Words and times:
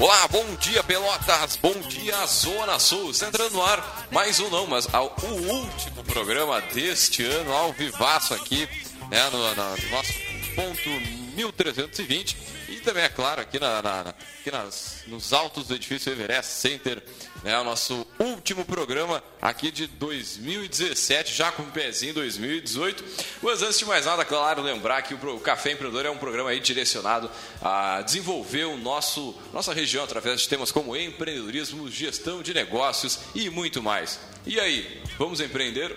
Olá, 0.00 0.28
bom 0.28 0.54
dia 0.60 0.80
Pelotas, 0.84 1.56
bom 1.56 1.74
dia 1.88 2.24
Zona 2.26 2.78
Sul. 2.78 3.10
Está 3.10 3.26
entrando 3.26 3.54
no 3.54 3.62
ar 3.64 4.06
mais 4.12 4.38
um 4.38 4.48
não, 4.48 4.64
mas 4.64 4.86
ao, 4.94 5.12
o 5.24 5.52
último 5.52 6.04
programa 6.04 6.60
deste 6.60 7.24
ano, 7.24 7.52
ao 7.52 7.72
vivaço 7.72 8.32
aqui, 8.32 8.68
né, 9.10 9.28
no, 9.30 9.38
no 9.38 9.90
nosso 9.90 10.12
ponto 10.54 10.88
1320 11.34 12.36
e 12.68 12.80
também, 12.80 13.02
é 13.02 13.08
claro, 13.08 13.40
aqui, 13.40 13.58
na, 13.58 13.80
na, 13.80 14.00
aqui 14.00 14.50
nas, 14.50 15.02
nos 15.06 15.32
altos 15.32 15.66
do 15.66 15.74
edifício 15.74 16.12
Everest 16.12 16.52
Center, 16.52 17.02
né, 17.42 17.58
o 17.58 17.64
nosso 17.64 18.06
último 18.18 18.64
programa 18.64 19.22
aqui 19.40 19.70
de 19.70 19.86
2017, 19.86 21.34
já 21.34 21.50
com 21.50 21.62
um 21.62 21.70
pezinho 21.70 22.12
2018. 22.14 23.04
Mas 23.42 23.62
antes 23.62 23.78
de 23.78 23.86
mais 23.86 24.04
nada, 24.04 24.24
claro, 24.24 24.62
lembrar 24.62 25.00
que 25.02 25.14
o, 25.14 25.36
o 25.36 25.40
Café 25.40 25.72
Empreendedor 25.72 26.06
é 26.06 26.10
um 26.10 26.18
programa 26.18 26.50
aí 26.50 26.60
direcionado 26.60 27.30
a 27.62 28.02
desenvolver 28.02 28.64
o 28.64 28.76
nosso, 28.76 29.34
nossa 29.52 29.72
região 29.72 30.04
através 30.04 30.42
de 30.42 30.48
temas 30.48 30.70
como 30.70 30.94
empreendedorismo, 30.94 31.90
gestão 31.90 32.42
de 32.42 32.52
negócios 32.52 33.18
e 33.34 33.48
muito 33.48 33.82
mais. 33.82 34.20
E 34.46 34.60
aí, 34.60 35.02
vamos 35.18 35.40
empreender? 35.40 35.96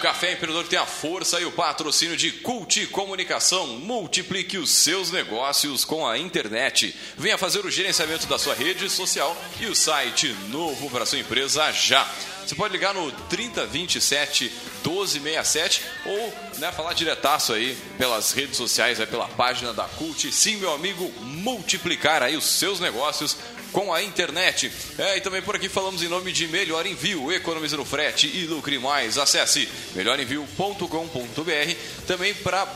Café 0.00 0.32
Empreendedor 0.32 0.66
tem 0.66 0.78
a 0.78 0.86
força 0.86 1.38
e 1.38 1.44
o 1.44 1.52
patrocínio 1.52 2.16
de 2.16 2.32
Cult 2.32 2.86
Comunicação. 2.86 3.66
Multiplique 3.66 4.56
os 4.56 4.70
seus 4.70 5.10
negócios 5.10 5.84
com 5.84 6.06
a 6.06 6.16
internet. 6.16 6.96
Venha 7.18 7.36
fazer 7.36 7.66
o 7.66 7.70
gerenciamento 7.70 8.26
da 8.26 8.38
sua 8.38 8.54
rede 8.54 8.88
social 8.88 9.36
e 9.60 9.66
o 9.66 9.76
site 9.76 10.34
novo 10.48 10.88
para 10.88 11.04
sua 11.04 11.18
empresa 11.18 11.70
já. 11.70 12.10
Você 12.46 12.54
pode 12.54 12.72
ligar 12.72 12.94
no 12.94 13.12
3027 13.12 14.50
1267 14.82 15.82
ou 16.06 16.34
né, 16.56 16.72
falar 16.72 16.94
diretaço 16.94 17.52
aí 17.52 17.76
pelas 17.98 18.32
redes 18.32 18.56
sociais, 18.56 18.98
pela 19.04 19.28
página 19.28 19.74
da 19.74 19.84
Cult. 19.84 20.32
Sim, 20.32 20.56
meu 20.56 20.72
amigo, 20.72 21.12
multiplicar 21.20 22.22
aí 22.22 22.38
os 22.38 22.46
seus 22.46 22.80
negócios 22.80 23.36
com 23.72 23.92
a 23.92 24.02
internet. 24.02 24.70
É, 24.98 25.16
e 25.16 25.20
também 25.20 25.42
por 25.42 25.56
aqui 25.56 25.68
falamos 25.68 26.02
em 26.02 26.08
nome 26.08 26.32
de 26.32 26.46
Melhor 26.48 26.86
Envio, 26.86 27.32
economize 27.32 27.76
no 27.76 27.84
frete 27.84 28.26
e 28.26 28.46
lucre 28.46 28.78
mais. 28.78 29.18
Acesse 29.18 29.68
melhorenvio.com.br 29.94 31.74
também 32.06 32.34
para 32.34 32.66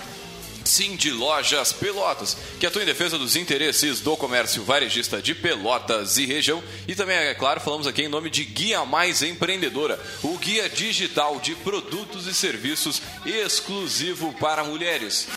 Sim 0.65 0.97
de 0.97 1.11
Lojas 1.11 1.73
Pelotas, 1.73 2.37
que 2.59 2.67
atua 2.67 2.83
em 2.83 2.87
defesa 2.87 3.19
dos 3.19 3.37
interesses 3.37 4.01
do 4.01 4.17
comércio 4.17 4.65
varejista 4.65 5.21
de 5.21 5.35
Pelotas 5.35 6.17
e 6.17 6.25
região. 6.25 6.63
E 6.89 6.95
também, 6.95 7.17
é 7.17 7.35
claro, 7.35 7.61
falamos 7.61 7.87
aqui 7.87 8.03
em 8.03 8.09
nome 8.09 8.31
de 8.31 8.45
Guia 8.45 8.85
Mais 8.85 9.23
Empreendedora, 9.23 10.01
o 10.23 10.39
guia 10.39 10.69
digital 10.69 11.39
de 11.39 11.55
produtos 11.57 12.27
e 12.27 12.35
serviços 12.35 13.03
exclusivo 13.27 14.33
para 14.35 14.65
mulheres. 14.65 15.29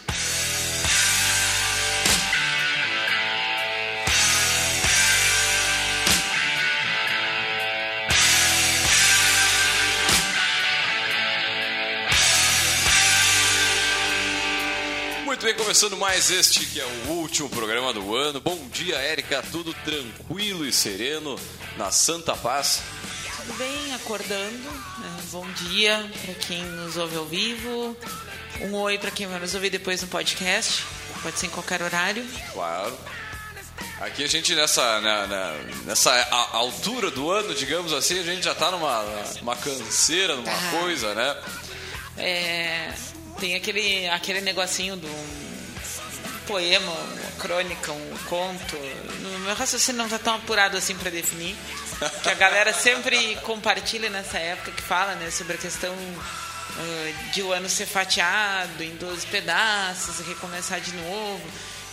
Muito 15.38 15.45
bem, 15.45 15.53
começando 15.53 15.95
mais 15.95 16.31
este 16.31 16.66
que 16.66 16.80
é 16.81 16.85
o 16.85 17.09
último 17.11 17.47
programa 17.47 17.93
do 17.93 18.16
ano. 18.16 18.41
Bom 18.41 18.57
dia, 18.69 18.95
Érica. 18.95 19.43
Tudo 19.52 19.71
tranquilo 19.85 20.66
e 20.66 20.73
sereno 20.73 21.39
na 21.77 21.91
Santa 21.91 22.35
Paz. 22.35 22.81
Tudo 23.45 23.53
bem, 23.55 23.93
acordando. 23.93 24.71
né? 24.97 25.19
Bom 25.31 25.47
dia 25.52 26.09
para 26.26 26.33
quem 26.33 26.64
nos 26.64 26.97
ouve 26.97 27.15
ao 27.17 27.26
vivo. 27.26 27.95
Um 28.61 28.73
oi 28.77 28.97
para 28.97 29.11
quem 29.11 29.27
vai 29.27 29.39
nos 29.39 29.53
ouvir 29.53 29.70
depois 29.70 30.02
no 30.02 30.08
podcast. 30.08 30.83
Pode 31.21 31.37
ser 31.37 31.45
em 31.45 31.49
qualquer 31.52 31.83
horário. 31.83 32.26
Claro. 32.52 32.97
Aqui 34.02 34.23
a 34.23 34.27
gente 34.27 34.55
nessa, 34.55 34.99
na- 35.02 35.27
na- 35.27 35.53
nessa 35.86 36.11
a- 36.14 36.58
altura 36.58 37.11
do 37.11 37.30
ano, 37.30 37.53
digamos 37.53 37.93
assim, 37.93 38.20
a 38.20 38.23
gente 38.23 38.43
já 38.43 38.55
tá 38.55 38.71
numa, 38.71 39.03
numa 39.39 39.55
canseira, 39.55 40.36
numa 40.36 40.52
Tá. 40.52 40.71
coisa, 40.80 41.14
né? 41.14 41.36
É, 42.17 42.92
tem 43.39 43.55
aquele, 43.55 44.08
aquele 44.09 44.42
negocinho 44.42 44.95
do 44.95 45.08
poema, 46.48 46.92
uma 46.92 47.31
crônica, 47.39 47.92
um 47.92 48.17
conto. 48.30 48.77
No 49.21 49.39
meu 49.39 49.53
raciocínio 49.53 50.02
não 50.02 50.09
tá 50.09 50.17
tão 50.17 50.36
apurado 50.36 50.77
assim 50.77 50.95
para 50.95 51.11
definir. 51.11 51.55
Que 52.23 52.30
a 52.30 52.33
galera 52.36 52.73
sempre 52.73 53.36
compartilha 53.43 54.09
nessa 54.09 54.37
época 54.37 54.71
que 54.71 54.81
fala 54.81 55.15
né, 55.15 55.30
sobre 55.30 55.55
a 55.55 55.58
questão 55.58 55.93
ah, 56.77 57.31
de 57.33 57.42
o 57.42 57.52
ano 57.52 57.67
ser 57.67 57.86
fatiado 57.86 58.83
em 58.83 58.95
12 58.95 59.27
pedaços 59.27 60.20
e 60.20 60.23
recomeçar 60.23 60.80
de 60.80 60.93
novo. 60.93 61.42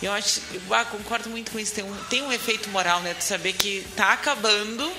E 0.01 0.05
eu 0.05 0.13
acho, 0.13 0.41
eu, 0.53 0.61
ah, 0.73 0.85
concordo 0.85 1.29
muito 1.29 1.51
com 1.51 1.59
isso. 1.59 1.73
Tem 1.73 1.83
um, 1.83 1.95
tem 2.09 2.21
um 2.21 2.31
efeito 2.31 2.69
moral, 2.69 3.01
né? 3.01 3.13
De 3.13 3.23
saber 3.23 3.53
que 3.53 3.85
tá 3.95 4.13
acabando 4.13 4.91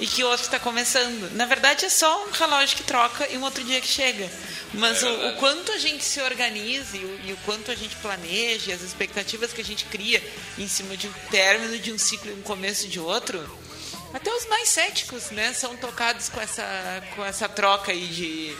e 0.00 0.06
que 0.06 0.24
outro 0.24 0.46
está 0.46 0.58
começando. 0.58 1.30
Na 1.36 1.44
verdade, 1.44 1.84
é 1.84 1.90
só 1.90 2.26
um 2.26 2.30
relógio 2.30 2.76
que 2.76 2.82
troca 2.82 3.28
e 3.28 3.36
um 3.36 3.42
outro 3.42 3.62
dia 3.62 3.80
que 3.80 3.86
chega. 3.86 4.28
Mas 4.72 5.02
É 5.02 5.06
o, 5.06 5.28
o 5.28 5.36
quanto 5.36 5.70
a 5.72 5.78
gente 5.78 6.02
se 6.02 6.20
organiza 6.22 6.96
e 6.96 7.32
o, 7.32 7.36
quanto 7.44 7.70
a 7.70 7.74
gente 7.74 7.94
planeja, 7.96 8.70
e 8.70 8.72
as 8.72 8.80
expectativas 8.80 9.52
que 9.52 9.60
a 9.60 9.64
gente 9.64 9.84
cria 9.84 10.22
em 10.58 10.66
cima 10.66 10.96
de 10.96 11.06
um 11.06 11.12
término 11.30 11.78
de 11.78 11.92
um 11.92 11.98
ciclo 11.98 12.30
e 12.30 12.34
um 12.34 12.42
começo 12.42 12.88
de 12.88 12.98
outro, 12.98 13.38
até 14.14 14.32
os 14.32 14.46
mais 14.46 14.68
céticos, 14.68 15.30
né, 15.30 15.52
são 15.52 15.76
tocados 15.76 16.28
com 16.28 16.40
essa, 16.40 16.64
com 17.14 17.24
essa 17.24 17.48
troca 17.48 17.92
aí 17.92 18.06
de, 18.06 18.56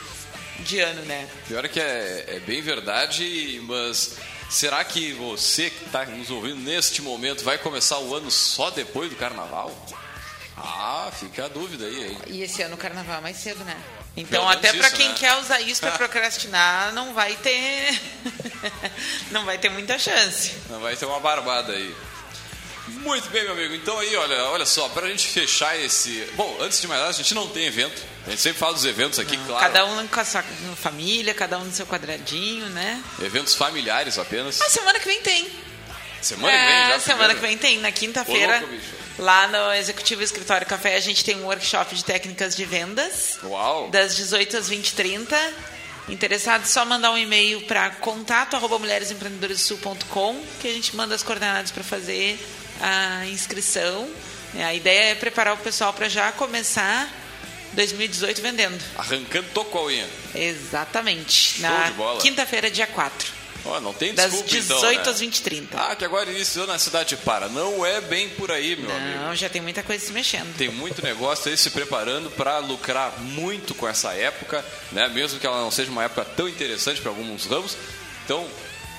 de 0.65 0.79
ano, 0.81 1.03
né? 1.03 1.29
Pior 1.49 1.65
é 1.65 1.69
que 1.69 1.81
é, 1.81 2.25
é 2.29 2.41
bem 2.41 2.61
verdade, 2.61 3.61
mas 3.65 4.17
será 4.51 4.85
que 4.85 5.13
você 5.15 5.71
que 5.71 5.87
está 5.87 6.05
nos 6.05 6.31
ouvindo 6.31 6.61
neste 6.61 7.01
momento 7.01 7.43
vai 7.45 7.57
começar 7.57 7.99
o 7.99 8.15
ano 8.15 8.31
só 8.31 8.71
depois 8.71 9.09
do 9.09 9.17
carnaval? 9.17 9.75
Ah, 10.63 11.11
fica 11.19 11.47
a 11.47 11.49
dúvida 11.49 11.87
aí, 11.87 12.09
hein? 12.11 12.19
E 12.27 12.43
esse 12.43 12.63
ano 12.63 12.75
o 12.75 12.79
carnaval 12.79 13.19
é 13.19 13.21
mais 13.21 13.37
cedo, 13.37 13.65
né? 13.65 13.77
Então, 14.17 14.41
Pelo 14.41 14.49
até 14.53 14.73
para 14.73 14.91
quem 14.91 15.09
né? 15.09 15.15
quer 15.19 15.35
usar 15.39 15.61
isso 15.61 15.81
para 15.81 15.93
procrastinar, 15.97 16.93
não 16.93 17.15
vai 17.15 17.35
ter 17.37 17.99
não 19.31 19.45
vai 19.45 19.57
ter 19.59 19.69
muita 19.71 19.99
chance. 19.99 20.53
Não 20.69 20.81
vai 20.81 20.97
ter 20.97 21.07
uma 21.07 21.21
barbada 21.21 21.73
aí. 21.73 21.95
Muito 22.89 23.31
bem, 23.31 23.45
meu 23.45 23.53
amigo. 23.53 23.75
Então 23.75 23.99
aí, 24.01 24.17
olha, 24.17 24.45
olha 24.47 24.67
só, 24.67 24.89
pra 24.89 25.07
gente 25.09 25.27
fechar 25.29 25.79
esse. 25.79 26.29
Bom, 26.35 26.57
antes 26.61 26.81
de 26.81 26.89
mais 26.89 26.99
nada, 27.01 27.11
a 27.13 27.15
gente 27.17 27.33
não 27.35 27.47
tem 27.49 27.67
evento. 27.67 28.03
A 28.27 28.31
gente 28.31 28.43
sempre 28.43 28.59
fala 28.59 28.75
dos 28.75 28.85
eventos 28.85 29.19
aqui, 29.19 29.37
claro. 29.47 29.61
Cada 29.61 29.85
um 29.87 30.07
com 30.09 30.21
a 30.21 30.25
sua 30.25 30.43
família, 30.77 31.33
cada 31.33 31.57
um 31.59 31.65
no 31.65 31.73
seu 31.73 31.87
quadradinho, 31.87 32.67
né? 32.71 33.01
Eventos 33.23 33.55
familiares 33.55 34.19
apenas. 34.19 34.61
A 34.61 34.69
semana 34.69 34.99
que 34.99 35.07
vem 35.07 35.21
tem. 35.23 35.49
Semana 36.21 36.53
que 36.53 36.65
vem 36.65 36.75
É, 36.75 36.89
já. 36.89 37.01
semana 37.01 37.29
primeiro. 37.29 37.35
que 37.41 37.47
vem 37.47 37.59
tem. 37.59 37.79
Na 37.81 37.93
quinta-feira. 37.93 38.63
Lá 39.21 39.47
no 39.49 39.73
Executivo 39.75 40.23
Escritório 40.23 40.67
Café, 40.67 40.97
a 40.97 41.01
gente 41.01 41.25
tem 41.25 41.37
um 41.37 41.45
workshop 41.45 41.95
de 41.95 42.05
técnicas 42.05 42.57
de 42.57 42.65
vendas. 42.65 43.39
Uau! 43.45 43.89
das 43.91 44.17
18 44.17 44.57
às 44.57 44.71
20h30. 44.71 45.37
Interessado, 46.09 46.67
só 46.67 46.85
mandar 46.85 47.13
um 47.13 47.19
e-mail 47.19 47.61
para 47.67 47.91
contato 47.91 48.57
arroba 48.57 48.79
mulheresempreendedoressul.com 48.79 50.43
que 50.61 50.67
a 50.67 50.73
gente 50.73 50.97
manda 50.97 51.15
as 51.15 51.23
coordenadas 51.23 51.71
para 51.71 51.85
fazer 51.85 52.39
a 52.81 53.27
inscrição. 53.27 54.11
É, 54.57 54.65
A 54.65 54.75
ideia 54.75 55.13
é 55.13 55.15
preparar 55.15 55.55
o 55.55 55.59
pessoal 55.59 55.93
para 55.93 56.09
já 56.09 56.33
começar 56.33 57.09
2018 57.75 58.43
vendendo. 58.43 58.83
Arrancando 58.97 59.47
tocoinha. 59.55 60.09
Exatamente. 60.35 61.61
Show 61.61 61.63
Na 61.63 62.21
quinta-feira, 62.21 62.69
dia 62.71 62.87
4. 62.87 63.40
Ó, 63.65 63.81
não 63.81 63.93
tem 63.93 64.15
Das 64.15 64.31
desculpa 64.33 64.51
18 64.51 64.75
então, 64.75 65.05
né? 65.05 65.11
às 65.11 65.23
20h30. 65.23 65.67
Ah, 65.75 65.97
que 65.97 66.05
agora 66.05 66.31
iniciou 66.31 66.67
na 66.67 66.79
cidade 66.79 67.17
para. 67.19 67.49
Não 67.49 67.85
é 67.85 68.01
bem 68.01 68.29
por 68.31 68.51
aí, 68.51 68.77
meu 68.77 68.95
amigo. 68.95 69.19
Não, 69.19 69.37
já 69.37 69.49
tem 69.49 69.61
muita 69.61 69.83
coisa 69.83 70.05
se 70.05 70.13
mexendo. 70.13 70.57
Tem 70.57 70.71
muito 70.71 71.03
negócio 71.03 71.51
aí 71.51 71.57
se 71.57 71.71
preparando 71.71 72.31
para 72.31 72.59
lucrar 72.59 73.19
muito 73.21 73.75
com 73.75 73.87
essa 73.87 74.13
época, 74.15 74.65
né? 74.93 75.09
Mesmo 75.09 75.39
que 75.39 75.47
ela 75.47 75.61
não 75.61 75.71
seja 75.71 75.91
uma 75.91 76.05
época 76.05 76.25
tão 76.25 76.49
interessante 76.49 77.01
para 77.01 77.11
alguns 77.11 77.47
ramos. 77.47 77.77
Então, 78.25 78.47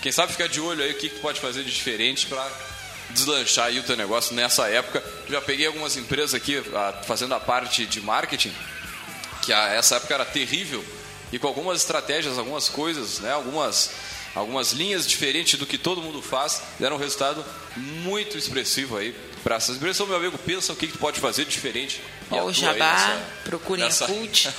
quem 0.01 0.11
sabe 0.11 0.31
ficar 0.31 0.47
de 0.47 0.59
olho 0.59 0.83
aí 0.83 0.91
o 0.91 0.97
que, 0.97 1.09
que 1.09 1.15
tu 1.15 1.21
pode 1.21 1.39
fazer 1.39 1.63
de 1.63 1.71
diferente 1.71 2.27
para 2.27 2.47
deslanchar 3.11 3.67
aí 3.67 3.79
o 3.79 3.83
teu 3.83 3.97
negócio 3.97 4.35
nessa 4.35 4.67
época. 4.67 5.03
Já 5.29 5.41
peguei 5.41 5.67
algumas 5.67 5.97
empresas 5.97 6.33
aqui 6.33 6.61
ah, 6.73 7.01
fazendo 7.05 7.33
a 7.33 7.39
parte 7.39 7.85
de 7.85 8.01
marketing, 8.01 8.53
que 9.41 9.51
a, 9.51 9.67
essa 9.73 9.95
época 9.95 10.13
era 10.13 10.25
terrível 10.25 10.83
e 11.31 11.39
com 11.39 11.47
algumas 11.47 11.79
estratégias, 11.79 12.37
algumas 12.37 12.67
coisas, 12.67 13.19
né? 13.19 13.31
Algumas 13.31 13.91
algumas 14.35 14.71
linhas 14.73 15.05
diferentes 15.07 15.59
do 15.59 15.65
que 15.65 15.77
todo 15.77 16.01
mundo 16.01 16.21
faz, 16.21 16.61
deram 16.79 16.95
um 16.95 16.99
resultado 16.99 17.43
muito 17.75 18.37
expressivo 18.37 18.97
aí. 18.97 19.13
para 19.43 19.55
essas 19.55 19.75
empresas. 19.77 19.97
Então, 19.97 20.05
meu 20.05 20.17
amigo, 20.17 20.37
pensa 20.37 20.71
o 20.71 20.75
que, 20.75 20.85
que 20.85 20.93
tu 20.93 20.99
pode 20.99 21.19
fazer 21.19 21.45
diferente. 21.45 21.99
atua 22.29 22.49
aí 22.49 22.53
Jabá, 22.53 22.75
nessa- 22.93 23.21
procurem 23.43 23.83
nessa- 23.85 24.05
a 24.05 24.07
Cult. 24.07 24.49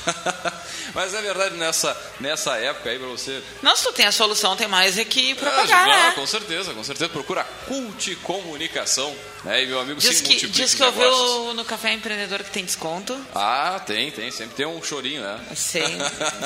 Mas 0.93 1.15
é 1.15 1.23
verdade, 1.23 1.55
nessa, 1.57 1.97
nessa 2.19 2.57
época 2.57 2.91
aí, 2.91 2.99
pra 2.99 3.07
você 3.07 3.41
Não, 3.63 3.77
se 3.77 3.85
tu 3.85 3.93
tem 3.93 4.07
a 4.07 4.11
solução, 4.13 4.57
tem 4.57 4.67
mais 4.67 4.99
é 4.99 5.05
que 5.05 5.31
ah, 5.33 5.37
propagar, 5.37 5.87
né? 5.87 6.13
Com 6.17 6.27
certeza, 6.27 6.75
com 6.75 6.83
certeza. 6.83 7.09
Procura 7.09 7.45
Cult 7.69 8.17
Comunicação. 8.17 9.15
Né? 9.45 9.63
E 9.63 9.67
meu 9.69 9.79
amigo 9.81 10.01
Diz 10.01 10.17
sim 10.19 10.25
que, 10.25 10.49
diz 10.49 10.75
que 10.75 10.83
negócios. 10.83 11.55
no 11.55 11.65
Café 11.65 11.93
Empreendedor 11.93 12.43
que 12.43 12.51
tem 12.51 12.65
desconto. 12.65 13.17
Ah, 13.35 13.81
tem, 13.87 14.11
tem. 14.11 14.33
Sempre 14.33 14.57
tem 14.57 14.67
um 14.67 14.83
chorinho, 14.83 15.23
né? 15.23 15.41
Sim, 15.55 15.81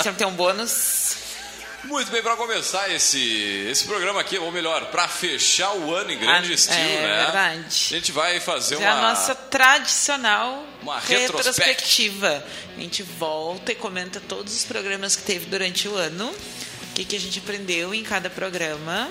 sempre 0.02 0.18
tem 0.18 0.26
um 0.26 0.32
bônus. 0.32 1.16
Muito 1.86 2.10
bem, 2.10 2.22
para 2.22 2.36
começar 2.36 2.90
esse, 2.92 3.66
esse 3.70 3.84
programa 3.84 4.20
aqui, 4.20 4.38
ou 4.38 4.50
melhor, 4.50 4.86
para 4.86 5.06
fechar 5.08 5.72
o 5.74 5.94
ano 5.94 6.10
em 6.10 6.18
grande 6.18 6.50
Ah, 6.50 6.54
estilo, 6.54 6.78
é 6.80 7.06
né? 7.06 7.24
verdade. 7.24 7.64
A 7.66 7.70
gente 7.94 8.12
vai 8.12 8.40
fazer 8.40 8.74
É 8.74 8.78
uma. 8.78 8.90
a 8.90 9.00
nossa 9.10 9.34
tradicional 9.34 10.64
uma 10.82 10.98
retrospectiva. 10.98 12.44
A 12.76 12.80
gente 12.80 13.02
volta 13.02 13.72
e 13.72 13.74
comenta 13.74 14.20
todos 14.20 14.54
os 14.54 14.64
programas 14.64 15.14
que 15.16 15.22
teve 15.22 15.46
durante 15.46 15.88
o 15.88 15.94
ano, 15.96 16.28
o 16.30 16.94
que, 16.94 17.04
que 17.04 17.16
a 17.16 17.20
gente 17.20 17.38
aprendeu 17.38 17.94
em 17.94 18.02
cada 18.02 18.28
programa. 18.28 19.08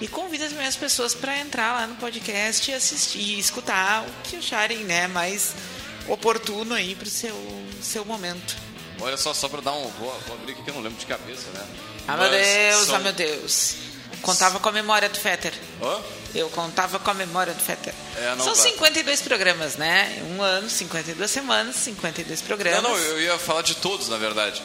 E 0.00 0.08
convida 0.08 0.48
também 0.48 0.66
as 0.66 0.76
pessoas 0.76 1.14
para 1.14 1.38
entrar 1.38 1.72
lá 1.74 1.86
no 1.86 1.94
podcast 1.94 2.70
e 2.70 2.74
assistir 2.74 3.18
e 3.20 3.38
escutar 3.38 4.02
o 4.02 4.28
que 4.28 4.36
acharem 4.36 4.78
né, 4.78 5.06
mais 5.06 5.54
oportuno 6.08 6.74
aí 6.74 6.94
para 6.96 7.06
o 7.06 7.10
seu, 7.10 7.36
seu 7.80 8.04
momento. 8.04 8.56
Olha 9.00 9.16
só, 9.16 9.32
só 9.32 9.48
para 9.48 9.60
dar 9.60 9.72
um. 9.72 9.88
Vou, 9.90 10.12
vou 10.26 10.36
abrir 10.36 10.52
aqui 10.52 10.62
que 10.62 10.70
eu 10.70 10.74
não 10.74 10.82
lembro 10.82 10.98
de 10.98 11.06
cabeça, 11.06 11.48
né? 11.54 11.64
Ah, 12.08 12.16
meu 12.16 12.30
Deus, 12.30 12.86
são- 12.86 12.96
ah, 12.96 12.98
meu 12.98 13.12
Deus. 13.12 13.74
Contava 14.22 14.60
com 14.60 14.68
a 14.68 14.72
memória 14.72 15.08
do 15.08 15.18
Fetter. 15.18 15.52
Hã? 15.82 15.98
Eu 16.34 16.48
contava 16.50 16.98
com 16.98 17.10
a 17.10 17.14
memória 17.14 17.52
do 17.52 17.60
Fetter. 17.62 17.92
É, 18.16 18.34
São 18.36 18.54
vai. 18.54 18.70
52 18.70 19.20
programas, 19.20 19.76
né? 19.76 20.22
Um 20.36 20.40
ano, 20.42 20.70
52 20.70 21.30
semanas, 21.30 21.76
52 21.76 22.40
programas. 22.40 22.82
Não, 22.82 22.90
não, 22.90 22.96
eu 22.98 23.20
ia 23.20 23.38
falar 23.38 23.62
de 23.62 23.74
todos, 23.76 24.08
na 24.08 24.16
verdade. 24.16 24.62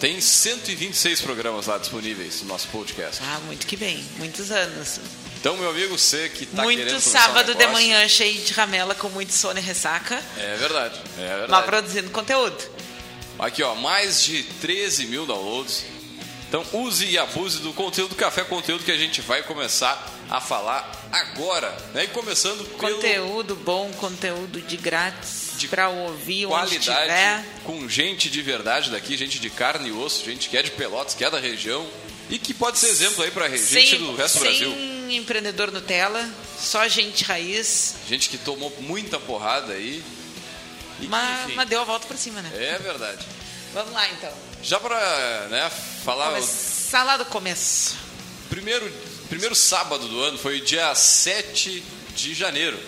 Tem 0.00 0.20
126 0.20 1.20
programas 1.22 1.66
lá 1.66 1.78
disponíveis 1.78 2.42
no 2.42 2.48
nosso 2.48 2.68
podcast. 2.68 3.22
Ah, 3.24 3.38
muito 3.46 3.66
que 3.66 3.76
bem. 3.76 4.04
Muitos 4.16 4.50
anos. 4.50 5.00
Então, 5.40 5.56
meu 5.56 5.70
amigo, 5.70 5.96
você 5.96 6.28
que 6.28 6.44
tá 6.46 6.62
querendo 6.62 6.64
muito 6.64 6.88
começar 6.88 7.08
um 7.08 7.12
sábado 7.22 7.52
de 7.52 7.58
negócio- 7.58 7.72
manhã 7.72 8.08
cheio 8.08 8.40
de 8.42 8.52
ramela 8.52 8.94
com 8.94 9.08
muito 9.08 9.32
sono 9.32 9.58
e 9.58 9.62
ressaca. 9.62 10.20
É 10.36 10.56
verdade, 10.56 11.00
é 11.18 11.26
verdade. 11.28 11.50
Mas 11.50 11.64
produzindo 11.64 12.10
conteúdo. 12.10 12.58
Aqui, 13.38 13.62
ó, 13.62 13.74
mais 13.76 14.22
de 14.22 14.42
13 14.60 15.06
mil 15.06 15.24
downloads. 15.24 15.84
Então, 16.48 16.64
use 16.72 17.04
e 17.04 17.18
abuse 17.18 17.58
do 17.58 17.74
conteúdo 17.74 18.14
Café, 18.14 18.42
conteúdo 18.42 18.82
que 18.82 18.90
a 18.90 18.96
gente 18.96 19.20
vai 19.20 19.42
começar 19.42 20.10
a 20.30 20.40
falar 20.40 20.90
agora. 21.12 21.70
Né? 21.92 22.04
E 22.04 22.08
começando 22.08 22.64
pelo 22.78 22.94
Conteúdo 22.96 23.54
bom, 23.54 23.92
conteúdo 23.92 24.60
de 24.62 24.76
grátis 24.78 25.52
De 25.56 25.68
para 25.68 25.90
ouvir 25.90 26.46
onde 26.46 26.54
qualidade, 26.54 26.80
estiver. 26.80 27.44
com 27.64 27.86
gente 27.86 28.30
de 28.30 28.40
verdade 28.40 28.90
daqui, 28.90 29.14
gente 29.16 29.38
de 29.38 29.50
carne 29.50 29.90
e 29.90 29.92
osso, 29.92 30.24
gente 30.24 30.48
que 30.48 30.56
é 30.56 30.62
de 30.62 30.70
Pelotas, 30.70 31.14
que 31.14 31.22
é 31.22 31.30
da 31.30 31.38
região 31.38 31.86
e 32.30 32.38
que 32.38 32.54
pode 32.54 32.78
ser 32.78 32.88
exemplo 32.88 33.22
aí 33.24 33.30
pra 33.30 33.48
gente 33.48 33.62
Sem, 33.62 33.98
do 33.98 34.14
resto 34.14 34.38
do 34.38 34.44
sem 34.44 34.58
Brasil. 34.58 35.10
empreendedor 35.10 35.70
Nutella, 35.70 36.26
só 36.58 36.86
gente 36.88 37.24
raiz. 37.24 37.94
Gente 38.08 38.28
que 38.30 38.38
tomou 38.38 38.74
muita 38.80 39.20
porrada 39.20 39.74
aí. 39.74 40.02
E 40.98 41.02
que, 41.02 41.08
Mas, 41.08 41.44
enfim, 41.44 41.54
mas 41.56 41.68
deu 41.68 41.80
a 41.82 41.84
volta 41.84 42.06
por 42.06 42.16
cima, 42.16 42.40
né? 42.42 42.50
É 42.54 42.78
verdade. 42.78 43.26
Vamos 43.74 43.92
lá 43.92 44.08
então. 44.10 44.47
Já 44.62 44.80
pra 44.80 45.46
né, 45.50 45.70
falar, 46.04 46.30
Começar 46.30 47.04
lá 47.04 47.16
do 47.16 47.24
começo. 47.26 47.96
primeiro, 48.50 48.90
primeiro 49.28 49.54
sábado 49.54 50.08
do 50.08 50.20
ano 50.20 50.38
foi 50.38 50.60
dia 50.60 50.94
7 50.94 51.82
de 52.14 52.34
janeiro. 52.34 52.78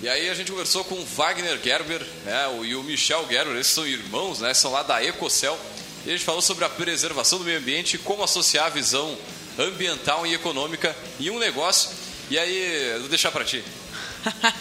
E 0.00 0.08
aí 0.08 0.30
a 0.30 0.34
gente 0.34 0.50
conversou 0.50 0.84
com 0.84 0.94
o 0.94 1.04
Wagner 1.04 1.58
Gerber 1.62 2.00
né, 2.24 2.44
e 2.64 2.74
o 2.74 2.82
Michel 2.82 3.26
Gerber, 3.28 3.54
eles 3.54 3.66
são 3.66 3.86
irmãos, 3.86 4.38
né, 4.40 4.54
são 4.54 4.70
lá 4.72 4.82
da 4.82 5.02
Ecocel. 5.02 5.58
E 6.06 6.10
a 6.10 6.12
gente 6.12 6.24
falou 6.24 6.40
sobre 6.40 6.64
a 6.64 6.68
preservação 6.68 7.38
do 7.38 7.44
meio 7.44 7.58
ambiente 7.58 7.94
e 7.94 7.98
como 7.98 8.22
associar 8.22 8.66
a 8.66 8.70
visão 8.70 9.18
ambiental 9.58 10.26
e 10.26 10.34
econômica 10.34 10.96
em 11.18 11.30
um 11.30 11.38
negócio. 11.38 11.90
E 12.30 12.38
aí, 12.38 12.96
vou 13.00 13.08
deixar 13.08 13.32
pra 13.32 13.44
ti 13.44 13.62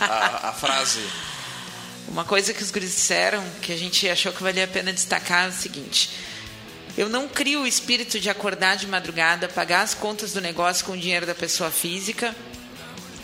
a, 0.02 0.50
a 0.50 0.54
frase. 0.54 1.00
Uma 2.18 2.26
coisa 2.26 2.52
que 2.52 2.64
os 2.64 2.72
guris 2.72 2.96
disseram, 2.96 3.48
que 3.62 3.72
a 3.72 3.78
gente 3.78 4.10
achou 4.10 4.34
que 4.34 4.42
valia 4.42 4.64
a 4.64 4.68
pena 4.68 4.92
destacar, 4.92 5.46
é 5.46 5.50
o 5.50 5.52
seguinte. 5.52 6.10
Eu 6.98 7.10
não 7.10 7.28
crio 7.28 7.62
o 7.62 7.68
espírito 7.68 8.20
de 8.20 8.28
acordar 8.28 8.76
de 8.76 8.88
madrugada, 8.88 9.48
pagar 9.48 9.82
as 9.82 9.94
contas 9.94 10.34
do 10.34 10.42
negócio 10.42 10.84
com 10.84 10.94
o 10.94 10.98
dinheiro 10.98 11.28
da 11.28 11.36
pessoa 11.36 11.70
física 11.70 12.36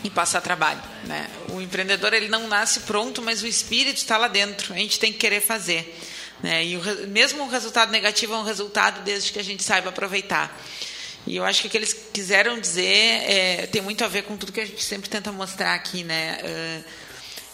e 0.04 0.10
passar 0.10 0.40
trabalho. 0.42 0.80
Né? 1.08 1.28
O 1.48 1.60
empreendedor 1.60 2.14
ele 2.14 2.28
não 2.28 2.46
nasce 2.46 2.82
pronto, 2.82 3.20
mas 3.20 3.42
o 3.42 3.48
espírito 3.48 3.96
está 3.96 4.16
lá 4.16 4.28
dentro. 4.28 4.72
A 4.72 4.76
gente 4.76 5.00
tem 5.00 5.12
que 5.12 5.18
querer 5.18 5.40
fazer. 5.40 5.98
Né? 6.40 6.64
E 6.64 6.76
o 6.76 7.08
mesmo 7.08 7.42
o 7.42 7.48
resultado 7.48 7.90
negativo 7.90 8.34
é 8.34 8.36
um 8.36 8.44
resultado 8.44 9.02
desde 9.02 9.32
que 9.32 9.40
a 9.40 9.44
gente 9.44 9.64
saiba 9.64 9.88
aproveitar. 9.88 10.56
E 11.26 11.34
eu 11.34 11.44
acho 11.44 11.62
que 11.62 11.66
o 11.66 11.70
que 11.72 11.76
eles 11.76 11.92
quiseram 12.12 12.60
dizer 12.60 12.84
é, 13.28 13.66
tem 13.66 13.82
muito 13.82 14.04
a 14.04 14.08
ver 14.08 14.22
com 14.22 14.36
tudo 14.36 14.52
que 14.52 14.60
a 14.60 14.64
gente 14.64 14.84
sempre 14.84 15.10
tenta 15.10 15.32
mostrar 15.32 15.74
aqui, 15.74 16.04
né? 16.04 16.38
Ah, 16.44 17.03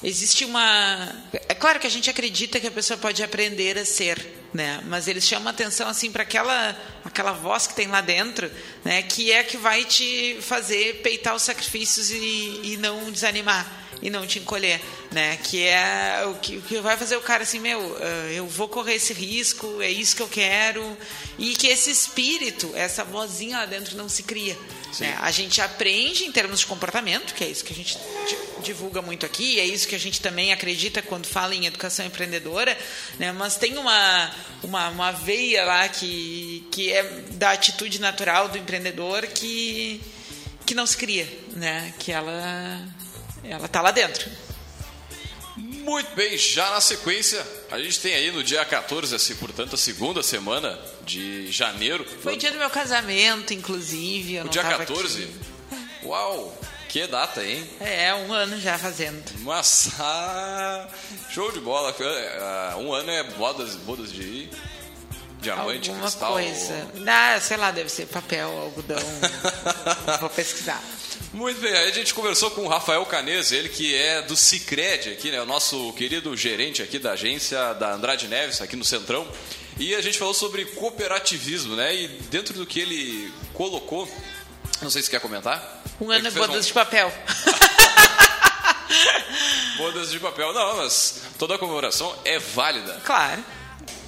existe 0.03 0.45
uma 0.45 1.15
é 1.49 1.55
claro 1.55 1.79
que 1.79 1.87
a 1.87 1.91
gente 1.91 2.09
acredita 2.09 2.61
que 2.61 2.67
a 2.67 2.71
pessoa 2.71 2.99
pode 2.99 3.23
aprender 3.23 3.79
a 3.79 3.85
ser 3.85 4.39
né? 4.53 4.81
Mas 4.87 5.07
eles 5.07 5.25
chamam 5.25 5.49
atenção 5.49 5.89
assim 5.89 6.11
para 6.11 6.25
aquela 6.25 6.77
aquela 7.05 7.33
voz 7.33 7.67
que 7.67 7.75
tem 7.75 7.87
lá 7.87 8.01
dentro 8.01 8.51
né? 8.85 9.03
Que 9.03 9.31
é 9.31 9.45
que 9.45 9.57
vai 9.57 9.85
te 9.85 10.39
fazer 10.41 11.01
peitar 11.03 11.35
os 11.35 11.43
sacrifícios 11.43 12.11
e, 12.11 12.61
e 12.65 12.77
não 12.79 13.11
desanimar 13.13 13.80
e 14.03 14.11
não 14.11 14.27
te 14.27 14.39
encolher 14.39 14.81
né 15.11 15.39
que 15.43 15.63
é 15.67 16.25
o 16.27 16.35
que, 16.37 16.57
o 16.57 16.63
que 16.63 16.81
vai 16.81 16.97
fazer 16.97 17.17
o 17.17 17.21
cara 17.21 17.43
assim 17.43 17.59
meu 17.59 17.81
ah, 18.01 18.33
eu 18.33 18.47
vou 18.47 18.69
correr 18.69 18.95
esse 18.95 19.13
risco 19.13 19.81
é 19.83 19.91
isso 19.91 20.17
que 20.17 20.23
eu 20.23 20.29
quero 20.29 20.97
e 21.39 21.55
que 21.55 21.67
esse 21.67 21.91
espírito 21.91 22.71
essa 22.75 23.05
vozinha 23.05 23.59
lá 23.59 23.67
dentro 23.67 23.97
não 23.97 24.09
se 24.09 24.23
cria 24.23 24.57
né? 24.99 25.17
A 25.21 25.31
gente 25.31 25.61
aprende 25.61 26.25
em 26.25 26.33
termos 26.33 26.59
de 26.59 26.67
comportamento, 26.67 27.33
que 27.33 27.45
é 27.45 27.49
isso 27.49 27.65
que 27.65 27.73
a 27.73 27.77
gente 27.77 27.97
di- 27.97 28.63
divulga 28.65 29.01
muito 29.01 29.25
aqui, 29.25 29.61
é 29.61 29.65
isso 29.65 29.87
que 29.87 29.95
a 29.95 29.99
gente 30.01 30.21
também 30.21 30.53
acredita 30.53 31.01
quando 31.01 31.27
fala 31.27 31.55
em 31.55 31.65
educação 31.65 32.05
empreendedora, 32.05 32.77
né? 33.17 33.31
mas 33.31 33.57
tem 33.57 33.79
uma, 33.79 34.35
uma, 34.65 34.89
uma 34.89 35.13
veia 35.13 35.65
lá 35.65 35.89
que, 35.89 36.67
que 36.73 36.93
é 36.93 37.05
da 37.35 37.53
atitude 37.53 38.01
natural 38.01 38.49
do 38.49 38.59
empreendedor 38.59 39.29
que, 39.29 40.01
que 40.67 40.75
não 40.75 40.85
se 40.89 40.97
cria, 40.97 41.29
né? 41.55 41.95
que 42.01 42.11
ela 42.11 42.85
ela 43.45 43.67
está 43.67 43.81
lá 43.81 43.91
dentro. 43.91 44.31
Muito 45.57 46.15
bem, 46.15 46.37
já 46.39 46.71
na 46.71 46.81
sequência, 46.81 47.45
a 47.71 47.79
gente 47.79 47.99
tem 48.01 48.15
aí 48.15 48.31
no 48.31 48.45
dia 48.45 48.65
14, 48.65 49.15
assim, 49.15 49.35
portanto, 49.35 49.75
a 49.75 49.79
segunda 49.79 50.23
semana 50.23 50.79
de 51.05 51.51
janeiro. 51.51 52.05
Foi 52.23 52.35
o 52.35 52.37
dia 52.37 52.53
do 52.53 52.59
meu 52.59 52.71
casamento, 52.71 53.53
inclusive. 53.53 54.35
Eu 54.37 54.45
O 54.45 54.49
dia 54.49 54.63
tava 54.63 54.79
14? 54.79 55.25
aqui. 55.25 55.35
Uau, 56.07 56.57
que 56.89 57.07
data, 57.07 57.43
hein? 57.45 57.69
É, 57.81 58.15
um 58.15 58.33
ano 58.33 58.61
já 58.61 58.79
fazendo. 58.79 59.23
Mas, 59.41 59.91
ah, 59.99 60.87
show 61.31 61.51
de 61.51 61.61
bola. 61.61 61.95
Ah, 62.41 62.77
Um 62.79 62.93
ano 62.93 63.11
é 63.11 63.23
bodas, 63.25 63.75
bodas 63.77 64.13
de 64.13 64.49
diamante, 65.41 65.89
Alguma 65.91 66.07
cristal. 66.09 66.33
coisa. 66.33 66.89
Ah, 67.07 67.41
sei 67.41 67.57
lá, 67.57 67.71
deve 67.71 67.89
ser 67.91 68.07
papel, 68.07 68.49
algodão. 68.49 69.03
Vou 70.21 70.31
pesquisar. 70.31 70.83
Muito 71.33 71.61
bem, 71.61 71.73
aí 71.73 71.89
a 71.89 71.93
gente 71.93 72.13
conversou 72.15 72.51
com 72.51 72.63
o 72.65 72.69
Rafael 72.69 73.05
Canese, 73.07 73.55
ele 73.57 73.69
que 73.69 73.95
é 73.95 74.23
do 74.23 74.37
Cicred 74.37 75.11
aqui, 75.11 75.31
né? 75.31 75.41
O 75.41 75.47
nosso 75.47 75.93
querido 75.95 76.37
gerente 76.37 76.83
aqui 76.83 76.99
da 76.99 77.13
agência 77.13 77.73
da 77.75 77.93
Andrade 77.93 78.29
Neves, 78.29 78.61
aqui 78.61 78.77
no 78.77 78.85
Centrão. 78.85 79.27
E 79.79 79.95
a 79.95 80.01
gente 80.01 80.19
falou 80.19 80.35
sobre 80.35 80.65
cooperativismo, 80.67 81.75
né? 81.77 81.95
E 81.95 82.09
dentro 82.31 82.55
do 82.55 82.67
que 82.67 82.81
ele 82.81 83.33
colocou, 83.55 84.09
não 84.83 84.91
sei 84.91 85.03
se 85.03 85.11
quer 85.11 85.21
comentar. 85.21 85.83
Um 86.01 86.13
É 86.13 86.17
ano 86.17 86.31
fez 86.31 86.35
bodas 86.47 86.65
um- 86.65 86.69
de 86.69 86.73
papel. 86.73 87.13
bodas 89.79 90.11
de 90.11 90.19
papel. 90.21 90.53
Não, 90.53 90.77
mas 90.77 91.23
toda 91.39 91.55
a 91.55 91.59
comemoração 91.59 92.15
é 92.25 92.39
válida. 92.39 93.01
Claro, 93.05 93.43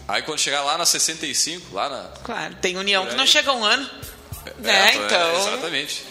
Aí 0.09 0.21
quando 0.23 0.38
chegar 0.40 0.62
lá 0.62 0.76
na 0.76 0.85
65, 0.85 1.75
lá 1.75 1.88
na. 1.88 2.02
claro. 2.25 2.54
Tem 2.61 2.76
união 2.76 3.06
que 3.06 3.14
não 3.14 3.26
chega 3.26 3.50
a 3.50 3.54
um 3.54 3.64
ano. 3.64 3.88
É, 4.44 4.52
né? 4.61 4.90
é, 4.90 4.94
Então, 4.97 5.49
exatamente. 5.49 6.04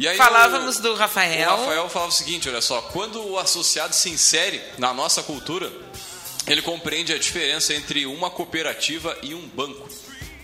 E 0.00 0.08
aí 0.08 0.16
falávamos 0.16 0.78
o- 0.78 0.82
do 0.82 0.94
Rafael. 0.94 1.52
O 1.52 1.56
Rafael 1.56 1.88
falava 1.90 2.10
o 2.10 2.14
seguinte, 2.14 2.48
olha 2.48 2.60
só, 2.62 2.80
quando 2.80 3.22
o 3.22 3.38
associado 3.38 3.94
se 3.94 4.08
insere 4.08 4.60
na 4.78 4.94
nossa 4.94 5.22
cultura, 5.22 5.70
ele 6.46 6.62
compreende 6.62 7.12
a 7.12 7.18
diferença 7.18 7.74
entre 7.74 8.06
uma 8.06 8.30
cooperativa 8.30 9.16
e 9.22 9.34
um 9.34 9.46
banco. 9.48 9.86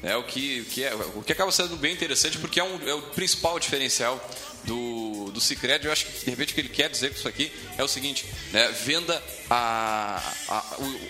É 0.02 0.14
o 0.14 0.22
que, 0.22 0.62
que 0.66 0.84
é, 0.84 0.94
o 1.14 1.22
que 1.22 1.32
acaba 1.32 1.50
sendo 1.50 1.74
bem 1.76 1.92
interessante 1.92 2.36
porque 2.38 2.60
é, 2.60 2.64
um, 2.64 2.78
é 2.86 2.92
o 2.94 3.00
principal 3.00 3.58
diferencial 3.58 4.22
do, 4.64 5.30
do 5.32 5.40
Cicred. 5.40 5.86
Eu 5.86 5.90
acho 5.90 6.04
que 6.04 6.24
de 6.26 6.30
repente 6.30 6.52
o 6.52 6.54
que 6.54 6.60
ele 6.60 6.68
quer 6.68 6.90
dizer 6.90 7.10
com 7.10 7.16
isso 7.16 7.26
aqui 7.26 7.50
é 7.78 7.82
o 7.82 7.88
seguinte: 7.88 8.26
né, 8.52 8.68
venda 8.84 9.20
a, 9.48 10.22
a, 10.48 10.64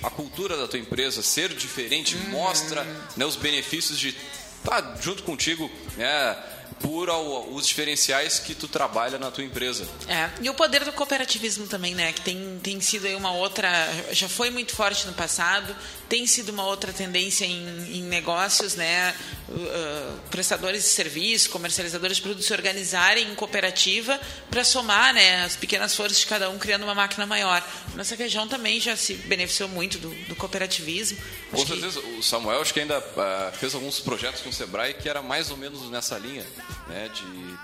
a 0.05 0.11
cultura 0.11 0.57
da 0.57 0.69
tua 0.69 0.79
empresa 0.79 1.21
ser 1.21 1.49
diferente, 1.53 2.17
mostra 2.29 2.85
né, 3.17 3.27
os 3.27 3.35
benefícios 3.35 3.99
de 3.99 4.17
estar 4.59 4.97
junto 5.03 5.25
contigo, 5.25 5.69
né, 5.97 6.37
por 6.81 7.09
ao- 7.09 7.49
os 7.55 7.67
diferenciais 7.67 8.39
que 8.39 8.55
tu 8.55 8.69
trabalha 8.69 9.19
na 9.19 9.31
tua 9.31 9.43
empresa. 9.45 9.87
É, 10.09 10.29
e 10.43 10.51
o 10.51 10.55
poder 10.55 10.85
do 10.85 10.93
cooperativismo 10.93 11.67
também, 11.67 11.95
né? 11.95 12.13
Que 12.13 12.21
tem, 12.21 12.61
tem 12.63 12.81
sido 12.81 13.07
aí 13.07 13.15
uma 13.15 13.33
outra. 13.33 13.69
Já 14.13 14.29
foi 14.29 14.51
muito 14.51 14.75
forte 14.75 15.07
no 15.07 15.13
passado, 15.15 15.75
tem 16.09 16.27
sido 16.27 16.51
uma 16.51 16.65
outra 16.65 16.93
tendência 16.93 17.45
em, 17.45 17.97
em 17.99 18.03
negócios, 18.03 18.75
né? 18.75 19.15
Uh, 19.49 19.53
uh, 19.55 20.19
prestadores 20.31 20.83
de 20.83 20.89
serviço, 20.91 21.51
comercializadores 21.51 22.17
de 22.17 22.23
produtos 22.23 22.47
se 22.47 22.53
organizarem 22.53 23.31
em 23.31 23.35
cooperativa 23.35 24.21
para 24.51 24.65
somar 24.65 25.15
né, 25.15 25.45
as 25.45 25.55
pequenas 25.57 25.95
forças 25.95 26.19
de 26.19 26.27
cada 26.27 26.51
um, 26.51 26.59
criando 26.59 26.83
uma 26.83 26.95
máquina 26.95 27.25
maior. 27.27 27.67
Nossa 27.95 28.15
região 28.17 28.47
também 28.49 28.81
já 28.81 28.97
se 28.97 29.15
beneficiou 29.15 29.69
muito 29.69 29.99
do, 29.99 30.11
do 30.27 30.35
cooperativismo. 30.37 31.17
Com 31.51 31.57
Acho 31.57 31.67
que- 31.67 31.81
certeza, 31.81 32.01
o 32.01 32.23
Samuel 32.23 32.61
acho 32.61 32.75
que 32.75 32.81
ainda 32.81 32.99
ah, 33.17 33.53
fez 33.59 33.75
alguns 33.75 34.01
projetos 34.01 34.43
com 34.43 34.49
o 34.51 34.53
Sebrae 34.53 34.95
que 34.95 35.09
era 35.09 35.23
mais 35.23 35.51
ou 35.51 35.57
menos 35.57 35.89
nessa 35.91 36.19
linha, 36.19 36.45
né, 36.89 37.09
de, 37.13 37.59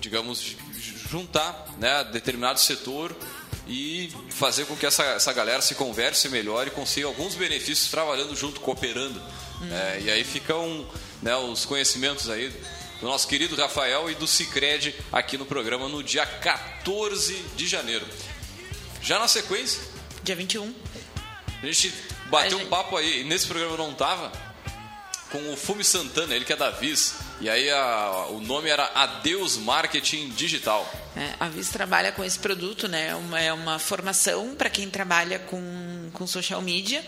digamos, 0.00 0.40
de 0.40 0.56
juntar 1.10 1.66
né, 1.78 2.04
determinado 2.04 2.58
setor 2.60 3.14
e 3.68 4.12
fazer 4.30 4.66
com 4.66 4.76
que 4.76 4.84
essa, 4.86 5.04
essa 5.04 5.32
galera 5.32 5.62
se 5.62 5.74
converse 5.74 6.28
melhor 6.28 6.66
e 6.66 6.70
consiga 6.70 7.06
alguns 7.06 7.34
benefícios 7.34 7.88
trabalhando 7.90 8.34
junto, 8.34 8.60
cooperando. 8.60 9.20
né, 9.60 10.00
e 10.02 10.10
aí 10.10 10.24
ficam 10.24 10.86
né, 11.22 11.34
os 11.36 11.64
conhecimentos 11.64 12.28
aí 12.28 12.48
do 13.00 13.06
nosso 13.06 13.26
querido 13.28 13.54
Rafael 13.56 14.10
e 14.10 14.14
do 14.14 14.26
Cicred 14.26 14.94
aqui 15.12 15.36
no 15.36 15.44
programa 15.46 15.88
no 15.88 16.02
dia 16.02 16.24
14 16.26 17.34
de 17.56 17.66
janeiro. 17.66 18.06
Já 19.02 19.18
na 19.18 19.26
sequência, 19.28 19.80
Dia 20.22 20.36
21. 20.36 20.72
a 21.62 21.66
gente 21.66 21.92
bateu 22.30 22.52
A 22.52 22.56
um 22.56 22.58
gente- 22.60 22.68
papo 22.70 22.96
aí, 22.96 23.24
nesse 23.24 23.46
programa 23.48 23.76
não 23.76 23.92
tava, 23.92 24.30
com 25.32 25.52
o 25.52 25.56
Fumi 25.56 25.82
Santana, 25.82 26.34
ele 26.34 26.44
que 26.44 26.52
é 26.52 26.56
da 26.56 26.70
Viz. 26.70 27.14
E 27.40 27.48
aí 27.50 27.68
a- 27.70 28.26
o 28.30 28.40
nome 28.40 28.68
era 28.68 28.84
Adeus 28.94 29.56
Marketing 29.56 30.28
Digital. 30.30 30.90
É, 31.16 31.32
a 31.40 31.48
Viz 31.48 31.68
trabalha 31.68 32.12
com 32.12 32.24
esse 32.24 32.38
produto, 32.38 32.86
né? 32.88 33.08
É 33.08 33.14
uma, 33.14 33.40
é 33.40 33.52
uma 33.52 33.78
formação 33.78 34.54
para 34.54 34.70
quem 34.70 34.88
trabalha 34.88 35.38
com, 35.40 36.10
com 36.12 36.26
social 36.26 36.62
media. 36.62 37.04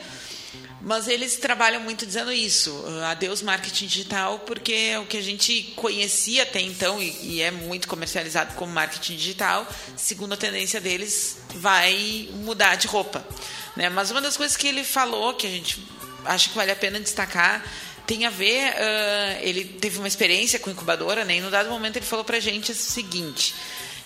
Mas 0.81 1.09
eles 1.09 1.37
trabalham 1.37 1.81
muito 1.81 2.05
dizendo 2.05 2.31
isso, 2.31 2.85
adeus 3.09 3.41
marketing 3.41 3.87
digital, 3.87 4.41
porque 4.41 4.95
o 4.99 5.07
que 5.07 5.17
a 5.17 5.23
gente 5.23 5.73
conhecia 5.77 6.43
até 6.43 6.61
então, 6.61 7.03
e, 7.03 7.37
e 7.37 7.41
é 7.43 7.51
muito 7.51 7.89
comercializado 7.89 8.53
como 8.55 8.71
marketing 8.71 9.17
digital, 9.17 9.67
segundo 9.97 10.35
a 10.35 10.37
tendência 10.37 10.83
deles, 10.83 11.39
vai 11.55 12.29
mudar 12.35 12.75
de 12.75 12.87
roupa. 12.87 13.27
Né? 13.75 13.89
Mas 13.89 14.11
uma 14.11 14.21
das 14.21 14.37
coisas 14.37 14.59
que 14.59 14.67
ele 14.69 14.85
falou, 14.85 15.33
que 15.33 15.47
a 15.47 15.51
gente 15.51 15.83
acha 16.27 16.51
que 16.51 16.55
vale 16.55 16.71
a 16.71 16.77
pena 16.77 17.01
destacar, 17.01 17.65
tem 18.07 18.27
a 18.27 18.31
ver, 18.31 18.75
ah, 18.77 19.39
ele 19.41 19.65
teve 19.65 19.99
uma 19.99 20.09
experiência 20.09 20.59
com 20.59 20.71
incubadora, 20.71 21.25
né? 21.25 21.37
e 21.37 21.41
no 21.41 21.51
dado 21.51 21.71
momento 21.71 21.97
ele 21.97 22.07
falou 22.07 22.25
pra 22.25 22.39
gente 22.41 22.73
o 22.73 22.75
seguinte, 22.75 23.55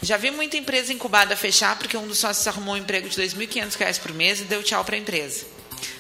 já 0.01 0.17
vi 0.17 0.31
muita 0.31 0.57
empresa 0.57 0.93
incubada 0.93 1.35
fechar 1.37 1.77
porque 1.77 1.97
um 1.97 2.07
dos 2.07 2.19
sócios 2.19 2.47
arrumou 2.47 2.75
um 2.75 2.79
emprego 2.79 3.09
de 3.09 3.21
2.500 3.21 3.77
reais 3.77 3.99
por 3.99 4.13
mês 4.15 4.41
e 4.41 4.45
deu 4.45 4.63
tchau 4.63 4.85
para 4.85 4.95
a 4.95 4.99
empresa. 4.99 5.45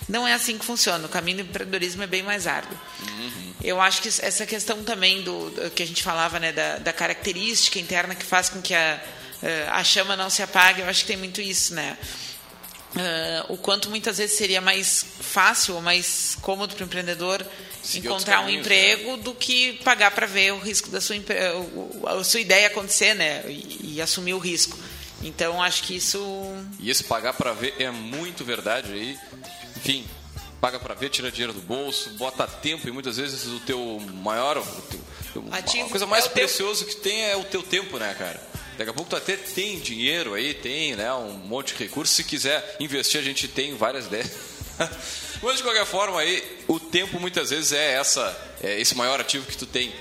Não 0.08 0.26
é 0.26 0.32
assim 0.32 0.56
que 0.56 0.64
funciona. 0.64 1.04
O 1.04 1.08
caminho 1.08 1.38
do 1.38 1.42
empreendedorismo 1.42 2.02
é 2.02 2.06
bem 2.06 2.22
mais 2.22 2.46
árduo. 2.46 2.78
Eu 3.62 3.80
acho 3.80 4.00
que 4.00 4.08
essa 4.08 4.46
questão 4.46 4.84
também 4.84 5.22
do, 5.22 5.50
do 5.50 5.70
que 5.70 5.82
a 5.82 5.86
gente 5.86 6.02
falava, 6.02 6.38
né, 6.38 6.52
da, 6.52 6.78
da 6.78 6.92
característica 6.92 7.78
interna 7.78 8.14
que 8.14 8.24
faz 8.24 8.48
com 8.48 8.62
que 8.62 8.72
a, 8.72 9.00
a 9.72 9.82
chama 9.82 10.16
não 10.16 10.30
se 10.30 10.42
apague, 10.42 10.80
eu 10.80 10.88
acho 10.88 11.00
que 11.00 11.08
tem 11.08 11.16
muito 11.16 11.40
isso, 11.40 11.74
né? 11.74 11.98
Ah, 12.96 13.46
o 13.48 13.56
quanto 13.56 13.90
muitas 13.90 14.18
vezes 14.18 14.36
seria 14.36 14.60
mais 14.60 15.04
fácil 15.20 15.74
ou 15.74 15.82
mais 15.82 16.36
cômodo 16.40 16.74
para 16.74 16.82
o 16.82 16.86
empreendedor 16.86 17.44
Seguir 17.82 18.08
encontrar 18.08 18.38
um 18.38 18.42
caminhos, 18.42 18.60
emprego 18.60 19.16
do 19.18 19.34
que 19.34 19.74
pagar 19.84 20.10
para 20.10 20.26
ver 20.26 20.52
o 20.52 20.58
risco 20.58 20.88
da 20.90 21.00
sua, 21.00 21.16
a 22.06 22.24
sua 22.24 22.40
ideia 22.40 22.66
acontecer, 22.66 23.14
né? 23.14 23.44
E, 23.46 23.94
e 23.94 24.02
assumir 24.02 24.34
o 24.34 24.38
risco. 24.38 24.78
Então 25.22 25.60
acho 25.62 25.82
que 25.82 25.96
isso 25.96 26.20
E 26.78 26.90
esse 26.90 27.02
pagar 27.02 27.32
pra 27.32 27.52
ver 27.52 27.74
é 27.78 27.90
muito 27.90 28.44
verdade 28.44 28.92
aí. 28.92 29.18
Enfim, 29.76 30.06
paga 30.60 30.78
pra 30.78 30.94
ver, 30.94 31.10
tira 31.10 31.30
dinheiro 31.30 31.52
do 31.52 31.60
bolso, 31.60 32.10
bota 32.10 32.46
tempo 32.46 32.88
e 32.88 32.92
muitas 32.92 33.16
vezes 33.16 33.46
o 33.46 33.60
teu 33.60 34.00
maior. 34.22 34.58
O 34.58 34.62
teu, 34.62 35.44
a 35.50 35.88
coisa 35.88 36.06
mais 36.06 36.26
é 36.26 36.28
preciosa 36.28 36.84
que 36.84 36.96
tem 36.96 37.24
é 37.24 37.36
o 37.36 37.44
teu 37.44 37.62
tempo, 37.62 37.98
né, 37.98 38.14
cara? 38.18 38.40
Daqui 38.78 38.90
a 38.90 38.94
pouco 38.94 39.10
tu 39.10 39.16
até 39.16 39.36
tem 39.36 39.78
dinheiro 39.80 40.34
aí, 40.34 40.54
tem 40.54 40.94
né, 40.94 41.12
um 41.12 41.32
monte 41.32 41.74
de 41.74 41.82
recursos. 41.82 42.14
Se 42.14 42.22
quiser 42.24 42.76
investir, 42.78 43.20
a 43.20 43.24
gente 43.24 43.48
tem 43.48 43.76
várias 43.76 44.06
ideias. 44.08 44.30
Mas 45.42 45.56
de 45.56 45.62
qualquer 45.64 45.84
forma 45.84 46.20
aí, 46.20 46.42
o 46.68 46.78
tempo 46.78 47.18
muitas 47.18 47.50
vezes 47.50 47.72
é 47.72 47.94
essa, 47.94 48.56
é 48.62 48.80
esse 48.80 48.94
maior 48.94 49.20
ativo 49.20 49.44
que 49.46 49.56
tu 49.56 49.66
tem. 49.66 49.92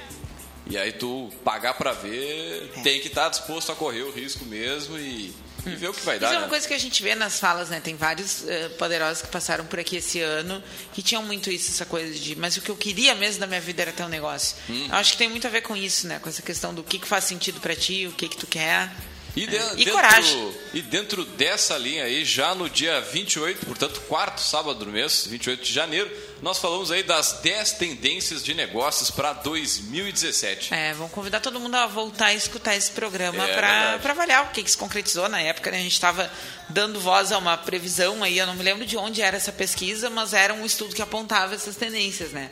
E 0.70 0.78
aí 0.78 0.92
tu 0.92 1.32
pagar 1.44 1.74
pra 1.74 1.92
ver, 1.94 2.72
É. 2.78 2.82
tem 2.82 3.00
que 3.00 3.08
estar 3.08 3.30
disposto 3.30 3.72
a 3.72 3.76
correr 3.76 4.04
o 4.04 4.12
risco 4.12 4.46
mesmo 4.46 4.98
e, 5.00 5.34
e 5.70 5.76
ver 5.76 5.90
o 5.90 5.94
que 5.94 6.06
vai 6.06 6.18
dar. 6.20 6.28
Isso 6.28 6.36
é 6.36 6.40
né? 6.40 6.44
uma 6.44 6.50
coisa 6.50 6.68
que 6.68 6.74
a 6.74 6.78
gente 6.78 7.02
vê 7.04 7.16
nas 7.16 7.40
falas, 7.40 7.70
né? 7.70 7.80
Tem 7.80 7.96
vários 7.96 8.48
eh, 8.48 8.70
poderosos 8.78 9.22
que 9.24 9.28
passaram 9.30 9.66
por 9.66 9.80
aqui 9.80 9.98
esse 9.98 10.20
ano 10.22 10.64
que 10.94 11.02
tinham 11.02 11.24
muito 11.24 11.50
isso, 11.52 11.72
essa 11.72 11.86
coisa 11.86 12.14
de, 12.18 12.36
mas 12.36 12.58
o 12.58 12.62
que 12.62 12.70
eu 12.70 12.76
queria 12.76 13.16
mesmo 13.16 13.40
da 13.40 13.48
minha 13.48 13.62
vida 13.62 13.82
era 13.82 13.92
ter 13.92 14.04
um 14.04 14.10
negócio. 14.10 14.56
Hum. 14.70 14.88
Eu 14.90 14.96
acho 14.96 15.12
que 15.14 15.18
tem 15.18 15.30
muito 15.30 15.46
a 15.48 15.50
ver 15.50 15.62
com 15.62 15.76
isso, 15.76 16.08
né? 16.08 16.20
Com 16.20 16.30
essa 16.30 16.42
questão 16.42 16.74
do 16.74 16.84
que, 16.84 17.00
que 17.00 17.08
faz 17.08 17.24
sentido 17.26 17.60
para 17.60 17.76
ti, 17.76 18.08
o 18.08 18.12
que 18.12 18.28
que 18.28 18.38
tu 18.38 18.48
quer. 18.48 18.92
E, 19.36 19.46
de- 19.46 19.56
É. 19.56 19.72
E 19.74 19.76
dentro, 19.86 19.92
coragem. 19.94 20.54
E 20.74 20.82
dentro 20.82 21.24
dessa 21.24 21.78
linha 21.78 22.06
aí, 22.06 22.26
já 22.26 22.56
no 22.56 22.68
dia 22.68 23.00
28, 23.02 23.66
portanto, 23.68 24.02
quarto 24.08 24.42
sábado 24.42 24.84
do 24.84 24.92
mês, 24.92 25.28
28 25.28 25.64
de 25.64 25.72
janeiro, 25.72 26.10
nós 26.42 26.60
falamos 26.60 26.92
aí 26.92 27.04
das 27.04 27.40
10 27.42 27.74
tendências 27.74 28.44
de 28.44 28.54
negócios 28.54 29.10
para 29.10 29.34
2017. 29.34 30.74
É, 30.74 30.94
vamos 30.94 31.12
convidar 31.12 31.40
todo 31.40 31.60
mundo 31.60 31.76
a 31.76 31.88
voltar 31.88 32.28
a 32.28 32.34
escutar 32.34 32.76
esse 32.76 32.92
programa 32.92 33.44
É 33.48 33.54
para 33.98 34.12
avaliar 34.12 34.46
o 34.46 34.48
que, 34.50 34.64
que 34.64 34.72
se 34.72 34.78
concretizou 34.78 35.28
na 35.28 35.42
época. 35.42 35.72
Né? 35.72 35.78
A 35.78 35.82
gente 35.82 35.94
estava 35.94 36.32
dando 36.70 37.00
voz 37.00 37.32
a 37.32 37.38
uma 37.38 37.58
previsão 37.58 38.24
aí, 38.24 38.38
eu 38.38 38.46
não 38.46 38.56
me 38.56 38.64
lembro 38.64 38.86
de 38.86 38.98
onde 38.98 39.22
era 39.22 39.38
essa 39.38 39.52
pesquisa, 39.52 40.10
mas 40.10 40.34
era 40.34 40.54
um 40.54 40.66
estudo 40.66 40.94
que 40.94 41.02
apontava 41.02 41.56
essas 41.56 41.76
tendências, 41.76 42.32
né? 42.32 42.50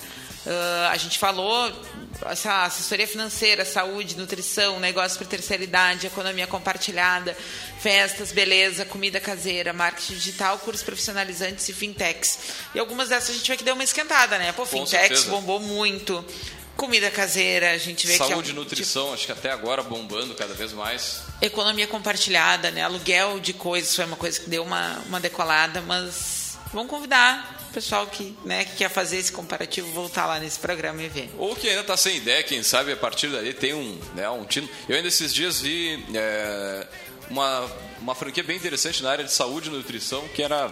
Ah, 0.48 0.90
a 0.92 0.98
gente 0.98 1.18
falou 1.18 1.72
essa 2.28 2.66
assessoria 2.66 3.08
financeira, 3.08 3.66
saúde, 3.66 4.16
nutrição, 4.16 4.80
negócios 4.80 5.18
para 5.18 5.26
terceira 5.28 5.64
idade, 5.64 6.08
economia 6.08 6.46
compartilhada, 6.48 7.36
festas, 7.82 8.32
beleza, 8.32 8.86
comida 8.86 9.20
caseira, 9.20 9.74
marketing 9.74 10.14
digital, 10.14 10.60
cursos 10.60 10.84
profissionalizantes 10.84 11.68
e 11.68 11.74
fintechs. 11.74 12.40
E 12.76 12.80
algumas 12.80 13.10
dessas 13.10 13.32
a 13.32 13.34
gente 13.34 13.50
vê 13.50 13.58
que 13.58 13.64
deu 13.64 13.74
uma 13.74 13.84
esquentada, 13.84 14.38
né? 14.38 14.52
Pô, 14.52 14.66
fintechs 14.66 15.24
bombou 15.26 15.60
muito. 15.60 16.24
Comida 16.78 17.10
caseira, 17.10 17.72
a 17.72 17.78
gente 17.78 18.06
vê 18.06 18.18
que 18.18 18.24
é 18.24 18.28
Saúde 18.28 18.50
e 18.50 18.52
um- 18.52 18.56
nutrição, 18.58 19.14
acho 19.14 19.26
que 19.26 19.32
até 19.32 19.50
agora 19.50 19.82
bombando 19.82 20.36
cada 20.36 20.54
vez 20.54 20.74
mais. 20.74 21.22
economia 21.42 21.88
compartilhada, 21.88 22.70
né? 22.70 22.84
Aluguel 22.84 23.40
de 23.40 23.54
coisas 23.54 23.96
foi 23.96 24.04
uma 24.06 24.18
coisa 24.18 24.40
que 24.42 24.50
deu 24.50 24.62
uma, 24.64 25.00
uma 25.08 25.20
decolada, 25.20 25.82
mas 25.82 26.58
vamos 26.74 26.90
convidar 26.90 27.55
pessoal 27.76 28.08
que, 28.08 28.34
né, 28.46 28.64
que 28.64 28.78
quer 28.78 28.90
fazer 28.90 29.18
esse 29.18 29.34
comparativo 29.34 29.92
voltar 29.92 30.26
lá 30.26 30.40
nesse 30.40 30.58
programa 30.58 31.04
e 31.04 31.10
ver. 31.10 31.30
Ou 31.38 31.54
que 31.54 31.68
ainda 31.68 31.82
está 31.82 31.98
sem 31.98 32.16
ideia, 32.16 32.42
quem 32.42 32.64
sabe 32.64 32.94
a 32.94 32.96
partir 32.96 33.28
dali 33.28 33.54
tem 33.54 33.74
um, 33.74 34.00
né, 34.16 34.30
um 34.30 34.46
tino. 34.46 34.70
Eu 34.88 34.96
ainda 34.96 35.10
esses 35.10 35.34
dias 35.34 35.60
vi 35.60 36.02
é, 36.14 36.88
uma, 37.30 37.70
uma 38.00 38.16
franquia 38.16 38.44
bem 38.44 38.56
interessante 38.56 39.04
na 39.04 39.12
área 39.12 39.26
de 39.26 39.32
saúde 39.32 39.68
e 39.68 39.72
nutrição, 39.74 40.26
que 40.30 40.42
era 40.42 40.72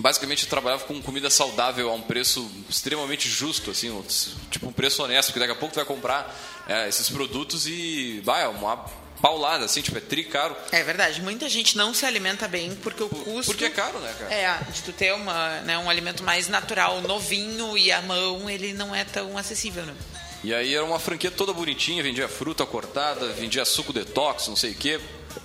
basicamente 0.00 0.48
trabalhava 0.48 0.82
com 0.84 1.00
comida 1.00 1.30
saudável 1.30 1.88
a 1.88 1.94
um 1.94 2.02
preço 2.02 2.50
extremamente 2.68 3.28
justo, 3.28 3.70
assim, 3.70 4.02
tipo 4.50 4.66
um 4.66 4.72
preço 4.72 5.04
honesto, 5.04 5.28
porque 5.28 5.38
daqui 5.38 5.52
a 5.52 5.56
pouco 5.56 5.74
tu 5.74 5.76
vai 5.76 5.84
comprar 5.84 6.34
é, 6.66 6.88
esses 6.88 7.08
produtos 7.08 7.68
e 7.68 8.20
vai, 8.24 8.42
é 8.42 8.48
uma 8.48 8.84
paulada, 9.20 9.64
assim, 9.64 9.80
tipo, 9.82 9.96
é 9.98 10.00
tri 10.00 10.24
caro. 10.24 10.56
É 10.72 10.82
verdade, 10.82 11.20
muita 11.20 11.48
gente 11.48 11.76
não 11.76 11.92
se 11.92 12.04
alimenta 12.06 12.48
bem 12.48 12.74
porque 12.76 13.02
o 13.02 13.08
custo. 13.08 13.52
Porque 13.52 13.66
é 13.66 13.70
caro, 13.70 13.98
né, 13.98 14.14
cara? 14.18 14.34
É, 14.34 14.58
de 14.72 14.82
tu 14.82 14.92
ter 14.92 15.12
uma, 15.12 15.60
né, 15.60 15.78
um 15.78 15.88
alimento 15.88 16.22
mais 16.22 16.48
natural, 16.48 17.00
novinho 17.02 17.76
e 17.76 17.92
à 17.92 18.00
mão, 18.02 18.48
ele 18.48 18.72
não 18.72 18.94
é 18.94 19.04
tão 19.04 19.36
acessível, 19.36 19.84
né? 19.84 19.94
E 20.42 20.54
aí 20.54 20.74
era 20.74 20.84
uma 20.84 20.98
franquia 20.98 21.30
toda 21.30 21.52
bonitinha, 21.52 22.02
vendia 22.02 22.26
fruta 22.26 22.64
cortada, 22.64 23.28
vendia 23.34 23.64
suco 23.64 23.92
detox, 23.92 24.48
não 24.48 24.56
sei 24.56 24.70
o 24.70 24.74
quê. 24.74 24.98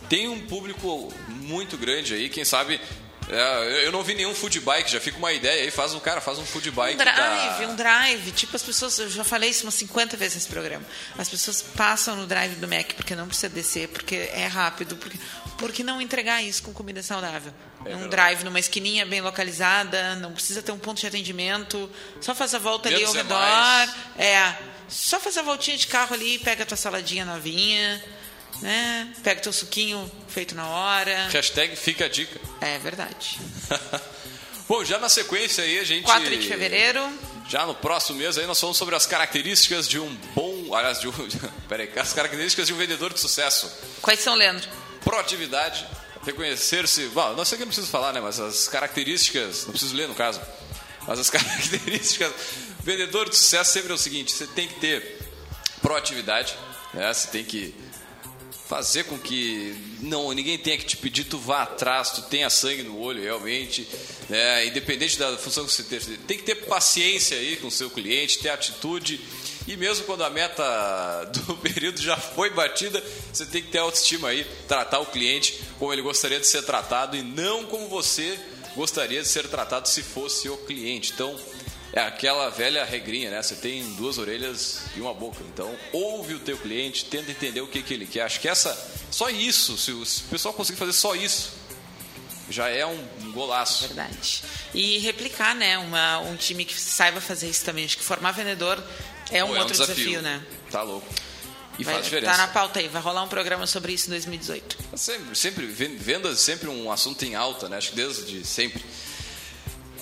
Tem 0.07 0.27
um 0.29 0.39
público 0.39 1.13
muito 1.27 1.77
grande 1.77 2.13
aí, 2.13 2.29
quem 2.29 2.45
sabe. 2.45 2.79
É, 3.29 3.85
eu 3.87 3.91
não 3.91 4.03
vi 4.03 4.13
nenhum 4.13 4.33
food 4.35 4.59
bike, 4.59 4.91
já 4.91 4.99
fica 4.99 5.17
uma 5.17 5.31
ideia 5.33 5.63
aí, 5.63 5.71
faz 5.71 5.93
um 5.93 5.99
cara, 5.99 6.21
faz 6.21 6.37
um 6.37 6.45
food 6.45 6.69
bike. 6.71 6.95
Um 6.95 6.97
drive, 7.03 7.65
da- 7.65 7.71
um 7.71 7.75
drive. 7.75 8.31
Tipo, 8.31 8.55
as 8.55 8.63
pessoas, 8.63 8.97
eu 8.99 9.09
já 9.09 9.23
falei 9.23 9.49
isso 9.49 9.63
umas 9.65 9.73
50 9.75 10.15
vezes 10.17 10.35
nesse 10.35 10.47
programa. 10.49 10.85
As 11.17 11.27
pessoas 11.29 11.61
passam 11.61 12.15
no 12.15 12.25
drive 12.27 12.55
do 12.55 12.67
Mac 12.67 12.93
porque 12.93 13.15
não 13.15 13.27
precisa 13.27 13.49
descer, 13.49 13.87
porque 13.89 14.29
é 14.33 14.45
rápido. 14.47 14.95
Porque, 14.97 15.17
por 15.57 15.71
que 15.71 15.83
não 15.83 16.01
entregar 16.01 16.43
isso 16.43 16.63
com 16.63 16.73
comida 16.73 17.01
saudável? 17.01 17.53
um 17.81 17.83
verdade. 17.85 18.09
drive 18.09 18.43
numa 18.43 18.59
esquininha 18.59 19.05
bem 19.05 19.21
localizada, 19.21 20.15
não 20.15 20.31
precisa 20.33 20.61
ter 20.61 20.71
um 20.71 20.77
ponto 20.79 20.99
de 20.99 21.05
atendimento, 21.07 21.87
só 22.19 22.33
faz 22.33 22.53
a 22.55 22.59
volta 22.59 22.89
ali 22.89 22.97
Menos 22.97 23.11
ao 23.11 23.15
é 23.15 23.21
redor. 23.21 23.39
mais. 23.39 23.91
É, 24.17 24.55
só 24.89 25.19
faz 25.19 25.37
a 25.37 25.43
voltinha 25.43 25.77
de 25.77 25.85
carro 25.87 26.13
ali, 26.15 26.39
pega 26.39 26.63
a 26.63 26.65
tua 26.65 26.77
saladinha 26.77 27.23
novinha, 27.25 28.03
né? 28.61 29.13
Pega 29.23 29.41
teu 29.41 29.53
suquinho 29.53 30.09
feito 30.27 30.55
na 30.55 30.67
hora. 30.67 31.27
Hashtag 31.29 31.75
fica 31.75 32.05
a 32.05 32.09
dica. 32.09 32.39
É 32.61 32.77
verdade. 32.79 33.39
Bom, 34.67 34.83
já 34.83 34.97
na 34.97 35.09
sequência 35.09 35.63
aí 35.63 35.79
a 35.79 35.83
gente. 35.83 36.05
4 36.05 36.37
de 36.37 36.47
fevereiro. 36.47 37.07
Já 37.47 37.65
no 37.67 37.75
próximo 37.75 38.17
mês 38.17 38.37
aí 38.39 38.47
nós 38.47 38.59
falamos 38.59 38.77
sobre 38.77 38.95
as 38.95 39.05
características 39.05 39.87
de 39.87 39.99
um 39.99 40.11
bom. 40.33 40.73
Aliás, 40.73 40.99
de 40.99 41.07
um. 41.07 41.13
Peraí, 41.69 41.91
as 41.95 42.13
características 42.13 42.65
de 42.67 42.73
um 42.73 42.77
vendedor 42.77 43.13
de 43.13 43.19
sucesso. 43.19 43.71
Quais 44.01 44.19
são, 44.19 44.33
Leandro? 44.33 44.67
Proatividade, 45.03 45.85
reconhecer-se. 46.23 47.05
Bom, 47.09 47.33
não 47.33 47.45
sei 47.45 47.57
que 47.57 47.63
eu 47.63 47.67
não 47.67 47.71
preciso 47.71 47.91
falar, 47.91 48.11
né? 48.13 48.19
Mas 48.19 48.39
as 48.39 48.67
características. 48.67 49.65
Não 49.65 49.71
preciso 49.71 49.95
ler 49.95 50.07
no 50.07 50.15
caso. 50.15 50.41
Mas 51.07 51.19
as 51.19 51.29
características. 51.29 52.33
Vendedor 52.83 53.29
de 53.29 53.35
sucesso 53.35 53.73
sempre 53.73 53.91
é 53.91 53.95
o 53.95 53.99
seguinte: 53.99 54.31
você 54.31 54.47
tem 54.47 54.67
que 54.67 54.79
ter 54.79 55.19
proatividade, 55.81 56.55
né? 56.91 57.13
Você 57.13 57.27
tem 57.27 57.43
que 57.43 57.75
fazer 58.67 59.03
com 59.03 59.17
que 59.17 59.75
não 60.01 60.31
ninguém 60.33 60.57
tenha 60.57 60.77
que 60.77 60.85
te 60.85 60.97
pedir, 60.97 61.25
tu 61.25 61.37
vá 61.37 61.63
atrás, 61.63 62.11
tu 62.11 62.23
tenha 62.23 62.49
sangue 62.49 62.83
no 62.83 62.99
olho 62.99 63.21
realmente, 63.21 63.87
né? 64.27 64.65
independente 64.65 65.19
da 65.19 65.37
função 65.37 65.65
que 65.65 65.71
você 65.71 65.83
tem. 65.83 65.99
Tem 65.99 66.37
que 66.37 66.43
ter 66.43 66.55
paciência 66.65 67.37
aí 67.37 67.57
com 67.57 67.67
o 67.67 67.71
seu 67.71 67.89
cliente, 67.89 68.39
ter 68.39 68.49
atitude. 68.49 69.21
E 69.67 69.77
mesmo 69.77 70.05
quando 70.05 70.23
a 70.23 70.29
meta 70.29 71.25
do 71.33 71.57
período 71.57 72.01
já 72.01 72.17
foi 72.17 72.49
batida, 72.49 73.03
você 73.31 73.45
tem 73.45 73.61
que 73.61 73.69
ter 73.69 73.79
autoestima 73.79 74.29
aí, 74.29 74.45
tratar 74.67 74.99
o 74.99 75.05
cliente 75.05 75.59
como 75.77 75.93
ele 75.93 76.01
gostaria 76.01 76.39
de 76.39 76.47
ser 76.47 76.63
tratado 76.63 77.15
e 77.15 77.21
não 77.21 77.65
como 77.65 77.87
você 77.87 78.37
gostaria 78.75 79.21
de 79.21 79.27
ser 79.27 79.47
tratado 79.47 79.87
se 79.87 80.01
fosse 80.01 80.49
o 80.49 80.57
cliente. 80.57 81.13
Então, 81.13 81.39
é 81.95 82.01
aquela 82.01 82.49
velha 82.49 82.83
regrinha, 82.83 83.31
né? 83.31 83.41
Você 83.41 83.55
tem 83.55 83.81
duas 83.93 84.17
orelhas 84.17 84.81
e 84.97 84.99
uma 84.99 85.13
boca. 85.13 85.41
Então, 85.53 85.73
ouve 85.93 86.33
o 86.33 86.39
teu 86.39 86.57
cliente, 86.57 87.05
tenta 87.05 87.31
entender 87.31 87.61
o 87.61 87.67
que, 87.67 87.81
que 87.81 87.93
ele 87.93 88.05
quer. 88.05 88.23
Acho 88.23 88.41
que 88.41 88.49
essa, 88.49 88.77
só 89.09 89.29
isso, 89.29 89.77
se 89.77 89.91
o, 89.91 90.05
se 90.05 90.23
o 90.23 90.25
pessoal 90.25 90.53
conseguir 90.53 90.77
fazer 90.77 90.91
só 90.91 91.15
isso, 91.15 91.53
já 92.49 92.67
é 92.67 92.85
um, 92.85 93.07
um 93.21 93.31
golaço. 93.31 93.87
Verdade. 93.87 94.43
E 94.73 94.97
replicar, 94.99 95.55
né? 95.55 95.77
Uma, 95.77 96.19
um 96.19 96.35
time 96.35 96.65
que 96.65 96.79
saiba 96.79 97.21
fazer 97.21 97.49
isso 97.49 97.63
também. 97.63 97.85
Acho 97.85 97.97
que 97.97 98.03
formar 98.03 98.33
vendedor 98.33 98.83
é 99.31 99.41
um 99.41 99.47
Pô, 99.47 99.53
outro 99.53 99.71
desafio. 99.71 99.95
desafio, 99.95 100.21
né? 100.21 100.45
Tá 100.69 100.81
louco. 100.81 101.07
E 101.79 101.83
vai, 101.85 101.93
faz 101.93 102.05
diferença. 102.05 102.31
Tá 102.33 102.37
na 102.37 102.47
pauta 102.49 102.79
aí, 102.79 102.89
vai 102.89 103.01
rolar 103.01 103.23
um 103.23 103.29
programa 103.29 103.65
sobre 103.65 103.93
isso 103.93 104.07
em 104.07 104.11
2018. 104.11 104.77
Sempre, 104.95 105.35
sempre 105.35 105.65
vendas 105.65 106.39
sempre 106.39 106.69
um 106.69 106.91
assunto 106.91 107.23
em 107.23 107.35
alta, 107.35 107.69
né? 107.69 107.77
Acho 107.77 107.91
que 107.91 107.95
desde 107.95 108.45
sempre. 108.45 108.83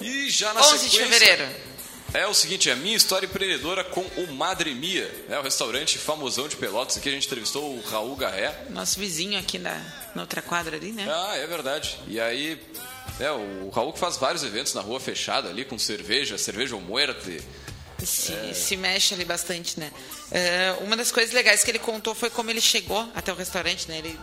E 0.01 0.29
já 0.31 0.53
na 0.53 0.61
11 0.61 0.69
sequência, 0.69 0.89
de 0.89 0.97
fevereiro. 0.97 1.72
É 2.13 2.27
o 2.27 2.33
seguinte, 2.33 2.69
é 2.69 2.73
a 2.73 2.75
minha 2.75 2.95
história 2.95 3.25
empreendedora 3.25 3.83
com 3.83 4.01
o 4.01 4.31
Madre 4.33 4.75
Mia, 4.75 5.09
né, 5.27 5.39
o 5.39 5.41
restaurante 5.41 5.97
famosão 5.97 6.47
de 6.47 6.55
Pelotas. 6.55 6.95
Aqui 6.95 7.09
a 7.09 7.11
gente 7.11 7.25
entrevistou 7.25 7.75
o 7.75 7.81
Raul 7.81 8.15
Garré. 8.15 8.65
Nosso 8.69 8.99
vizinho 8.99 9.39
aqui 9.39 9.57
na, 9.57 9.81
na 10.13 10.21
outra 10.21 10.39
quadra 10.39 10.77
ali, 10.77 10.91
né? 10.91 11.07
Ah, 11.09 11.35
é 11.35 11.47
verdade. 11.47 11.99
E 12.07 12.19
aí, 12.19 12.61
é, 13.19 13.31
o 13.31 13.67
Raul 13.69 13.91
que 13.91 13.97
faz 13.97 14.17
vários 14.17 14.43
eventos 14.43 14.75
na 14.75 14.81
rua 14.81 14.99
fechada 14.99 15.49
ali, 15.49 15.65
com 15.65 15.79
cerveja, 15.79 16.37
cerveja 16.37 16.75
ou 16.75 16.81
muerte. 16.81 17.41
Se, 18.05 18.31
é... 18.31 18.53
se 18.53 18.77
mexe 18.77 19.15
ali 19.15 19.25
bastante, 19.25 19.79
né? 19.79 19.91
Uh, 20.29 20.83
uma 20.83 20.95
das 20.95 21.11
coisas 21.11 21.33
legais 21.33 21.63
que 21.63 21.71
ele 21.71 21.79
contou 21.79 22.13
foi 22.13 22.29
como 22.29 22.49
ele 22.51 22.61
chegou 22.61 23.09
até 23.15 23.33
o 23.33 23.35
restaurante, 23.35 23.87
né? 23.87 23.97
Ele 23.97 24.19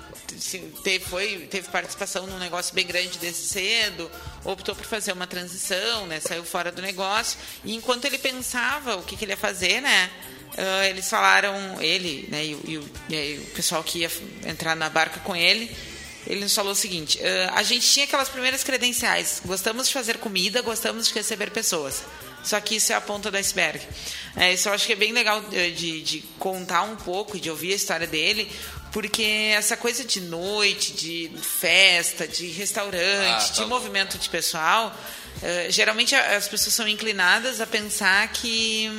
teve, 0.83 1.05
foi, 1.05 1.49
teve 1.51 1.69
participação 1.69 2.27
num 2.27 2.39
negócio 2.39 2.75
bem 2.75 2.87
grande 2.87 3.19
desde 3.19 3.43
cedo, 3.43 4.11
optou 4.45 4.75
por 4.75 4.85
fazer 4.85 5.13
uma 5.13 5.27
transição, 5.27 6.07
né? 6.07 6.21
Saiu 6.21 6.45
fora 6.45 6.73
do 6.73 6.81
negócio. 6.83 7.39
E 7.65 7.75
enquanto 7.75 8.05
ele 8.05 8.19
pensava 8.19 8.97
o 8.97 9.03
que, 9.03 9.17
que 9.17 9.25
ele 9.25 9.33
ia 9.33 9.37
fazer, 9.37 9.81
né? 9.81 10.11
Uh, 10.53 10.85
eles 10.89 11.09
falaram, 11.09 11.81
ele, 11.81 12.29
né? 12.31 12.45
E, 12.45 12.53
e, 12.53 13.15
e, 13.15 13.39
o 13.39 13.55
pessoal 13.55 13.83
que 13.85 14.01
ia 14.01 14.11
entrar 14.45 14.75
na 14.75 14.91
barca 14.91 15.21
com 15.21 15.37
ele, 15.37 15.71
ele 16.27 16.41
nos 16.41 16.55
falou 16.55 16.73
o 16.73 16.77
seguinte: 16.77 17.19
uh, 17.19 17.55
a 17.55 17.63
gente 17.63 17.89
tinha 17.89 18.05
aquelas 18.05 18.29
primeiras 18.29 18.65
credenciais, 18.65 19.41
gostamos 19.45 19.89
de 19.89 19.95
fazer 19.95 20.19
comida, 20.19 20.61
gostamos 20.61 21.09
de 21.09 21.15
receber 21.15 21.51
pessoas. 21.51 22.03
Só 22.43 22.59
que 22.61 22.77
isso 22.77 22.93
é 22.93 22.97
a 22.97 23.01
ponta 23.01 23.31
do 23.31 23.37
iceberg. 23.37 23.81
É, 24.37 24.53
isso 24.53 24.69
eu 24.69 24.73
acho 24.73 24.87
que 24.87 24.93
é 24.93 24.97
bem 24.97 25.13
legal 25.13 25.43
de, 25.43 25.73
de, 25.73 26.03
de 26.03 26.21
contar 26.39 26.83
um 26.83 26.97
pouco, 26.97 27.39
de 27.39 27.51
ouvir 27.51 27.73
a 27.73 27.77
história 27.77 28.07
dele, 28.07 28.51
porque 28.93 29.53
essa 29.55 29.77
coisa 29.77 30.05
de 30.05 30.21
noite, 30.21 30.93
de 30.93 31.31
festa, 31.43 32.27
de 32.27 32.49
restaurante, 32.49 33.51
ah, 33.51 33.53
tá. 33.55 33.63
de 33.63 33.65
movimento 33.67 34.19
de 34.19 34.29
pessoal, 34.29 34.95
uh, 35.37 35.71
geralmente 35.71 36.15
as 36.15 36.49
pessoas 36.49 36.75
são 36.75 36.89
inclinadas 36.89 37.61
a 37.61 37.67
pensar 37.67 38.29
que. 38.29 38.91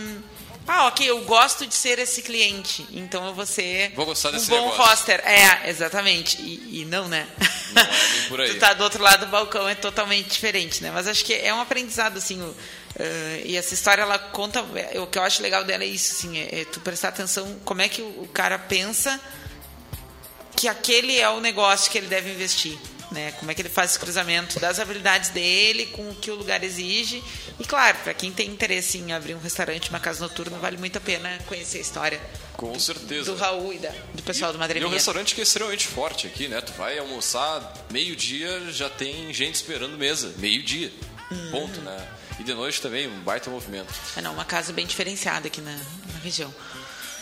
Ah, 0.67 0.87
ok, 0.87 1.09
eu 1.09 1.21
gosto 1.25 1.65
de 1.65 1.73
ser 1.73 1.97
esse 1.97 2.21
cliente, 2.21 2.85
então 2.91 3.25
eu 3.25 3.33
vou 3.33 3.47
ser 3.47 3.91
vou 3.95 4.05
gostar 4.05 4.29
desse 4.29 4.45
um 4.45 4.49
bom 4.49 4.69
negócio. 4.69 4.83
roster. 4.83 5.19
É, 5.25 5.69
exatamente. 5.69 6.39
E, 6.39 6.81
e 6.81 6.85
não, 6.85 7.07
né? 7.07 7.27
Não 7.73 7.81
é 7.81 7.89
por 8.29 8.39
aí. 8.41 8.53
tu 8.53 8.59
tá 8.59 8.73
do 8.73 8.83
outro 8.83 9.01
lado 9.01 9.25
do 9.25 9.31
balcão, 9.31 9.67
é 9.67 9.73
totalmente 9.73 10.29
diferente, 10.29 10.83
né? 10.83 10.91
Mas 10.93 11.07
acho 11.07 11.25
que 11.25 11.33
é 11.33 11.51
um 11.53 11.59
aprendizado, 11.59 12.17
assim, 12.17 12.41
o, 12.41 12.55
Uh, 12.91 13.45
e 13.45 13.55
essa 13.55 13.73
história 13.73 14.01
ela 14.01 14.19
conta 14.19 14.61
o 14.61 15.07
que 15.07 15.17
eu 15.17 15.23
acho 15.23 15.41
legal 15.41 15.63
dela 15.63 15.81
é 15.81 15.87
isso 15.87 16.11
assim 16.11 16.37
é, 16.37 16.59
é 16.59 16.65
tu 16.65 16.81
prestar 16.81 17.07
atenção 17.07 17.57
como 17.63 17.81
é 17.81 17.87
que 17.87 18.01
o, 18.01 18.23
o, 18.23 18.27
cara 18.27 18.59
pensa 18.59 19.17
que 20.55 20.67
aquele 20.67 21.17
é 21.17 21.29
o 21.29 21.39
negócio 21.39 21.91
que 21.91 21.97
ele 21.97 22.07
deve 22.07 22.31
investir 22.31 22.77
né 23.11 23.33
como 23.33 23.51
é 23.51 23.53
que 23.53 23.61
ele 23.61 23.69
faz 23.69 23.91
esse 23.91 23.99
cruzamento 23.99 24.59
das 24.59 24.79
habilidades 24.79 25.29
dele 25.29 25.87
com 25.87 26.09
o 26.09 26.15
que 26.15 26.31
o 26.31 26.35
lugar 26.35 26.63
exige 26.63 27.21
e 27.59 27.65
claro 27.65 27.97
para 28.03 28.13
quem 28.13 28.31
tem 28.31 28.49
interesse 28.49 28.97
em 28.97 29.11
abrir 29.11 29.35
um 29.35 29.39
restaurante 29.39 29.89
uma 29.89 29.99
casa 29.99 30.21
noturna 30.21 30.57
vale 30.57 30.77
muito 30.77 30.97
a 30.97 31.01
pena 31.01 31.37
conhecer 31.47 31.79
a 31.79 31.81
história 31.81 32.21
com 32.53 32.77
certeza 32.79 33.31
do 33.31 33.37
Raul 33.37 33.73
e 33.73 33.79
da, 33.79 33.91
do 34.13 34.23
pessoal 34.23 34.51
e, 34.51 34.53
do 34.53 34.59
Madre 34.59 34.79
e 34.79 34.85
um 34.85 34.89
restaurante 34.89 35.35
que 35.35 35.41
é 35.41 35.43
extremamente 35.43 35.87
forte 35.87 36.27
aqui 36.27 36.47
né 36.47 36.61
tu 36.61 36.71
vai 36.73 36.97
almoçar 36.97 37.73
meio 37.89 38.15
dia 38.15 38.71
já 38.71 38.89
tem 38.89 39.33
gente 39.33 39.55
esperando 39.55 39.97
mesa 39.97 40.33
meio 40.37 40.63
dia 40.63 40.91
hum. 41.31 41.51
ponto 41.51 41.81
né 41.81 42.07
e 42.41 42.43
de 42.43 42.55
noite 42.55 42.81
também, 42.81 43.07
um 43.07 43.19
baita 43.19 43.51
movimento. 43.51 43.93
É 44.17 44.21
não, 44.21 44.33
uma 44.33 44.43
casa 44.43 44.73
bem 44.73 44.87
diferenciada 44.87 45.45
aqui 45.45 45.61
na, 45.61 45.73
na 45.73 46.19
região. 46.23 46.51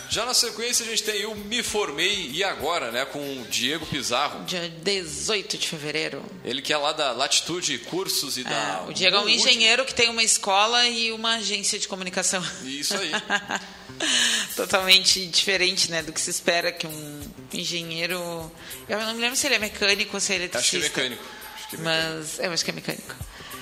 Já 0.10 0.26
na 0.26 0.34
sequência 0.34 0.84
a 0.84 0.90
gente 0.90 1.04
tem 1.04 1.26
o 1.28 1.36
Me 1.36 1.62
Formei 1.62 2.32
e 2.34 2.44
Agora, 2.44 2.92
né, 2.92 3.06
com 3.06 3.20
o 3.20 3.46
Diego 3.48 3.86
Pizarro. 3.86 4.44
Dia 4.46 4.68
18 4.82 5.56
de 5.56 5.68
fevereiro. 5.68 6.26
Ele 6.44 6.64
que 6.64 6.74
é 6.74 6.78
lá 6.78 6.92
da 6.92 7.12
Latitude 7.12 7.78
Cursos 7.78 8.38
e 8.38 8.42
é, 8.42 8.44
da... 8.46 8.86
O 8.88 8.94
Diego 8.94 9.18
é 9.18 9.20
um 9.20 9.30
engenheiro 9.30 9.86
que 9.86 9.94
tem 9.94 10.10
uma 10.10 10.24
escola 10.24 10.88
e 10.88 11.12
uma 11.12 11.36
agência 11.36 11.78
de 11.78 11.88
comunicação. 11.88 12.44
Isso 12.64 12.96
aí. 12.98 13.12
Totalmente 14.56 15.28
diferente, 15.28 15.92
né, 15.92 16.02
do 16.02 16.12
que 16.12 16.20
se 16.20 16.32
espera 16.32 16.72
que 16.72 16.88
um 16.88 17.22
engenheiro... 17.54 18.52
Eu 18.88 19.00
não 19.00 19.14
me 19.14 19.22
lembro 19.22 19.36
se 19.36 19.46
ele 19.46 19.56
é 19.56 19.60
mecânico 19.60 20.16
ou 20.16 20.20
se 20.20 20.34
ele 20.34 20.46
é 20.46 20.48
eletricista. 20.48 20.78
Acho 20.78 20.92
que 20.92 21.00
é 21.00 21.04
mecânico. 21.04 21.24
Que 21.70 21.76
é 21.76 21.80
mecânico. 21.80 22.18
Mas 22.18 22.40
eu 22.40 22.52
acho 22.52 22.66
que 22.66 22.72
é 22.72 22.74
mecânico. 22.74 23.16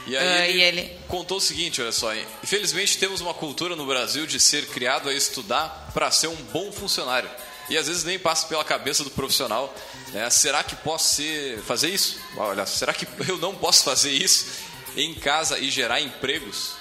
E 0.07 0.15
aí 0.15 0.25
uh, 0.25 0.43
ele, 0.43 0.57
e 0.57 0.61
ele, 0.61 0.97
contou 1.09 1.37
o 1.37 1.41
seguinte, 1.41 1.81
olha 1.81 1.91
só, 1.91 2.15
infelizmente 2.41 2.97
temos 2.97 3.19
uma 3.19 3.33
cultura 3.33 3.75
no 3.75 3.85
Brasil 3.85 4.25
de 4.25 4.39
ser 4.39 4.65
criado 4.67 5.09
a 5.09 5.13
estudar 5.13 5.91
para 5.93 6.09
ser 6.09 6.27
um 6.27 6.35
bom 6.35 6.71
funcionário. 6.71 7.29
E 7.69 7.77
às 7.77 7.87
vezes 7.87 8.05
nem 8.05 8.17
passa 8.17 8.47
pela 8.47 8.63
cabeça 8.63 9.03
do 9.03 9.11
profissional, 9.11 9.73
né? 10.13 10.29
Será 10.29 10.63
que 10.63 10.73
posso 10.77 11.15
ser, 11.15 11.59
fazer 11.63 11.89
isso? 11.89 12.17
Olha, 12.37 12.65
será 12.65 12.93
que 12.93 13.05
eu 13.27 13.37
não 13.37 13.53
posso 13.53 13.83
fazer 13.83 14.11
isso 14.11 14.45
em 14.95 15.13
casa 15.13 15.59
e 15.59 15.69
gerar 15.69 15.99
empregos? 15.99 16.75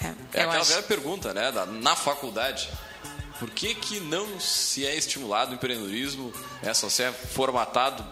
É, 0.00 0.06
é 0.06 0.42
aquela 0.42 0.60
acho... 0.60 0.70
velha 0.70 0.82
pergunta, 0.84 1.34
né? 1.34 1.50
Da, 1.50 1.66
na 1.66 1.96
faculdade. 1.96 2.70
Por 3.40 3.50
que, 3.50 3.74
que 3.74 3.98
não 3.98 4.38
se 4.38 4.86
é 4.86 4.94
estimulado 4.94 5.50
o 5.50 5.54
empreendedorismo, 5.54 6.32
né? 6.62 6.72
só 6.72 6.88
se 6.88 7.02
é 7.02 7.10
formatado 7.12 8.06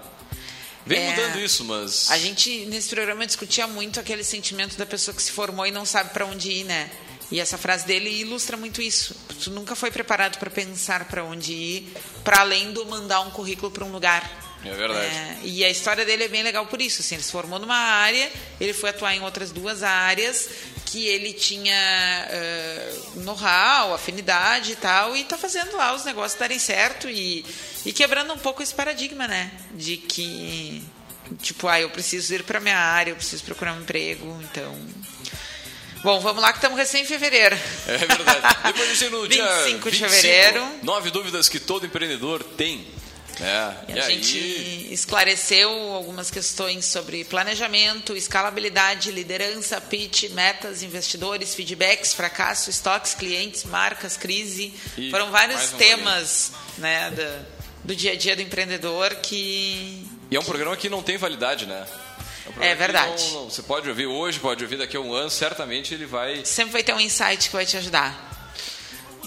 Vem 0.84 0.98
é, 0.98 1.10
mudando 1.10 1.38
isso, 1.38 1.64
mas. 1.64 2.10
A 2.10 2.18
gente, 2.18 2.66
nesse 2.66 2.88
programa, 2.88 3.26
discutia 3.26 3.66
muito 3.66 4.00
aquele 4.00 4.24
sentimento 4.24 4.76
da 4.76 4.84
pessoa 4.84 5.14
que 5.14 5.22
se 5.22 5.30
formou 5.30 5.66
e 5.66 5.70
não 5.70 5.84
sabe 5.84 6.10
para 6.10 6.26
onde 6.26 6.50
ir, 6.50 6.64
né? 6.64 6.90
E 7.30 7.40
essa 7.40 7.56
frase 7.56 7.86
dele 7.86 8.10
ilustra 8.10 8.56
muito 8.56 8.82
isso. 8.82 9.16
Tu 9.42 9.50
nunca 9.50 9.74
foi 9.74 9.90
preparado 9.90 10.38
para 10.38 10.50
pensar 10.50 11.06
para 11.06 11.24
onde 11.24 11.52
ir, 11.52 11.94
para 12.22 12.40
além 12.40 12.72
do 12.72 12.84
mandar 12.84 13.20
um 13.20 13.30
currículo 13.30 13.70
para 13.70 13.84
um 13.84 13.90
lugar. 13.90 14.51
É 14.64 14.74
verdade. 14.74 15.06
É, 15.06 15.38
e 15.42 15.64
a 15.64 15.70
história 15.70 16.04
dele 16.04 16.24
é 16.24 16.28
bem 16.28 16.42
legal 16.42 16.66
por 16.66 16.80
isso. 16.80 17.00
Assim, 17.00 17.16
ele 17.16 17.24
se 17.24 17.32
formou 17.32 17.58
numa 17.58 17.76
área, 17.76 18.30
ele 18.60 18.72
foi 18.72 18.90
atuar 18.90 19.14
em 19.14 19.22
outras 19.22 19.50
duas 19.50 19.82
áreas 19.82 20.48
que 20.86 21.06
ele 21.06 21.32
tinha 21.32 22.28
uh, 22.28 23.20
know-how, 23.20 23.94
afinidade 23.94 24.72
e 24.72 24.76
tal, 24.76 25.16
e 25.16 25.22
está 25.22 25.38
fazendo 25.38 25.74
lá 25.76 25.94
os 25.94 26.04
negócios 26.04 26.38
darem 26.38 26.58
certo 26.58 27.08
e, 27.08 27.46
e 27.84 27.92
quebrando 27.92 28.32
um 28.32 28.38
pouco 28.38 28.62
esse 28.62 28.74
paradigma, 28.74 29.26
né? 29.26 29.50
De 29.72 29.96
que, 29.96 30.82
tipo, 31.40 31.66
ah, 31.66 31.80
eu 31.80 31.88
preciso 31.88 32.34
ir 32.34 32.42
para 32.42 32.60
minha 32.60 32.78
área, 32.78 33.10
eu 33.10 33.16
preciso 33.16 33.42
procurar 33.42 33.72
um 33.72 33.80
emprego, 33.80 34.38
então. 34.42 34.78
Bom, 36.02 36.20
vamos 36.20 36.42
lá 36.42 36.52
que 36.52 36.58
estamos 36.58 36.76
recém 36.76 37.02
em 37.02 37.06
fevereiro. 37.06 37.56
É 37.86 37.96
verdade. 37.96 38.56
Depois 38.64 38.88
gente 38.98 39.10
no 39.10 39.22
25 39.22 39.28
dia 39.32 39.64
25 39.64 39.90
de 39.90 39.98
fevereiro. 39.98 40.68
Nove 40.82 41.10
dúvidas 41.10 41.48
que 41.48 41.58
todo 41.58 41.86
empreendedor 41.86 42.42
tem 42.42 42.86
é, 43.40 43.74
e 43.88 43.98
a 43.98 44.10
e 44.10 44.14
gente 44.14 44.38
aí... 44.38 44.92
esclareceu 44.92 45.70
algumas 45.70 46.30
questões 46.30 46.84
sobre 46.84 47.24
planejamento, 47.24 48.16
escalabilidade, 48.16 49.10
liderança, 49.10 49.80
pitch, 49.80 50.30
metas, 50.30 50.82
investidores, 50.82 51.54
feedbacks, 51.54 52.12
fracasso, 52.12 52.70
estoques, 52.70 53.14
clientes, 53.14 53.64
marcas, 53.64 54.16
crise. 54.16 54.74
E 54.98 55.10
Foram 55.10 55.30
vários 55.30 55.72
um 55.72 55.76
temas 55.76 56.52
né, 56.78 57.10
do, 57.10 57.88
do 57.88 57.96
dia 57.96 58.12
a 58.12 58.16
dia 58.16 58.36
do 58.36 58.42
empreendedor 58.42 59.14
que. 59.16 60.06
E 60.30 60.36
é 60.36 60.40
um 60.40 60.44
programa 60.44 60.76
que 60.76 60.88
não 60.88 61.02
tem 61.02 61.16
validade, 61.16 61.66
né? 61.66 61.86
É 62.60 62.74
verdade. 62.74 63.24
Não, 63.26 63.42
não, 63.42 63.50
você 63.50 63.62
pode 63.62 63.88
ouvir 63.88 64.06
hoje, 64.06 64.38
pode 64.38 64.62
ouvir 64.62 64.76
daqui 64.76 64.96
a 64.96 65.00
um 65.00 65.12
ano, 65.14 65.30
certamente 65.30 65.94
ele 65.94 66.06
vai. 66.06 66.44
Sempre 66.44 66.72
vai 66.72 66.82
ter 66.82 66.92
um 66.92 67.00
insight 67.00 67.48
que 67.48 67.54
vai 67.54 67.64
te 67.64 67.76
ajudar. 67.76 68.31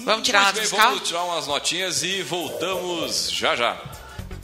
Vamos 0.03 0.23
tirar 0.25 0.41
uma 0.41 0.51
bem, 0.51 0.61
fiscal? 0.61 0.89
vamos 0.89 1.07
tirar 1.07 1.23
umas 1.23 1.47
notinhas 1.47 2.03
e 2.03 2.21
voltamos 2.21 3.31
já 3.31 3.55
já. 3.55 3.77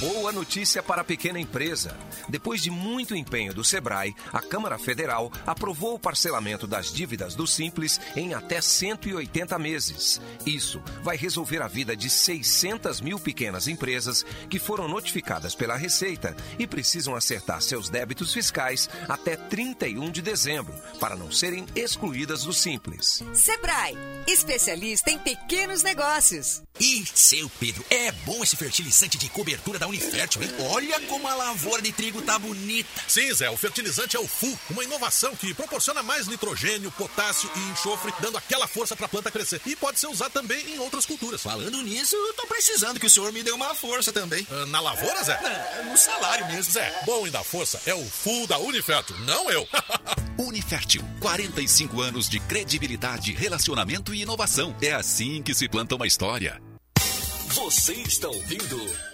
Boa 0.00 0.32
notícia 0.32 0.82
para 0.82 1.02
a 1.02 1.04
pequena 1.04 1.38
empresa. 1.38 1.96
Depois 2.28 2.60
de 2.60 2.68
muito 2.68 3.14
empenho 3.14 3.54
do 3.54 3.62
Sebrae, 3.62 4.14
a 4.32 4.40
Câmara 4.40 4.76
Federal 4.76 5.32
aprovou 5.46 5.94
o 5.94 5.98
parcelamento 5.98 6.66
das 6.66 6.92
dívidas 6.92 7.36
do 7.36 7.46
Simples 7.46 8.00
em 8.16 8.34
até 8.34 8.60
180 8.60 9.56
meses. 9.56 10.20
Isso 10.44 10.82
vai 11.02 11.16
resolver 11.16 11.62
a 11.62 11.68
vida 11.68 11.96
de 11.96 12.10
600 12.10 13.00
mil 13.00 13.20
pequenas 13.20 13.68
empresas 13.68 14.26
que 14.50 14.58
foram 14.58 14.88
notificadas 14.88 15.54
pela 15.54 15.76
Receita 15.76 16.36
e 16.58 16.66
precisam 16.66 17.14
acertar 17.14 17.62
seus 17.62 17.88
débitos 17.88 18.32
fiscais 18.32 18.90
até 19.08 19.36
31 19.36 20.10
de 20.10 20.20
dezembro, 20.20 20.74
para 20.98 21.14
não 21.14 21.30
serem 21.30 21.66
excluídas 21.76 22.42
do 22.42 22.52
Simples. 22.52 23.22
Sebrae, 23.32 23.96
especialista 24.26 25.10
em 25.10 25.18
pequenos 25.18 25.84
negócios. 25.84 26.62
Ih, 26.80 27.06
seu 27.14 27.48
Pedro, 27.60 27.84
é 27.88 28.10
bom 28.10 28.42
esse 28.42 28.56
fertilizante 28.56 29.16
de 29.16 29.28
cobertura 29.28 29.78
da 29.78 29.83
Unifértil, 29.86 30.42
hein? 30.42 30.50
Olha 30.70 31.00
como 31.02 31.26
a 31.28 31.34
lavoura 31.34 31.82
de 31.82 31.92
trigo 31.92 32.22
tá 32.22 32.38
bonita. 32.38 32.88
Sim, 33.08 33.32
Zé, 33.32 33.50
o 33.50 33.56
fertilizante 33.56 34.16
é 34.16 34.20
o 34.20 34.26
FU, 34.26 34.58
uma 34.70 34.84
inovação 34.84 35.34
que 35.36 35.54
proporciona 35.54 36.02
mais 36.02 36.26
nitrogênio, 36.26 36.90
potássio 36.92 37.50
e 37.54 37.70
enxofre, 37.70 38.12
dando 38.20 38.38
aquela 38.38 38.66
força 38.66 38.96
para 38.96 39.06
a 39.06 39.08
planta 39.08 39.30
crescer. 39.30 39.60
E 39.66 39.76
pode 39.76 39.98
ser 39.98 40.06
usado 40.06 40.32
também 40.32 40.74
em 40.74 40.78
outras 40.78 41.06
culturas. 41.06 41.42
Falando 41.42 41.82
nisso, 41.82 42.16
eu 42.16 42.34
tô 42.34 42.46
precisando 42.46 42.98
que 42.98 43.06
o 43.06 43.10
senhor 43.10 43.32
me 43.32 43.42
dê 43.42 43.52
uma 43.52 43.74
força 43.74 44.12
também. 44.12 44.46
Ah, 44.50 44.66
na 44.66 44.80
lavoura, 44.80 45.22
Zé? 45.22 45.40
Não, 45.42 45.92
no 45.92 45.98
salário 45.98 46.46
mesmo. 46.46 46.72
Zé, 46.72 47.02
bom 47.04 47.26
em 47.26 47.30
dar 47.30 47.44
força 47.44 47.80
é 47.86 47.94
o 47.94 48.04
FU 48.04 48.46
da 48.46 48.58
Unifértil, 48.58 49.16
não 49.20 49.50
eu. 49.50 49.66
Unifértil, 50.38 51.02
45 51.20 52.00
anos 52.00 52.28
de 52.28 52.40
credibilidade, 52.40 53.32
relacionamento 53.32 54.14
e 54.14 54.22
inovação. 54.22 54.74
É 54.80 54.92
assim 54.92 55.42
que 55.42 55.54
se 55.54 55.68
planta 55.68 55.94
uma 55.94 56.06
história. 56.06 56.60
Você 57.48 57.94
está 57.94 58.28
ouvindo 58.28 59.13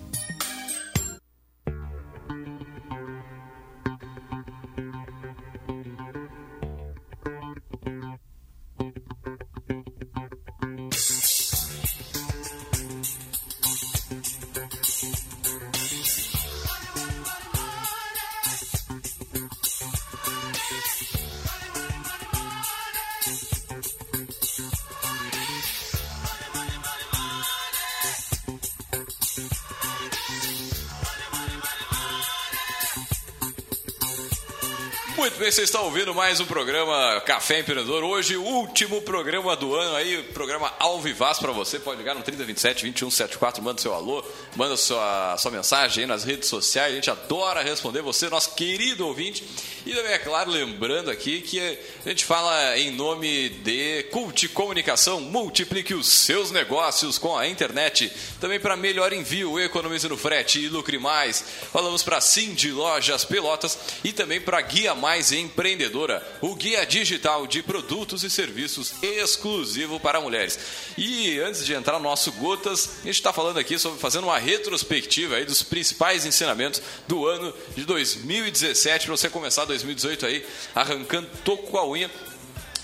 Bem, 35.51 35.55
vocês 35.55 35.67
estão 35.67 35.83
ouvindo 35.83 36.15
mais 36.15 36.39
um 36.39 36.45
programa 36.45 37.19
Café 37.25 37.59
Empreendedor. 37.59 38.05
Hoje, 38.05 38.37
último 38.37 39.01
programa 39.01 39.53
do 39.53 39.75
ano 39.75 39.97
aí, 39.97 40.23
programa 40.33 40.73
ao 40.79 41.01
vivaz 41.01 41.39
para 41.39 41.51
você. 41.51 41.77
Pode 41.77 41.97
ligar 41.97 42.15
no 42.15 42.21
3027 42.21 42.83
2174, 42.83 43.61
manda 43.61 43.81
seu 43.81 43.93
alô, 43.93 44.23
manda 44.55 44.77
sua, 44.77 45.35
sua 45.37 45.51
mensagem 45.51 46.03
aí 46.03 46.07
nas 46.07 46.23
redes 46.23 46.47
sociais. 46.47 46.93
A 46.93 46.95
gente 46.95 47.11
adora 47.11 47.61
responder 47.61 48.01
você, 48.01 48.29
nosso 48.29 48.55
querido 48.55 49.05
ouvinte. 49.05 49.43
E 49.85 49.93
também, 49.93 50.13
é 50.13 50.19
claro, 50.19 50.51
lembrando 50.51 51.09
aqui 51.09 51.41
que 51.41 51.59
a 52.05 52.09
gente 52.09 52.23
fala 52.23 52.77
em 52.77 52.91
nome 52.91 53.49
de 53.49 54.03
Cult 54.03 54.47
Comunicação. 54.49 55.19
Multiplique 55.19 55.93
os 55.93 56.07
seus 56.07 56.51
negócios 56.51 57.17
com 57.17 57.37
a 57.37 57.47
internet. 57.47 58.09
Também 58.39 58.59
para 58.59 58.77
melhor 58.77 59.11
envio, 59.11 59.59
economize 59.59 60.07
no 60.07 60.15
frete 60.15 60.59
e 60.59 60.69
lucre 60.69 60.97
mais. 60.97 61.43
Falamos 61.73 62.03
para 62.03 62.21
Cindy 62.21 62.71
Lojas 62.71 63.25
Pelotas 63.25 63.77
e 64.03 64.13
também 64.13 64.39
para 64.39 64.61
Guia 64.61 64.95
Mais 64.95 65.31
Empreendedora, 65.41 66.25
o 66.41 66.55
guia 66.55 66.85
digital 66.85 67.45
de 67.45 67.61
produtos 67.61 68.23
e 68.23 68.29
serviços 68.29 68.93
exclusivo 69.01 69.99
para 69.99 70.21
mulheres. 70.21 70.59
E 70.97 71.39
antes 71.39 71.65
de 71.65 71.73
entrar 71.73 71.93
no 71.97 72.03
nosso 72.03 72.31
Gotas, 72.33 72.99
a 73.01 73.05
gente 73.05 73.15
está 73.15 73.33
falando 73.33 73.57
aqui 73.57 73.77
sobre 73.77 73.99
fazendo 73.99 74.25
uma 74.25 74.37
retrospectiva 74.37 75.35
aí 75.35 75.45
dos 75.45 75.63
principais 75.63 76.25
ensinamentos 76.25 76.81
do 77.07 77.25
ano 77.25 77.53
de 77.75 77.83
2017 77.85 79.05
para 79.07 79.17
você 79.17 79.29
começar 79.29 79.65
2018 79.65 80.25
aí 80.25 80.45
arrancando 80.73 81.29
toco 81.43 81.67
com 81.67 81.77
a 81.77 81.87
unha. 81.87 82.09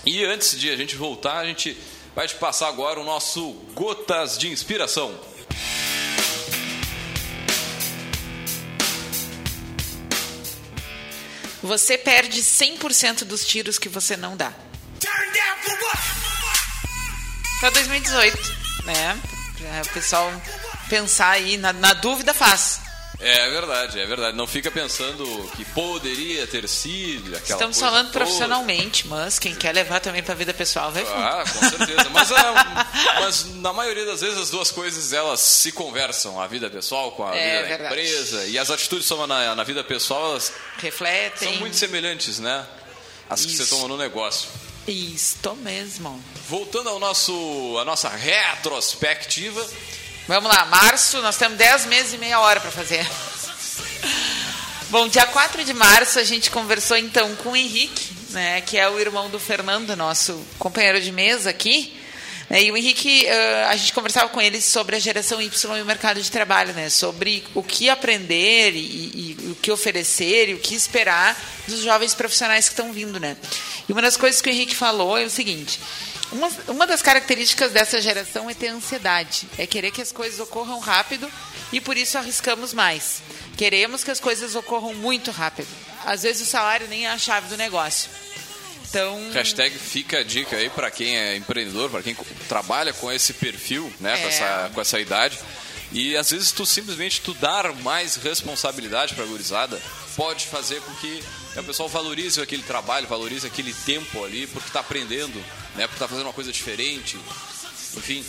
E 0.04 0.24
antes 0.24 0.58
de 0.58 0.70
a 0.70 0.76
gente 0.76 0.96
voltar, 0.96 1.38
a 1.38 1.46
gente 1.46 1.76
vai 2.14 2.26
te 2.26 2.34
passar 2.34 2.68
agora 2.68 3.00
o 3.00 3.04
nosso 3.04 3.52
Gotas 3.74 4.36
de 4.36 4.48
Inspiração. 4.48 5.27
Você 11.68 11.98
perde 11.98 12.40
100% 12.40 13.24
dos 13.24 13.44
tiros 13.44 13.78
que 13.78 13.90
você 13.90 14.16
não 14.16 14.34
dá. 14.34 14.54
Para 17.60 17.68
2018, 17.68 18.38
né? 18.86 19.20
O 19.84 19.92
pessoal 19.92 20.32
pensar 20.88 21.28
aí, 21.28 21.58
na, 21.58 21.74
na 21.74 21.92
dúvida 21.92 22.32
faz. 22.32 22.80
É 23.20 23.50
verdade, 23.50 23.98
é 23.98 24.06
verdade. 24.06 24.36
Não 24.36 24.46
fica 24.46 24.70
pensando 24.70 25.24
que 25.56 25.64
poderia 25.64 26.46
ter 26.46 26.68
sido 26.68 27.34
aquela 27.36 27.42
Estamos 27.58 27.76
coisa 27.76 27.80
falando 27.90 28.06
toda. 28.12 28.18
profissionalmente, 28.24 29.08
mas 29.08 29.40
quem 29.40 29.56
quer 29.56 29.74
levar 29.74 29.98
também 29.98 30.22
para 30.22 30.34
a 30.34 30.36
vida 30.36 30.54
pessoal 30.54 30.92
vai 30.92 31.04
fundo. 31.04 31.16
Ah, 31.16 31.42
com 31.52 31.68
certeza. 31.68 32.08
Mas, 32.10 32.30
ah, 32.30 32.86
mas 33.20 33.54
na 33.56 33.72
maioria 33.72 34.06
das 34.06 34.20
vezes 34.20 34.38
as 34.38 34.50
duas 34.50 34.70
coisas 34.70 35.12
elas 35.12 35.40
se 35.40 35.72
conversam, 35.72 36.40
a 36.40 36.46
vida 36.46 36.70
pessoal 36.70 37.10
com 37.10 37.26
a 37.26 37.36
É 37.36 37.64
vida 37.64 37.78
da 37.78 37.84
empresa. 37.86 38.46
E 38.46 38.56
as 38.56 38.70
atitudes 38.70 39.06
que 39.08 39.26
na, 39.26 39.52
na 39.54 39.64
vida 39.64 39.82
pessoal 39.82 40.30
elas 40.30 40.52
Refletem. 40.78 41.48
são 41.48 41.58
muito 41.60 41.74
semelhantes, 41.76 42.38
né? 42.38 42.64
As 43.28 43.44
que 43.44 43.52
Isso. 43.52 43.64
você 43.64 43.70
toma 43.70 43.88
no 43.88 43.96
negócio. 43.96 44.48
Isto 44.86 45.54
mesmo. 45.56 46.22
Voltando 46.48 46.88
ao 46.88 46.98
nosso, 47.00 47.76
a 47.80 47.84
nossa 47.84 48.08
retrospectiva. 48.08 49.66
Vamos 50.28 50.54
lá, 50.54 50.66
março, 50.66 51.22
nós 51.22 51.38
temos 51.38 51.56
10 51.56 51.86
meses 51.86 52.12
e 52.12 52.18
meia 52.18 52.38
hora 52.38 52.60
para 52.60 52.70
fazer. 52.70 53.00
Bom, 54.90 55.08
dia 55.08 55.24
4 55.24 55.64
de 55.64 55.72
março 55.72 56.18
a 56.18 56.22
gente 56.22 56.50
conversou 56.50 56.98
então 56.98 57.34
com 57.36 57.52
o 57.52 57.56
Henrique, 57.56 58.10
né, 58.28 58.60
que 58.60 58.76
é 58.76 58.86
o 58.90 59.00
irmão 59.00 59.30
do 59.30 59.40
Fernando, 59.40 59.96
nosso 59.96 60.38
companheiro 60.58 61.00
de 61.00 61.10
mesa 61.10 61.48
aqui. 61.48 61.98
Né, 62.50 62.64
e 62.64 62.70
o 62.70 62.76
Henrique, 62.76 63.26
a 63.70 63.74
gente 63.76 63.94
conversava 63.94 64.28
com 64.28 64.38
ele 64.38 64.60
sobre 64.60 64.96
a 64.96 64.98
geração 64.98 65.40
Y 65.40 65.78
e 65.78 65.80
o 65.80 65.86
mercado 65.86 66.20
de 66.20 66.30
trabalho, 66.30 66.74
né, 66.74 66.90
sobre 66.90 67.42
o 67.54 67.62
que 67.62 67.88
aprender 67.88 68.72
e, 68.74 68.78
e, 68.78 69.36
e 69.40 69.50
o 69.52 69.54
que 69.54 69.70
oferecer 69.70 70.50
e 70.50 70.54
o 70.54 70.58
que 70.58 70.74
esperar 70.74 71.40
dos 71.66 71.80
jovens 71.80 72.14
profissionais 72.14 72.68
que 72.68 72.74
estão 72.74 72.92
vindo. 72.92 73.18
Né. 73.18 73.34
E 73.88 73.92
uma 73.92 74.02
das 74.02 74.18
coisas 74.18 74.42
que 74.42 74.50
o 74.50 74.52
Henrique 74.52 74.76
falou 74.76 75.16
é 75.16 75.24
o 75.24 75.30
seguinte: 75.30 75.80
uma, 76.32 76.48
uma 76.68 76.86
das 76.86 77.00
características 77.02 77.72
dessa 77.72 78.00
geração 78.00 78.48
é 78.50 78.54
ter 78.54 78.68
ansiedade, 78.68 79.48
é 79.56 79.66
querer 79.66 79.90
que 79.90 80.02
as 80.02 80.12
coisas 80.12 80.38
ocorram 80.40 80.78
rápido 80.78 81.30
e 81.72 81.80
por 81.80 81.96
isso 81.96 82.18
arriscamos 82.18 82.72
mais. 82.72 83.22
Queremos 83.56 84.04
que 84.04 84.10
as 84.10 84.20
coisas 84.20 84.54
ocorram 84.54 84.94
muito 84.94 85.30
rápido. 85.30 85.68
Às 86.04 86.22
vezes 86.22 86.46
o 86.46 86.50
salário 86.50 86.86
nem 86.88 87.06
é 87.06 87.10
a 87.10 87.18
chave 87.18 87.48
do 87.48 87.56
negócio. 87.56 88.10
Então, 88.88 89.30
Hashtag 89.32 89.76
fica 89.78 90.20
a 90.20 90.22
dica 90.22 90.56
aí 90.56 90.70
para 90.70 90.90
quem 90.90 91.16
é 91.18 91.36
empreendedor, 91.36 91.90
para 91.90 92.02
quem 92.02 92.16
trabalha 92.48 92.92
com 92.94 93.12
esse 93.12 93.34
perfil, 93.34 93.92
né, 94.00 94.14
É. 94.14 94.22
com, 94.22 94.28
essa, 94.28 94.70
com 94.74 94.80
essa 94.80 94.98
idade. 95.00 95.38
E 95.92 96.16
às 96.16 96.30
vezes 96.30 96.52
tu 96.52 96.64
simplesmente 96.66 97.20
tu 97.20 97.32
dar 97.34 97.72
mais 97.76 98.16
responsabilidade 98.16 99.14
para 99.14 99.24
a 99.24 99.26
gurizada 99.26 99.80
pode 100.16 100.46
fazer 100.46 100.80
com 100.82 100.92
que 100.96 101.22
o 101.56 101.64
pessoal 101.64 101.88
valorize 101.88 102.40
aquele 102.40 102.62
trabalho, 102.62 103.06
valorize 103.06 103.46
aquele 103.46 103.72
tempo 103.72 104.24
ali, 104.24 104.46
porque 104.46 104.68
está 104.68 104.80
aprendendo, 104.80 105.42
né, 105.78 105.86
porque 105.86 105.94
está 105.94 106.08
fazendo 106.08 106.26
uma 106.26 106.32
coisa 106.32 106.52
diferente. 106.52 107.16
Enfim, 107.96 108.24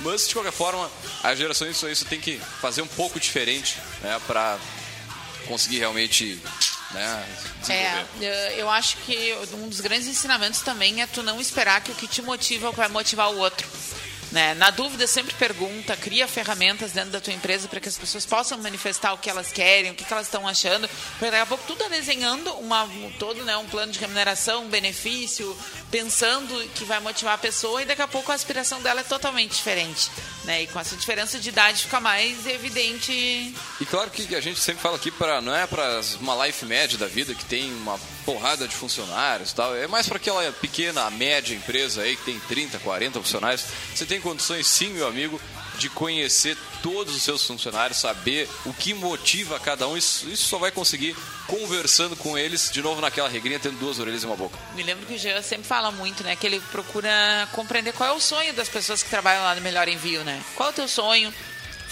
mas 0.00 0.28
de 0.28 0.34
qualquer 0.34 0.52
forma, 0.52 0.90
a 1.22 1.34
geração 1.34 1.68
isso, 1.68 1.88
isso 1.88 2.04
tem 2.04 2.20
que 2.20 2.38
fazer 2.60 2.82
um 2.82 2.86
pouco 2.86 3.18
diferente, 3.18 3.78
né, 4.02 4.20
para 4.26 4.58
conseguir 5.46 5.78
realmente, 5.78 6.38
né. 6.92 7.26
É, 8.20 8.54
eu 8.56 8.68
acho 8.68 8.98
que 8.98 9.34
um 9.54 9.68
dos 9.68 9.80
grandes 9.80 10.06
ensinamentos 10.06 10.60
também 10.60 11.00
é 11.00 11.06
tu 11.06 11.22
não 11.22 11.40
esperar 11.40 11.80
que 11.82 11.90
o 11.90 11.94
que 11.94 12.06
te 12.06 12.20
motiva 12.20 12.70
vai 12.70 12.88
motivar 12.88 13.30
o 13.30 13.38
outro. 13.38 13.66
Né? 14.34 14.52
Na 14.54 14.70
dúvida, 14.70 15.06
sempre 15.06 15.32
pergunta, 15.34 15.96
cria 15.96 16.26
ferramentas 16.26 16.90
dentro 16.90 17.10
da 17.10 17.20
tua 17.20 17.32
empresa 17.32 17.68
para 17.68 17.78
que 17.78 17.88
as 17.88 17.96
pessoas 17.96 18.26
possam 18.26 18.58
manifestar 18.58 19.12
o 19.12 19.18
que 19.18 19.30
elas 19.30 19.52
querem, 19.52 19.92
o 19.92 19.94
que, 19.94 20.04
que 20.04 20.12
elas 20.12 20.26
estão 20.26 20.48
achando. 20.48 20.88
Porque 20.88 21.30
daqui 21.30 21.36
a 21.36 21.46
pouco 21.46 21.62
tu 21.68 21.74
está 21.74 21.86
desenhando 21.86 22.52
uma, 22.54 22.82
um 22.82 23.12
todo 23.16 23.44
né, 23.44 23.56
um 23.56 23.66
plano 23.66 23.92
de 23.92 24.00
remuneração, 24.00 24.64
um 24.64 24.68
benefício, 24.68 25.56
pensando 25.88 26.52
que 26.74 26.84
vai 26.84 26.98
motivar 26.98 27.34
a 27.34 27.38
pessoa 27.38 27.80
e 27.80 27.84
daqui 27.84 28.02
a 28.02 28.08
pouco 28.08 28.32
a 28.32 28.34
aspiração 28.34 28.82
dela 28.82 29.02
é 29.02 29.04
totalmente 29.04 29.54
diferente. 29.54 30.10
Né? 30.42 30.62
E 30.62 30.66
com 30.66 30.80
essa 30.80 30.96
diferença 30.96 31.38
de 31.38 31.48
idade 31.50 31.84
fica 31.84 32.00
mais 32.00 32.44
evidente 32.44 33.12
E 33.80 33.86
claro 33.86 34.10
que 34.10 34.34
a 34.34 34.40
gente 34.40 34.58
sempre 34.58 34.82
fala 34.82 34.96
aqui 34.96 35.12
para 35.12 35.40
não 35.40 35.54
é 35.54 35.64
para 35.64 36.00
uma 36.20 36.44
life 36.44 36.66
média 36.66 36.98
da 36.98 37.06
vida 37.06 37.36
que 37.36 37.44
tem 37.44 37.72
uma 37.72 38.00
porrada 38.24 38.66
de 38.66 38.74
funcionários 38.74 39.50
e 39.50 39.54
tal, 39.54 39.76
é 39.76 39.86
mais 39.86 40.08
para 40.08 40.16
aquela 40.16 40.50
pequena, 40.52 41.10
média 41.10 41.54
empresa 41.54 42.02
aí 42.02 42.16
que 42.16 42.24
tem 42.24 42.40
30, 42.40 42.78
40 42.78 43.20
funcionários. 43.20 43.64
Você 43.94 44.06
tem 44.06 44.20
condições 44.20 44.66
sim, 44.66 44.90
meu 44.90 45.06
amigo, 45.06 45.40
de 45.78 45.88
conhecer 45.88 46.56
todos 46.82 47.14
os 47.14 47.22
seus 47.22 47.44
funcionários, 47.44 47.98
saber 47.98 48.48
o 48.64 48.72
que 48.72 48.94
motiva 48.94 49.58
cada 49.58 49.88
um. 49.88 49.96
Isso, 49.96 50.28
isso 50.28 50.46
só 50.46 50.58
vai 50.58 50.70
conseguir 50.70 51.16
conversando 51.46 52.16
com 52.16 52.36
eles, 52.38 52.70
de 52.72 52.80
novo 52.82 53.00
naquela 53.00 53.28
regrinha, 53.28 53.58
tendo 53.58 53.78
duas 53.78 53.98
orelhas 53.98 54.22
e 54.22 54.26
uma 54.26 54.36
boca. 54.36 54.58
Me 54.74 54.82
lembro 54.82 55.06
que 55.06 55.14
o 55.14 55.18
Jean 55.18 55.42
sempre 55.42 55.66
fala 55.66 55.90
muito, 55.90 56.22
né? 56.22 56.36
Que 56.36 56.46
ele 56.46 56.60
procura 56.72 57.48
compreender 57.52 57.92
qual 57.92 58.10
é 58.10 58.12
o 58.12 58.20
sonho 58.20 58.52
das 58.54 58.68
pessoas 58.68 59.02
que 59.02 59.10
trabalham 59.10 59.42
lá 59.42 59.54
no 59.54 59.60
Melhor 59.60 59.88
Envio, 59.88 60.24
né? 60.24 60.42
Qual 60.54 60.68
é 60.68 60.72
o 60.72 60.74
teu 60.74 60.88
sonho? 60.88 61.32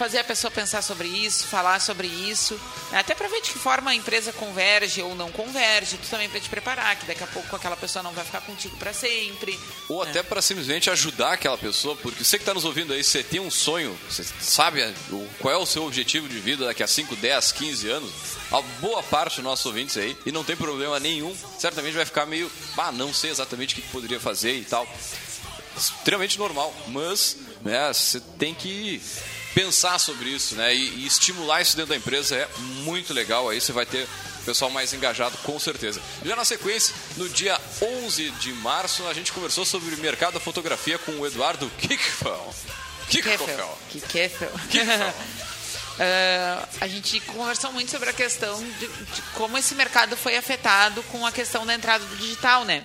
Fazer 0.02 0.18
a 0.18 0.24
pessoa 0.24 0.50
pensar 0.50 0.82
sobre 0.82 1.06
isso, 1.06 1.46
falar 1.46 1.80
sobre 1.80 2.08
isso. 2.08 2.60
né? 2.90 2.98
Até 2.98 3.14
para 3.14 3.28
ver 3.28 3.40
de 3.40 3.52
que 3.52 3.58
forma 3.60 3.92
a 3.92 3.94
empresa 3.94 4.32
converge 4.32 5.00
ou 5.00 5.14
não 5.14 5.30
converge. 5.30 5.96
Tu 5.96 6.08
também 6.10 6.28
para 6.28 6.40
te 6.40 6.48
preparar, 6.48 6.96
que 6.96 7.06
daqui 7.06 7.22
a 7.22 7.26
pouco 7.28 7.54
aquela 7.54 7.76
pessoa 7.76 8.02
não 8.02 8.10
vai 8.10 8.24
ficar 8.24 8.40
contigo 8.40 8.76
para 8.78 8.92
sempre. 8.92 9.56
Ou 9.88 10.02
até 10.02 10.20
para 10.20 10.42
simplesmente 10.42 10.90
ajudar 10.90 11.34
aquela 11.34 11.56
pessoa, 11.56 11.94
porque 11.94 12.24
você 12.24 12.36
que 12.36 12.42
está 12.42 12.52
nos 12.52 12.64
ouvindo 12.64 12.92
aí, 12.92 13.04
você 13.04 13.22
tem 13.22 13.38
um 13.38 13.48
sonho, 13.48 13.96
você 14.10 14.24
sabe 14.40 14.82
qual 15.38 15.54
é 15.54 15.56
o 15.56 15.64
seu 15.64 15.86
objetivo 15.86 16.28
de 16.28 16.40
vida 16.40 16.66
daqui 16.66 16.82
a 16.82 16.88
5, 16.88 17.14
10, 17.14 17.52
15 17.52 17.88
anos, 17.88 18.12
a 18.50 18.60
boa 18.80 19.04
parte 19.04 19.36
dos 19.36 19.44
nossos 19.44 19.66
ouvintes 19.66 19.96
aí, 19.96 20.18
e 20.26 20.32
não 20.32 20.42
tem 20.42 20.56
problema 20.56 20.98
nenhum, 20.98 21.32
certamente 21.60 21.94
vai 21.94 22.04
ficar 22.04 22.26
meio, 22.26 22.50
ah, 22.76 22.90
não 22.90 23.14
sei 23.14 23.30
exatamente 23.30 23.74
o 23.74 23.76
que 23.76 23.82
que 23.82 23.92
poderia 23.92 24.18
fazer 24.18 24.56
e 24.56 24.64
tal. 24.64 24.84
Extremamente 25.76 26.40
normal, 26.40 26.74
mas 26.88 27.36
né, 27.62 27.92
você 27.92 28.18
tem 28.36 28.52
que 28.52 29.00
pensar 29.54 29.98
sobre 29.98 30.28
isso, 30.30 30.54
né? 30.54 30.74
E, 30.74 31.00
e 31.00 31.06
estimular 31.06 31.60
isso 31.60 31.76
dentro 31.76 31.90
da 31.90 31.96
empresa 31.96 32.36
é 32.36 32.48
muito 32.84 33.12
legal. 33.12 33.48
Aí 33.48 33.60
você 33.60 33.72
vai 33.72 33.86
ter 33.86 34.06
o 34.42 34.44
pessoal 34.44 34.70
mais 34.70 34.92
engajado, 34.92 35.36
com 35.38 35.58
certeza. 35.58 36.00
Já 36.24 36.34
na 36.34 36.44
sequência, 36.44 36.94
no 37.16 37.28
dia 37.28 37.58
11 37.80 38.30
de 38.32 38.52
março, 38.54 39.06
a 39.06 39.14
gente 39.14 39.32
conversou 39.32 39.64
sobre 39.64 39.94
o 39.94 39.98
mercado 39.98 40.34
da 40.34 40.40
fotografia 40.40 40.98
com 40.98 41.12
o 41.12 41.26
Eduardo 41.26 41.70
Kickfell. 41.78 42.54
Kickfell. 43.08 43.78
Kickfell. 43.90 45.14
Ah, 46.00 46.68
a 46.80 46.88
gente 46.88 47.20
conversou 47.20 47.72
muito 47.72 47.90
sobre 47.90 48.10
a 48.10 48.12
questão 48.12 48.58
de, 48.78 48.88
de 48.88 49.22
como 49.34 49.56
esse 49.58 49.74
mercado 49.74 50.16
foi 50.16 50.36
afetado 50.36 51.02
com 51.04 51.24
a 51.24 51.30
questão 51.30 51.64
da 51.64 51.74
entrada 51.74 52.04
do 52.04 52.16
digital, 52.16 52.64
né? 52.64 52.84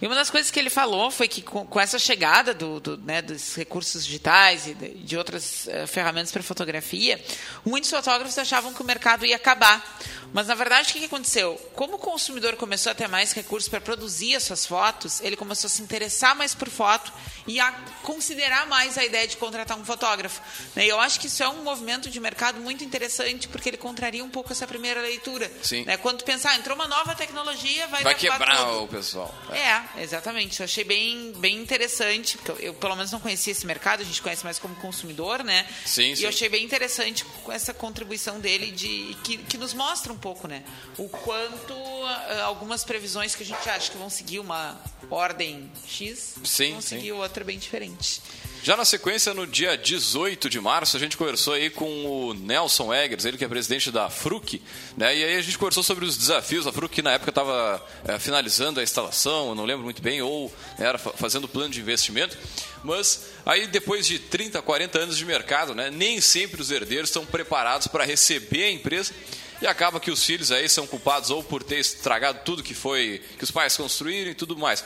E 0.00 0.06
uma 0.06 0.14
das 0.14 0.30
coisas 0.30 0.50
que 0.50 0.58
ele 0.58 0.70
falou 0.70 1.10
foi 1.10 1.26
que 1.26 1.42
com, 1.42 1.66
com 1.66 1.80
essa 1.80 1.98
chegada 1.98 2.54
do, 2.54 2.78
do, 2.80 2.96
né, 2.98 3.20
dos 3.20 3.56
recursos 3.56 4.04
digitais 4.04 4.66
e 4.66 4.74
de, 4.74 4.88
de 4.90 5.16
outras 5.16 5.66
eh, 5.68 5.86
ferramentas 5.86 6.30
para 6.30 6.42
fotografia, 6.42 7.22
muitos 7.64 7.90
fotógrafos 7.90 8.38
achavam 8.38 8.72
que 8.72 8.80
o 8.80 8.84
mercado 8.84 9.26
ia 9.26 9.36
acabar. 9.36 9.98
Mas, 10.32 10.46
na 10.46 10.54
verdade, 10.54 10.90
o 10.90 10.92
que 10.92 10.98
que 11.00 11.06
aconteceu? 11.06 11.56
Como 11.74 11.96
o 11.96 11.98
consumidor 11.98 12.54
começou 12.56 12.92
a 12.92 12.94
ter 12.94 13.08
mais 13.08 13.32
recursos 13.32 13.68
para 13.68 13.80
produzir 13.80 14.36
as 14.36 14.42
suas 14.42 14.66
fotos, 14.66 15.20
ele 15.22 15.36
começou 15.36 15.68
a 15.68 15.70
se 15.70 15.80
interessar 15.80 16.36
mais 16.36 16.54
por 16.54 16.68
foto 16.68 17.10
e 17.46 17.58
a 17.58 17.72
considerar 18.02 18.66
mais 18.66 18.98
a 18.98 19.04
ideia 19.04 19.26
de 19.26 19.36
contratar 19.38 19.78
um 19.78 19.84
fotógrafo. 19.84 20.40
né? 20.76 20.84
E 20.84 20.88
eu 20.88 21.00
acho 21.00 21.18
que 21.18 21.28
isso 21.28 21.42
é 21.42 21.48
um 21.48 21.62
movimento 21.62 22.10
de 22.10 22.20
mercado 22.20 22.60
muito 22.60 22.84
interessante, 22.84 23.48
porque 23.48 23.70
ele 23.70 23.78
contraria 23.78 24.22
um 24.22 24.28
pouco 24.28 24.52
essa 24.52 24.66
primeira 24.66 25.00
leitura. 25.00 25.50
Sim. 25.62 25.84
né? 25.84 25.96
Quando 25.96 26.22
pensar, 26.24 26.50
ah, 26.50 26.56
entrou 26.56 26.76
uma 26.76 26.86
nova 26.86 27.14
tecnologia, 27.14 27.86
vai, 27.88 28.02
Vai 28.02 28.14
quebrar 28.14 28.66
tudo. 28.66 28.84
o 28.84 28.88
pessoal. 28.88 29.34
É, 29.50 29.82
exatamente. 29.96 30.60
Eu 30.60 30.64
achei 30.64 30.84
bem, 30.84 31.32
bem 31.38 31.56
interessante, 31.56 32.36
porque 32.36 32.50
eu, 32.50 32.58
eu, 32.58 32.74
pelo 32.74 32.94
menos 32.96 33.10
não 33.12 33.20
conhecia 33.20 33.52
esse 33.52 33.66
mercado, 33.66 34.02
a 34.02 34.04
gente 34.04 34.20
conhece 34.20 34.44
mais 34.44 34.58
como 34.58 34.74
consumidor, 34.76 35.42
né? 35.42 35.66
Sim, 35.84 36.12
e 36.12 36.16
sim. 36.16 36.22
eu 36.22 36.28
achei 36.28 36.48
bem 36.48 36.64
interessante 36.64 37.24
com 37.24 37.52
essa 37.52 37.72
contribuição 37.72 38.40
dele 38.40 38.70
de 38.70 39.16
que, 39.24 39.38
que 39.38 39.56
nos 39.56 39.74
mostra 39.74 40.12
um 40.12 40.18
pouco, 40.18 40.46
né? 40.46 40.62
O 40.96 41.08
quanto 41.08 41.74
ah, 42.04 42.42
algumas 42.44 42.84
previsões 42.84 43.34
que 43.34 43.42
a 43.42 43.46
gente 43.46 43.68
acha 43.68 43.90
que 43.90 43.98
vão 43.98 44.10
seguir 44.10 44.38
uma 44.38 44.78
ordem 45.10 45.70
X 45.86 46.34
Sim, 46.44 46.72
vão 46.72 46.80
sim. 46.80 47.10
outra 47.12 47.44
bem 47.44 47.58
diferente. 47.58 48.20
Já 48.60 48.76
na 48.76 48.84
sequência, 48.84 49.32
no 49.32 49.46
dia 49.46 49.78
18 49.78 50.50
de 50.50 50.60
março, 50.60 50.96
a 50.96 51.00
gente 51.00 51.16
conversou 51.16 51.54
aí 51.54 51.70
com 51.70 51.86
o 52.06 52.34
Nelson 52.34 52.92
Eggers, 52.92 53.24
ele 53.24 53.38
que 53.38 53.44
é 53.44 53.48
presidente 53.48 53.90
da 53.92 54.10
FRUC, 54.10 54.60
né? 54.96 55.16
E 55.16 55.24
aí 55.24 55.36
a 55.36 55.40
gente 55.40 55.56
conversou 55.56 55.82
sobre 55.84 56.04
os 56.04 56.16
desafios. 56.16 56.66
A 56.66 56.72
FRUC, 56.72 57.00
na 57.00 57.12
época, 57.12 57.30
estava 57.30 57.86
finalizando 58.18 58.80
a 58.80 58.82
instalação, 58.82 59.54
não 59.54 59.64
lembro 59.64 59.84
muito 59.84 60.02
bem, 60.02 60.20
ou 60.22 60.52
era 60.76 60.98
fa- 60.98 61.12
fazendo 61.12 61.46
plano 61.48 61.70
de 61.70 61.80
investimento. 61.80 62.36
Mas 62.82 63.26
aí, 63.46 63.68
depois 63.68 64.04
de 64.06 64.18
30, 64.18 64.60
40 64.60 64.98
anos 64.98 65.16
de 65.16 65.24
mercado, 65.24 65.72
né? 65.74 65.88
Nem 65.88 66.20
sempre 66.20 66.60
os 66.60 66.70
herdeiros 66.72 67.10
estão 67.10 67.24
preparados 67.24 67.86
para 67.86 68.04
receber 68.04 68.64
a 68.64 68.70
empresa. 68.72 69.12
E 69.60 69.66
acaba 69.66 69.98
que 69.98 70.10
os 70.10 70.24
filhos 70.24 70.52
aí 70.52 70.68
são 70.68 70.86
culpados 70.86 71.30
ou 71.30 71.42
por 71.42 71.62
ter 71.62 71.78
estragado 71.78 72.40
tudo 72.44 72.62
que 72.62 72.74
foi 72.74 73.22
que 73.36 73.44
os 73.44 73.50
pais 73.50 73.76
construíram 73.76 74.30
e 74.30 74.34
tudo 74.34 74.56
mais. 74.56 74.84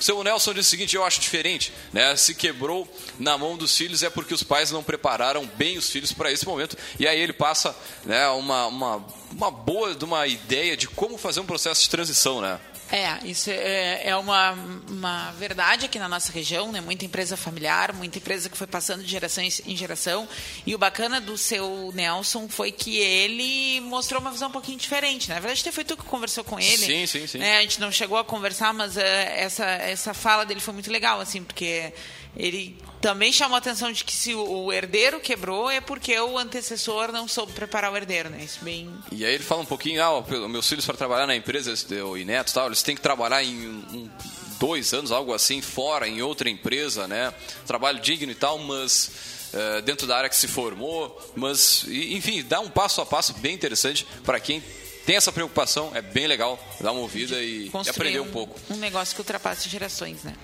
O 0.00 0.02
seu 0.02 0.24
Nelson 0.24 0.54
disse 0.54 0.68
o 0.68 0.70
seguinte, 0.70 0.96
eu 0.96 1.04
acho 1.04 1.20
diferente, 1.20 1.74
né? 1.92 2.16
Se 2.16 2.34
quebrou 2.34 2.88
na 3.18 3.36
mão 3.36 3.54
dos 3.54 3.76
filhos 3.76 4.02
é 4.02 4.08
porque 4.08 4.32
os 4.32 4.42
pais 4.42 4.70
não 4.70 4.82
prepararam 4.82 5.46
bem 5.46 5.76
os 5.76 5.90
filhos 5.90 6.10
para 6.10 6.32
esse 6.32 6.46
momento. 6.46 6.74
E 6.98 7.06
aí 7.06 7.20
ele 7.20 7.34
passa, 7.34 7.76
né, 8.06 8.26
uma, 8.28 8.66
uma, 8.66 9.04
uma 9.30 9.50
boa 9.50 9.94
de 9.94 10.02
uma 10.02 10.26
ideia 10.26 10.74
de 10.74 10.88
como 10.88 11.18
fazer 11.18 11.40
um 11.40 11.46
processo 11.46 11.82
de 11.82 11.90
transição, 11.90 12.40
né? 12.40 12.58
É, 12.92 13.18
isso 13.24 13.50
é, 13.50 14.08
é 14.08 14.16
uma, 14.16 14.52
uma 14.88 15.30
verdade 15.32 15.86
aqui 15.86 15.98
na 15.98 16.08
nossa 16.08 16.32
região, 16.32 16.72
né? 16.72 16.80
Muita 16.80 17.04
empresa 17.04 17.36
familiar, 17.36 17.92
muita 17.92 18.18
empresa 18.18 18.48
que 18.48 18.56
foi 18.56 18.66
passando 18.66 19.02
de 19.02 19.10
geração 19.10 19.44
em 19.44 19.76
geração. 19.76 20.28
E 20.66 20.74
o 20.74 20.78
bacana 20.78 21.20
do 21.20 21.38
seu 21.38 21.92
Nelson 21.94 22.48
foi 22.48 22.72
que 22.72 22.98
ele 22.98 23.80
mostrou 23.82 24.20
uma 24.20 24.30
visão 24.30 24.48
um 24.48 24.52
pouquinho 24.52 24.78
diferente. 24.78 25.28
né? 25.28 25.36
Na 25.36 25.40
verdade, 25.40 25.60
até 25.60 25.72
foi 25.72 25.84
tu 25.84 25.96
que 25.96 26.02
conversou 26.04 26.42
com 26.42 26.58
ele. 26.58 26.78
Sim, 26.78 27.06
sim, 27.06 27.26
sim. 27.26 27.38
né? 27.38 27.58
A 27.58 27.62
gente 27.62 27.80
não 27.80 27.92
chegou 27.92 28.18
a 28.18 28.24
conversar, 28.24 28.74
mas 28.74 28.96
eh, 28.96 29.34
essa, 29.36 29.64
essa 29.64 30.12
fala 30.12 30.44
dele 30.44 30.60
foi 30.60 30.74
muito 30.74 30.90
legal, 30.90 31.20
assim, 31.20 31.44
porque 31.44 31.92
ele 32.36 32.76
também 33.00 33.32
chamou 33.32 33.54
a 33.56 33.58
atenção 33.58 33.90
de 33.90 34.04
que 34.04 34.12
se 34.12 34.34
o, 34.34 34.72
herdeiro 34.72 35.20
quebrou 35.20 35.70
é 35.70 35.80
porque 35.80 36.18
o 36.20 36.38
antecessor 36.38 37.10
não 37.10 37.26
soube 37.26 37.52
preparar 37.52 37.92
o 37.92 37.96
herdeiro, 37.96 38.28
né? 38.28 38.42
Isso 38.44 38.62
bem 38.62 38.92
E 39.10 39.24
aí 39.24 39.34
ele 39.34 39.42
fala 39.42 39.62
um 39.62 39.66
pouquinho, 39.66 40.02
ah, 40.02 40.22
meus 40.48 40.68
filhos 40.68 40.84
para 40.84 40.96
trabalhar 40.96 41.26
na 41.26 41.34
empresa, 41.34 41.72
e 42.16 42.24
netos 42.24 42.52
e 42.52 42.54
tal, 42.54 42.66
eles 42.66 42.79
têm 42.82 42.94
que 42.94 43.02
trabalhar 43.02 43.42
em 43.42 43.66
um, 43.66 43.84
um 43.92 44.10
dois 44.58 44.92
anos, 44.92 45.10
algo 45.10 45.32
assim, 45.32 45.60
fora, 45.62 46.06
em 46.06 46.20
outra 46.22 46.50
empresa, 46.50 47.08
né? 47.08 47.32
Trabalho 47.66 47.98
digno 48.00 48.30
e 48.30 48.34
tal, 48.34 48.58
mas 48.58 49.10
eh, 49.52 49.80
dentro 49.80 50.06
da 50.06 50.16
área 50.16 50.28
que 50.28 50.36
se 50.36 50.46
formou, 50.46 51.18
mas, 51.34 51.84
enfim, 51.88 52.42
dá 52.42 52.60
um 52.60 52.68
passo 52.68 53.00
a 53.00 53.06
passo 53.06 53.32
bem 53.34 53.54
interessante 53.54 54.06
para 54.24 54.38
quem 54.38 54.62
tem 55.04 55.16
essa 55.16 55.32
preocupação, 55.32 55.90
é 55.94 56.02
bem 56.02 56.26
legal 56.26 56.62
dar 56.80 56.92
uma 56.92 57.00
ouvida 57.00 57.42
e, 57.42 57.66
e 57.68 57.88
aprender 57.88 58.20
um 58.20 58.30
pouco. 58.30 58.60
Um 58.70 58.76
negócio 58.76 59.14
que 59.14 59.20
ultrapasse 59.20 59.68
gerações, 59.68 60.22
né? 60.22 60.36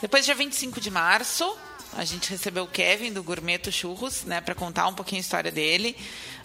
Depois, 0.00 0.24
dia 0.24 0.34
25 0.34 0.80
de 0.80 0.90
março, 0.90 1.54
a 1.96 2.04
gente 2.04 2.30
recebeu 2.30 2.64
o 2.64 2.68
Kevin 2.68 3.12
do 3.12 3.22
Gourmeto 3.22 3.70
Churros, 3.72 4.24
né, 4.24 4.40
para 4.40 4.54
contar 4.54 4.86
um 4.86 4.94
pouquinho 4.94 5.20
a 5.20 5.22
história 5.22 5.50
dele. 5.50 5.96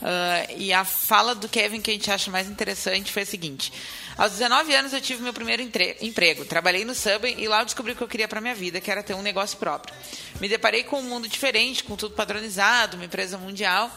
Ah, 0.01 0.47
e 0.58 0.73
a 0.73 0.84
fala 0.84 1.34
do 1.34 1.47
Kevin 1.47 1.81
que 1.81 1.91
a 1.91 1.93
gente 1.93 2.12
acha 2.12 2.29
mais 2.29 2.49
interessante 2.49 3.12
foi 3.12 3.21
a 3.21 3.25
seguinte: 3.25 3.71
aos 4.17 4.34
19 4.34 4.73
anos 4.75 4.93
eu 4.93 5.01
tive 5.01 5.21
meu 5.23 5.34
primeiro 5.34 5.62
emprego, 6.01 6.45
trabalhei 6.45 6.84
no 6.84 6.93
Subway 6.93 7.36
e 7.38 7.47
lá 7.47 7.62
eu 7.62 7.65
descobri 7.65 7.93
o 7.93 7.95
que 7.95 8.03
eu 8.03 8.08
queria 8.08 8.27
para 8.27 8.41
minha 8.41 8.55
vida, 8.55 8.81
que 8.81 8.91
era 8.91 9.03
ter 9.03 9.13
um 9.13 9.21
negócio 9.21 9.58
próprio. 9.58 9.95
Me 10.39 10.49
deparei 10.49 10.84
com 10.84 10.99
um 10.99 11.03
mundo 11.03 11.27
diferente, 11.27 11.84
com 11.84 11.95
tudo 11.95 12.15
padronizado, 12.15 12.97
uma 12.97 13.05
empresa 13.05 13.38
mundial. 13.38 13.89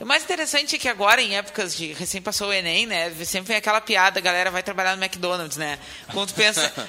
O 0.00 0.04
mais 0.04 0.24
interessante 0.24 0.76
é 0.76 0.78
que 0.78 0.88
agora, 0.88 1.22
em 1.22 1.36
épocas 1.36 1.76
de. 1.76 1.92
Recém 1.92 2.20
passou 2.20 2.48
o 2.48 2.52
Enem, 2.52 2.86
né? 2.86 3.10
Sempre 3.24 3.48
vem 3.48 3.56
aquela 3.56 3.80
piada, 3.80 4.18
a 4.18 4.22
galera 4.22 4.50
vai 4.50 4.62
trabalhar 4.62 4.96
no 4.96 5.02
McDonald's, 5.02 5.56
né? 5.56 5.78
Quando 6.12 6.28
tu 6.28 6.34
pensa. 6.34 6.72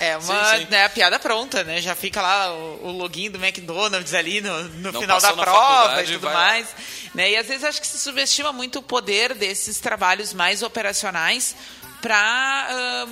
É, 0.00 0.10
é 0.10 0.16
uma 0.16 0.54
Sim, 0.54 0.60
sim. 0.60 0.66
né, 0.70 0.84
a 0.84 0.88
piada 0.88 1.18
pronta, 1.18 1.64
né? 1.64 1.80
Já 1.80 1.94
fica 1.94 2.22
lá 2.22 2.52
o, 2.52 2.86
o 2.86 2.92
login 2.92 3.30
do 3.30 3.44
McDonald's 3.44 4.14
ali 4.14 4.40
no, 4.40 4.62
no 4.64 4.92
final 4.92 5.20
da 5.20 5.32
prova 5.32 6.02
e 6.02 6.06
tudo 6.06 6.20
vai 6.20 6.34
mais. 6.34 6.68
Né? 7.14 7.32
E 7.32 7.36
às 7.36 7.46
vezes 7.46 7.64
acho 7.64 7.80
que 7.80 7.86
se 7.86 7.98
subestima 7.98 8.52
muito 8.52 8.78
o 8.78 8.82
poder 8.82 9.34
desses 9.34 9.80
trabalhos 9.80 10.32
mais 10.32 10.62
operacionais 10.62 11.56
para 12.00 13.06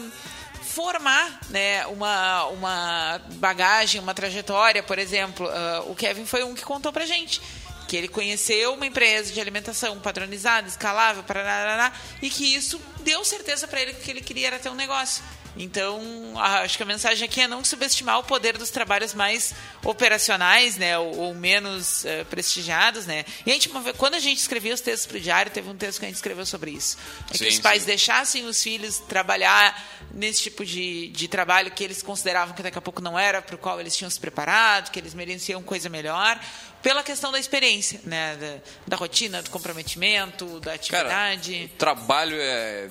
formar 0.62 1.40
né, 1.48 1.86
uma, 1.86 2.44
uma 2.46 3.20
bagagem, 3.34 4.00
uma 4.00 4.14
trajetória, 4.14 4.82
por 4.82 4.98
exemplo. 4.98 5.48
ah, 5.48 5.82
o 5.86 5.94
Kevin 5.94 6.26
foi 6.26 6.44
um 6.44 6.54
que 6.54 6.62
contou 6.62 6.92
pra 6.92 7.06
gente 7.06 7.40
que 7.86 7.96
ele 7.96 8.08
conheceu 8.08 8.74
uma 8.74 8.86
empresa 8.86 9.32
de 9.32 9.40
alimentação 9.40 9.98
padronizada, 10.00 10.66
escalável, 10.66 11.22
parará, 11.22 11.92
e 12.20 12.28
que 12.28 12.54
isso 12.54 12.80
deu 13.00 13.24
certeza 13.24 13.68
para 13.68 13.80
ele 13.80 13.94
que 13.94 14.10
ele 14.10 14.20
queria 14.20 14.48
era 14.48 14.58
ter 14.58 14.68
um 14.68 14.74
negócio. 14.74 15.22
Então, 15.56 16.00
acho 16.38 16.76
que 16.76 16.82
a 16.82 16.86
mensagem 16.86 17.24
aqui 17.24 17.40
é 17.40 17.48
não 17.48 17.64
subestimar 17.64 18.18
o 18.18 18.24
poder 18.24 18.58
dos 18.58 18.70
trabalhos 18.70 19.14
mais 19.14 19.54
operacionais, 19.82 20.76
né, 20.76 20.98
ou, 20.98 21.16
ou 21.16 21.34
menos 21.34 22.04
eh, 22.04 22.24
prestigiados, 22.24 23.06
né. 23.06 23.24
E 23.44 23.50
a 23.50 23.54
gente, 23.54 23.70
quando 23.96 24.14
a 24.14 24.18
gente 24.18 24.38
escrevia 24.38 24.74
os 24.74 24.80
textos 24.80 25.06
para 25.06 25.16
o 25.16 25.20
diário, 25.20 25.50
teve 25.50 25.68
um 25.68 25.76
texto 25.76 25.98
que 25.98 26.04
a 26.04 26.08
gente 26.08 26.16
escreveu 26.16 26.44
sobre 26.44 26.72
isso. 26.72 26.98
É 27.28 27.32
que 27.32 27.38
Sim, 27.38 27.48
os 27.48 27.58
pais 27.58 27.82
sim. 27.82 27.86
deixassem 27.86 28.44
os 28.46 28.62
filhos 28.62 28.98
trabalhar 28.98 29.82
nesse 30.12 30.42
tipo 30.42 30.64
de, 30.64 31.08
de 31.08 31.28
trabalho 31.28 31.70
que 31.70 31.82
eles 31.82 32.02
consideravam 32.02 32.54
que 32.54 32.62
daqui 32.62 32.78
a 32.78 32.82
pouco 32.82 33.00
não 33.00 33.18
era 33.18 33.40
para 33.40 33.54
o 33.54 33.58
qual 33.58 33.80
eles 33.80 33.96
tinham 33.96 34.10
se 34.10 34.20
preparado, 34.20 34.90
que 34.90 34.98
eles 34.98 35.14
mereciam 35.14 35.62
coisa 35.62 35.88
melhor, 35.88 36.38
pela 36.82 37.02
questão 37.02 37.32
da 37.32 37.38
experiência, 37.38 38.00
né, 38.04 38.36
da, 38.36 38.56
da 38.86 38.96
rotina, 38.96 39.42
do 39.42 39.50
comprometimento, 39.50 40.60
da 40.60 40.74
atividade. 40.74 41.70
O 41.74 41.78
trabalho 41.78 42.36
é 42.38 42.88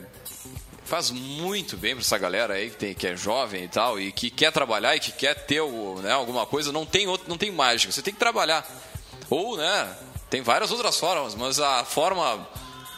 faz 0.86 1.12
muito 1.12 1.76
bem 1.78 1.96
para 1.96 2.02
essa 2.02 2.18
galera 2.18 2.54
aí 2.54 2.70
que, 2.70 2.78
tem, 2.78 2.94
que 2.94 3.08
é 3.08 3.16
jovem 3.16 3.64
e 3.64 3.68
tal 3.68 4.00
e 4.00 4.12
que 4.12 4.30
quer 4.30 4.52
trabalhar 4.52 4.96
e 4.96 5.00
que 5.00 5.12
quer 5.12 5.34
ter 5.34 5.62
o, 5.62 6.00
né, 6.02 6.12
alguma 6.12 6.46
coisa 6.46 6.72
não 6.72 6.86
tem 6.86 7.08
outro 7.08 7.28
não 7.28 7.38
tem 7.38 7.52
mágica 7.52 7.92
você 7.92 8.02
tem 8.02 8.14
que 8.14 8.20
trabalhar 8.20 8.66
ou 9.30 9.58
né 9.58 9.96
tem 10.30 10.42
várias 10.42 10.72
outras 10.72 10.98
formas 11.00 11.36
mas 11.36 11.60
a 11.60 11.84
forma 11.84 12.48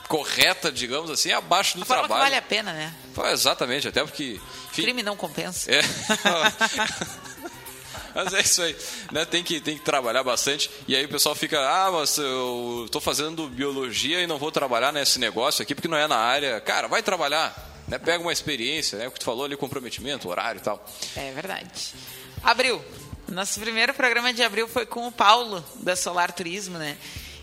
correta 0.08 0.71
digamos 0.71 1.10
assim 1.10 1.30
é 1.30 1.34
abaixo 1.34 1.78
do 1.78 1.84
a 1.84 1.86
forma 1.86 2.08
trabalho 2.08 2.23
que 2.23 2.30
vale 2.30 2.36
a 2.36 2.41
pena, 2.41 2.73
né? 2.73 2.93
Exatamente 3.32 3.88
até 3.88 4.04
porque 4.04 4.39
enfim, 4.71 4.84
Crime 4.84 5.04
não 5.04 5.15
compensa. 5.15 5.71
é. 5.71 5.82
Mas 8.17 8.34
é 8.34 8.41
isso 8.41 8.63
aí, 8.63 8.76
né? 9.12 9.26
Tem 9.26 9.43
que, 9.43 9.62
tem 9.62 9.78
que 9.78 9.84
trabalhar 9.84 10.23
bastante. 10.23 10.71
E 10.88 10.95
aí 10.95 11.06
o 11.06 11.10
pessoal 11.10 11.36
fica, 11.36 11.60
ah, 11.60 11.91
mas 11.91 12.17
eu 12.17 12.88
tô 12.91 13.00
fazendo 13.00 13.47
biologia 13.47 14.19
e 14.19 14.26
não 14.26 14.39
vou 14.39 14.52
trabalhar 14.52 14.91
nesse 14.91 15.19
negócio 15.19 15.62
aqui 15.62 15.76
porque 15.76 15.88
não 15.88 15.97
é 15.97 16.08
na 16.08 16.17
área. 16.17 16.60
Cara, 16.60 16.88
vai 16.88 17.04
trabalhar, 17.04 17.56
né? 17.88 17.97
Pega 17.97 18.21
uma 18.21 18.34
experiência, 18.34 18.97
né? 18.97 19.08
O 19.08 19.12
que 19.12 19.19
tu 19.19 19.26
falou 19.26 19.45
ali, 19.45 19.56
comprometimento, 19.56 20.28
horário 20.28 20.60
e 20.60 20.63
tal. 20.63 20.86
É 21.15 21.32
verdade. 21.32 21.93
Abril. 22.43 22.84
Nosso 23.30 23.60
primeiro 23.60 23.93
programa 23.93 24.34
de 24.34 24.41
abril 24.41 24.67
foi 24.67 24.86
com 24.86 25.06
o 25.08 25.12
Paulo, 25.12 25.63
da 25.76 25.95
Solar 25.95 26.32
Turismo, 26.32 26.78
né? 26.78 26.97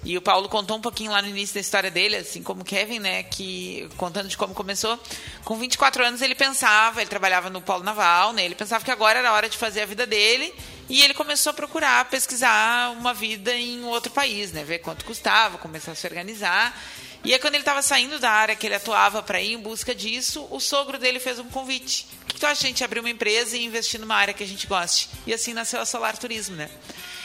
E 0.04 0.18
o 0.18 0.22
Paulo 0.22 0.50
contou 0.50 0.76
um 0.76 0.80
pouquinho 0.80 1.10
lá 1.10 1.22
no 1.22 1.28
início 1.28 1.54
da 1.54 1.60
história 1.60 1.90
dele, 1.90 2.16
assim 2.16 2.42
como 2.42 2.60
o 2.60 2.64
Kevin, 2.64 2.98
né? 2.98 3.22
Que, 3.22 3.88
contando 3.96 4.28
de 4.28 4.36
como 4.36 4.52
começou. 4.52 4.98
Com 5.44 5.56
24 5.56 6.04
anos 6.04 6.20
ele 6.20 6.34
pensava, 6.34 7.00
ele 7.00 7.08
trabalhava 7.08 7.48
no 7.48 7.62
Polo 7.62 7.82
Naval, 7.82 8.32
né? 8.34 8.44
Ele 8.44 8.54
pensava 8.54 8.84
que 8.84 8.90
agora 8.90 9.18
era 9.18 9.30
a 9.30 9.32
hora 9.32 9.48
de 9.48 9.56
fazer 9.56 9.80
a 9.80 9.86
vida 9.86 10.06
dele. 10.06 10.54
E 10.90 11.00
ele 11.00 11.14
começou 11.14 11.50
a 11.50 11.54
procurar, 11.54 12.04
pesquisar 12.10 12.92
uma 12.92 13.14
vida 13.14 13.54
em 13.54 13.82
outro 13.84 14.12
país, 14.12 14.52
né? 14.52 14.62
Ver 14.62 14.80
quanto 14.80 15.06
custava, 15.06 15.56
começar 15.56 15.92
a 15.92 15.94
se 15.94 16.06
organizar. 16.06 16.78
E 17.24 17.32
aí, 17.32 17.38
quando 17.38 17.54
ele 17.54 17.62
estava 17.62 17.80
saindo 17.80 18.18
da 18.18 18.30
área 18.30 18.54
que 18.54 18.66
ele 18.66 18.74
atuava 18.74 19.22
para 19.22 19.40
ir 19.40 19.52
em 19.54 19.58
busca 19.58 19.94
disso, 19.94 20.46
o 20.50 20.60
sogro 20.60 20.98
dele 20.98 21.18
fez 21.18 21.38
um 21.38 21.48
convite. 21.48 22.06
O 22.22 22.26
que 22.26 22.38
tu 22.38 22.46
acha 22.46 22.64
a 22.64 22.68
gente 22.68 22.84
abrir 22.84 23.00
uma 23.00 23.08
empresa 23.10 23.56
e 23.56 23.64
investir 23.64 23.98
numa 23.98 24.14
área 24.14 24.34
que 24.34 24.44
a 24.44 24.46
gente 24.46 24.66
goste? 24.66 25.08
E 25.26 25.32
assim 25.32 25.54
nasceu 25.54 25.80
a 25.80 25.86
Solar 25.86 26.18
Turismo, 26.18 26.54
né? 26.56 26.68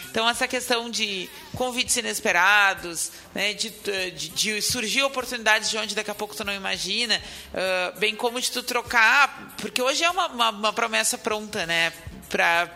Então, 0.09 0.27
essa 0.27 0.47
questão 0.47 0.89
de 0.89 1.29
convites 1.55 1.95
inesperados, 1.97 3.11
né, 3.35 3.53
de, 3.53 3.69
de- 3.69 4.29
de 4.29 4.61
surgir 4.61 5.03
oportunidades 5.03 5.69
de 5.69 5.77
onde 5.77 5.93
daqui 5.93 6.09
a 6.09 6.15
pouco 6.15 6.35
tu 6.35 6.43
não 6.43 6.53
imagina, 6.53 7.21
ah, 7.53 7.93
bem 7.99 8.15
como 8.15 8.41
de 8.41 8.49
tu 8.49 8.63
trocar, 8.63 9.53
porque 9.57 9.79
hoje 9.81 10.03
é 10.03 10.09
uma, 10.09 10.27
uma- 10.27 10.49
uma 10.49 10.73
promessa 10.73 11.15
pronta, 11.17 11.65
né, 11.67 11.93
para 12.27 12.71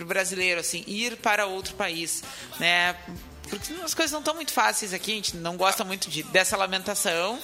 o 0.00 0.04
brasileiro, 0.04 0.60
assim, 0.60 0.82
ir 0.86 1.16
para 1.18 1.46
outro 1.46 1.74
país, 1.76 2.24
né, 2.58 2.96
porque 3.58 3.72
as 3.82 3.94
coisas 3.94 4.12
não 4.12 4.20
estão 4.20 4.34
muito 4.34 4.52
fáceis 4.52 4.92
aqui, 4.92 5.12
a 5.12 5.14
gente 5.16 5.36
não 5.36 5.56
gosta 5.56 5.84
muito 5.84 6.08
de, 6.10 6.22
dessa 6.24 6.56
lamentação, 6.56 7.38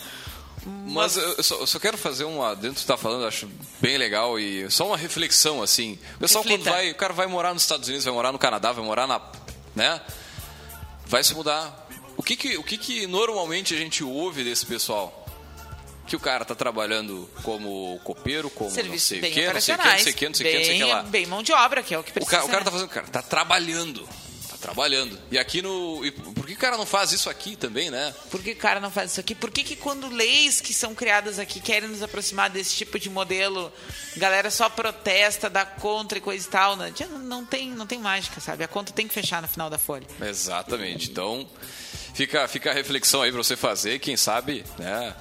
Mas 0.86 1.16
eu 1.16 1.22
eu 1.36 1.42
só, 1.42 1.54
eu 1.56 1.66
só 1.66 1.78
quero 1.78 1.96
fazer 1.96 2.24
uma. 2.24 2.54
Dentro 2.54 2.76
que 2.76 2.82
tu 2.84 2.86
tá 2.86 2.96
falando, 2.96 3.22
eu 3.22 3.28
acho 3.28 3.48
bem 3.80 3.96
legal 3.96 4.38
e 4.38 4.70
só 4.70 4.86
uma 4.86 4.96
reflexão, 4.96 5.62
assim. 5.62 5.98
O 6.16 6.18
pessoal, 6.18 6.44
Reflita. 6.44 6.64
quando 6.64 6.74
vai. 6.74 6.90
O 6.90 6.94
cara 6.94 7.12
vai 7.14 7.26
morar 7.26 7.54
nos 7.54 7.62
Estados 7.62 7.88
Unidos, 7.88 8.04
vai 8.04 8.12
morar 8.12 8.30
no 8.32 8.38
Canadá, 8.38 8.70
vai 8.72 8.84
morar 8.84 9.06
na. 9.06 9.20
né? 9.74 10.00
Vai 11.06 11.24
se 11.24 11.34
mudar. 11.34 11.88
O 12.16 12.22
que 12.22 12.36
que, 12.36 12.58
o 12.58 12.62
que 12.62 12.76
que 12.76 13.06
normalmente 13.06 13.74
a 13.74 13.78
gente 13.78 14.04
ouve 14.04 14.44
desse 14.44 14.66
pessoal? 14.66 15.16
Que 16.06 16.14
o 16.16 16.20
cara 16.20 16.44
tá 16.44 16.54
trabalhando 16.54 17.28
como 17.42 17.98
copeiro, 18.04 18.50
como 18.50 18.70
serviços 18.70 19.12
não 19.12 19.20
sei 19.20 19.30
o 19.30 19.32
que, 19.32 19.52
não 19.52 19.60
sei 19.60 19.74
o 19.74 19.78
que, 19.78 19.84
não 19.88 19.98
sei 19.98 20.12
o 20.12 20.14
que, 20.14 20.28
não 20.28 20.34
sei 20.34 20.46
o 20.46 20.50
que, 20.50 20.58
não 20.58 20.64
sei 20.64 20.74
o 20.74 20.86
que 20.86 20.92
lá. 20.92 21.02
bem 21.04 21.26
mão 21.26 21.42
de 21.42 21.52
obra, 21.52 21.82
que 21.82 21.94
é 21.94 21.98
o 21.98 22.02
que 22.02 22.10
O 22.10 22.14
precisa. 22.14 22.36
cara, 22.36 22.44
o 22.44 22.48
cara 22.48 22.60
né? 22.60 22.64
tá 22.64 22.70
fazendo, 22.72 22.88
cara, 22.88 23.06
tá 23.06 23.22
trabalhando. 23.22 24.06
Trabalhando. 24.60 25.18
E 25.30 25.38
aqui 25.38 25.62
no. 25.62 26.04
e 26.04 26.10
por 26.10 26.46
que 26.46 26.52
o 26.52 26.56
cara 26.58 26.76
não 26.76 26.84
faz 26.86 27.12
isso 27.12 27.30
aqui 27.30 27.56
também, 27.56 27.90
né? 27.90 28.14
Por 28.30 28.42
que 28.42 28.52
o 28.52 28.56
cara 28.56 28.78
não 28.80 28.90
faz 28.90 29.12
isso 29.12 29.20
aqui? 29.20 29.34
Por 29.34 29.50
que, 29.50 29.64
que 29.64 29.76
quando 29.76 30.08
leis 30.08 30.60
que 30.60 30.74
são 30.74 30.94
criadas 30.94 31.38
aqui 31.38 31.60
querem 31.60 31.88
nos 31.88 32.02
aproximar 32.02 32.50
desse 32.50 32.74
tipo 32.76 32.98
de 32.98 33.08
modelo, 33.08 33.72
galera 34.16 34.50
só 34.50 34.68
protesta, 34.68 35.48
dá 35.48 35.64
contra 35.64 36.18
e 36.18 36.20
coisa 36.20 36.46
e 36.46 36.50
tal? 36.50 36.76
Né? 36.76 36.92
Não, 37.22 37.44
tem, 37.44 37.70
não 37.70 37.86
tem 37.86 37.98
mágica, 37.98 38.40
sabe? 38.40 38.62
A 38.62 38.68
conta 38.68 38.92
tem 38.92 39.08
que 39.08 39.14
fechar 39.14 39.40
no 39.40 39.48
final 39.48 39.70
da 39.70 39.78
folha. 39.78 40.06
Exatamente. 40.20 41.10
Então, 41.10 41.48
fica, 42.14 42.46
fica 42.46 42.70
a 42.70 42.74
reflexão 42.74 43.22
aí 43.22 43.30
para 43.32 43.42
você 43.42 43.56
fazer, 43.56 43.98
quem 43.98 44.16
sabe, 44.16 44.64
né? 44.78 45.14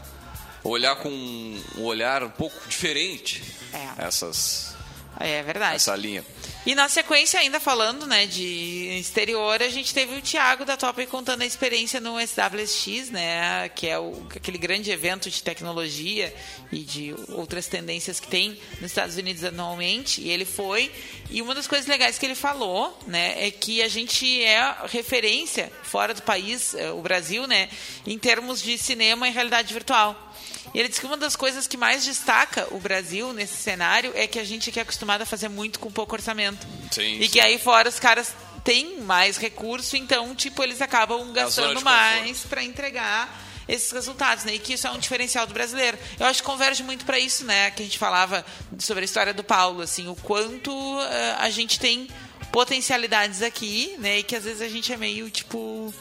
Olhar 0.64 0.98
com 0.98 1.08
um 1.10 1.64
olhar 1.84 2.22
um 2.24 2.30
pouco 2.30 2.68
diferente 2.68 3.42
É. 3.72 4.06
essas, 4.06 4.76
É 5.18 5.42
verdade. 5.42 5.78
essa 5.78 5.96
linha. 5.96 6.26
E 6.66 6.76
na 6.76 6.90
sequência, 6.90 7.40
ainda 7.40 7.58
falando 7.58 8.06
né, 8.06 8.28
de 8.28 8.98
exterior, 9.00 9.62
a 9.64 9.70
gente 9.70 9.94
teve 9.94 10.18
o 10.18 10.22
Thiago 10.22 10.66
da 10.66 10.76
Top 10.76 11.04
contando 11.08 11.42
a 11.42 11.46
experiência 11.46 12.02
no 12.02 12.20
SWSX, 12.20 13.10
né, 13.10 13.70
que 13.70 13.88
é 13.88 13.98
o, 13.98 14.28
aquele 14.36 14.58
grande 14.58 14.92
evento 14.92 15.30
de 15.30 15.42
tecnologia 15.42 16.36
e 16.70 16.80
de 16.80 17.16
outras 17.30 17.68
tendências 17.68 18.20
que 18.20 18.28
tem 18.28 18.60
nos 18.82 18.92
Estados 18.92 19.16
Unidos 19.16 19.46
anualmente. 19.46 20.22
E 20.22 20.30
ele 20.30 20.44
foi. 20.44 20.92
E 21.30 21.42
uma 21.42 21.56
das 21.56 21.66
coisas 21.66 21.88
legais 21.88 22.20
que 22.20 22.26
ele 22.26 22.36
falou 22.36 22.98
né, 23.08 23.48
é 23.48 23.50
que 23.52 23.82
a 23.82 23.88
gente 23.88 24.44
é 24.44 24.76
referência 24.88 25.72
fora 25.84 26.14
do 26.14 26.22
país, 26.24 26.74
eh, 26.74 26.92
o 26.92 27.02
Brasil, 27.02 27.48
né, 27.48 27.70
em 28.06 28.18
termos 28.20 28.62
de 28.62 28.78
cinema 28.78 29.30
e 29.30 29.32
realidade 29.32 29.74
virtual. 29.74 30.30
E 30.74 30.80
ele 30.80 30.88
disse 30.88 31.02
que 31.02 31.08
uma 31.08 31.18
das 31.18 31.36
coisas 31.36 31.68
que 31.68 31.78
mais 31.78 32.06
destaca 32.06 32.68
o 32.72 32.80
Brasil 32.80 33.34
nesse 33.34 33.58
cenário 33.58 34.12
é 34.16 34.28
que 34.28 34.40
a 34.40 34.44
gente 34.44 34.70
aqui 34.70 34.80
é 34.80 34.82
acostumado 34.82 35.22
a 35.22 35.26
fazer 35.26 35.50
muito 35.50 35.80
com 35.80 35.92
pouco 35.92 36.16
orçamento. 36.16 36.66
Sim, 36.92 37.20
e 37.20 37.24
sim. 37.24 37.30
que 37.30 37.40
aí 37.40 37.58
fora 37.58 37.90
os 37.90 38.00
caras 38.00 38.34
têm 38.64 39.02
mais 39.02 39.38
recurso, 39.38 39.96
então, 39.96 40.36
tipo, 40.36 40.64
eles 40.64 40.82
acabam 40.82 41.32
gastando 41.32 41.82
mais 41.82 42.42
para 42.42 42.64
entregar 42.64 43.48
esses 43.68 43.92
resultados, 43.92 44.44
né? 44.44 44.56
E 44.56 44.60
que 44.60 44.74
isso 44.74 44.88
é 44.88 44.92
um 44.92 44.98
diferencial 44.98 45.46
do 45.46 45.54
brasileiro. 45.54 45.98
Eu 46.20 46.26
acho 46.26 46.42
que 46.42 46.46
converge 46.46 46.84
muito 46.84 47.06
para 47.06 47.20
isso, 47.20 47.46
né? 47.46 47.70
Que 47.72 47.84
a 47.84 47.86
gente 47.86 48.00
falava 48.00 48.46
sobre 48.80 49.04
a 49.04 49.06
história 49.06 49.34
do 49.34 49.44
Paulo, 49.44 49.82
assim, 49.82 50.08
o 50.08 50.16
quanto 50.16 50.72
eh, 51.02 51.36
a 51.40 51.50
gente 51.50 51.80
tem 51.80 52.08
potencialidades 52.52 53.44
aqui, 53.44 53.96
né? 54.00 54.20
E 54.20 54.24
que 54.24 54.36
às 54.36 54.44
vezes 54.44 54.62
a 54.62 54.68
gente 54.68 54.92
é 54.92 54.98
meio, 54.98 55.30
tipo, 55.30 55.94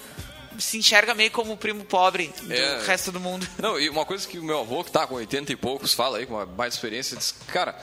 se 0.58 0.76
enxerga 0.78 1.14
meio 1.14 1.30
como 1.30 1.52
o 1.52 1.56
primo 1.56 1.84
pobre 1.84 2.32
do 2.42 2.52
É. 2.52 2.84
resto 2.84 3.10
do 3.12 3.20
mundo. 3.20 3.46
Não, 3.58 3.78
e 3.78 3.88
uma 3.88 4.04
coisa 4.04 4.26
que 4.26 4.38
o 4.38 4.44
meu 4.44 4.60
avô, 4.60 4.82
que 4.84 4.90
tá 4.90 5.06
com 5.06 5.14
80 5.14 5.52
e 5.52 5.56
poucos, 5.56 5.94
fala 5.94 6.18
aí, 6.18 6.26
com 6.26 6.34
uma 6.34 6.44
mais 6.46 6.74
experiência, 6.74 7.16
diz, 7.16 7.34
cara, 7.48 7.76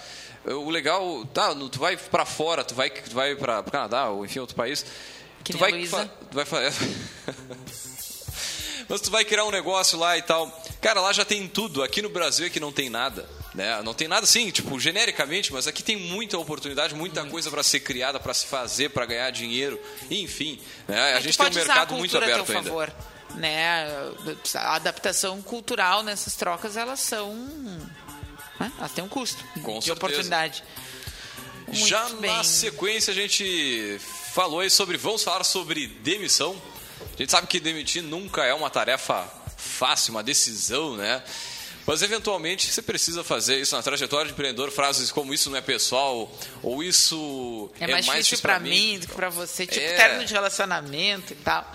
o 0.46 0.70
legal, 0.70 1.26
tá, 1.34 1.56
tu 1.72 1.80
vai 1.80 1.98
pra 1.98 2.26
fora, 2.26 2.64
tu 2.64 2.76
vai, 2.76 2.90
tu 2.90 3.14
vai 3.16 3.36
pra, 3.36 3.64
pro 3.64 3.72
Canadá, 3.72 4.10
ou 4.10 4.26
enfim, 4.26 4.40
outro 4.40 4.56
país, 4.56 4.86
Que 5.44 5.52
tu 5.54 5.58
vai, 5.58 5.72
tu 5.72 6.36
vai 6.36 6.46
fazer... 6.46 6.74
Mas 8.88 9.02
tu 9.02 9.10
vai 9.10 9.26
criar 9.26 9.46
um 9.46 9.52
negócio 9.52 9.98
lá 9.98 10.16
e 10.18 10.22
tal. 10.22 10.48
Cara, 10.80 11.02
lá 11.02 11.12
já 11.12 11.26
tem 11.26 11.48
tudo. 11.48 11.82
Aqui 11.82 12.02
no 12.04 12.10
Brasil 12.10 12.46
é 12.46 12.50
que 12.52 12.60
não 12.60 12.72
tem 12.72 12.88
nada. 12.90 13.28
Né? 13.56 13.82
Não 13.84 13.94
tem 13.94 14.08
nada 14.08 14.26
assim, 14.26 14.52
tipo, 14.52 14.78
genericamente, 14.78 15.54
mas 15.54 15.66
aqui 15.66 15.82
tem 15.82 15.96
muita 15.96 16.38
oportunidade, 16.38 16.94
muita 16.94 17.24
coisa 17.26 17.50
para 17.50 17.64
ser 17.64 17.80
criada, 17.80 18.20
para 18.20 18.34
se 18.34 18.46
fazer, 18.48 18.90
para 18.90 19.06
ganhar 19.06 19.32
dinheiro, 19.32 19.80
enfim. 20.12 20.60
Né? 20.88 21.00
A 21.00 21.08
É 21.12 21.18
que 21.18 21.24
gente 21.24 21.38
tem 21.38 21.48
um 21.48 21.54
mercado 21.54 21.94
a 21.94 21.98
muito 21.98 22.12
cultura 22.12 22.26
a 22.26 22.36
aberto 22.36 22.46
teu 22.48 22.58
ainda. 22.58 22.70
favor, 22.70 22.94
né? 23.36 23.88
A 24.56 24.76
adaptação 24.76 25.42
cultural 25.42 26.04
nessas 26.04 26.36
trocas, 26.36 26.76
elas 26.76 27.00
são... 27.00 27.34
né? 28.60 28.72
Elas 28.78 28.92
têm 28.92 29.04
um 29.04 29.08
custo 29.08 29.42
Com 29.64 29.80
de 29.80 29.86
certeza. 29.86 29.94
oportunidade. 29.94 30.64
Muito 31.68 31.88
Já 31.88 32.10
bem. 32.10 32.30
na 32.36 32.44
sequência 32.44 33.12
a 33.12 33.16
gente 33.16 33.98
falou 34.34 34.60
aí 34.60 34.70
sobre. 34.70 34.98
Vamos 34.98 35.24
falar 35.24 35.44
sobre 35.46 35.88
demissão. 35.88 36.62
A 37.14 37.18
gente 37.18 37.32
sabe 37.32 37.48
que 37.48 37.60
demitir 37.60 38.04
nunca 38.04 38.44
é 38.44 38.54
uma 38.54 38.70
tarefa 38.70 39.28
fácil, 39.58 40.12
uma 40.12 40.22
decisão, 40.22 40.96
né? 40.98 41.24
Mas 41.86 42.02
eventualmente 42.02 42.72
você 42.72 42.82
precisa 42.82 43.24
fazer 43.24 43.60
isso 43.60 43.76
na 43.76 43.84
trajetória 43.84 44.26
de 44.26 44.34
empreendedor, 44.34 44.72
frases 44.72 45.12
como 45.12 45.34
isso 45.34 45.50
não 45.50 45.58
é 45.58 45.62
pessoal, 45.62 46.32
ou 46.64 46.84
isso 46.84 47.70
É 47.80 47.88
mais, 47.88 48.06
difícil 48.06 48.40
pra 48.40 48.60
mim 48.60 48.98
do 49.00 49.08
que 49.08 49.14
pra 49.14 49.30
você, 49.30 49.68
tipo 49.68 49.80
É. 49.86 49.96
término 49.96 50.26
de 50.26 50.34
relacionamento 50.34 51.34
e 51.34 51.36
tal. 51.36 51.72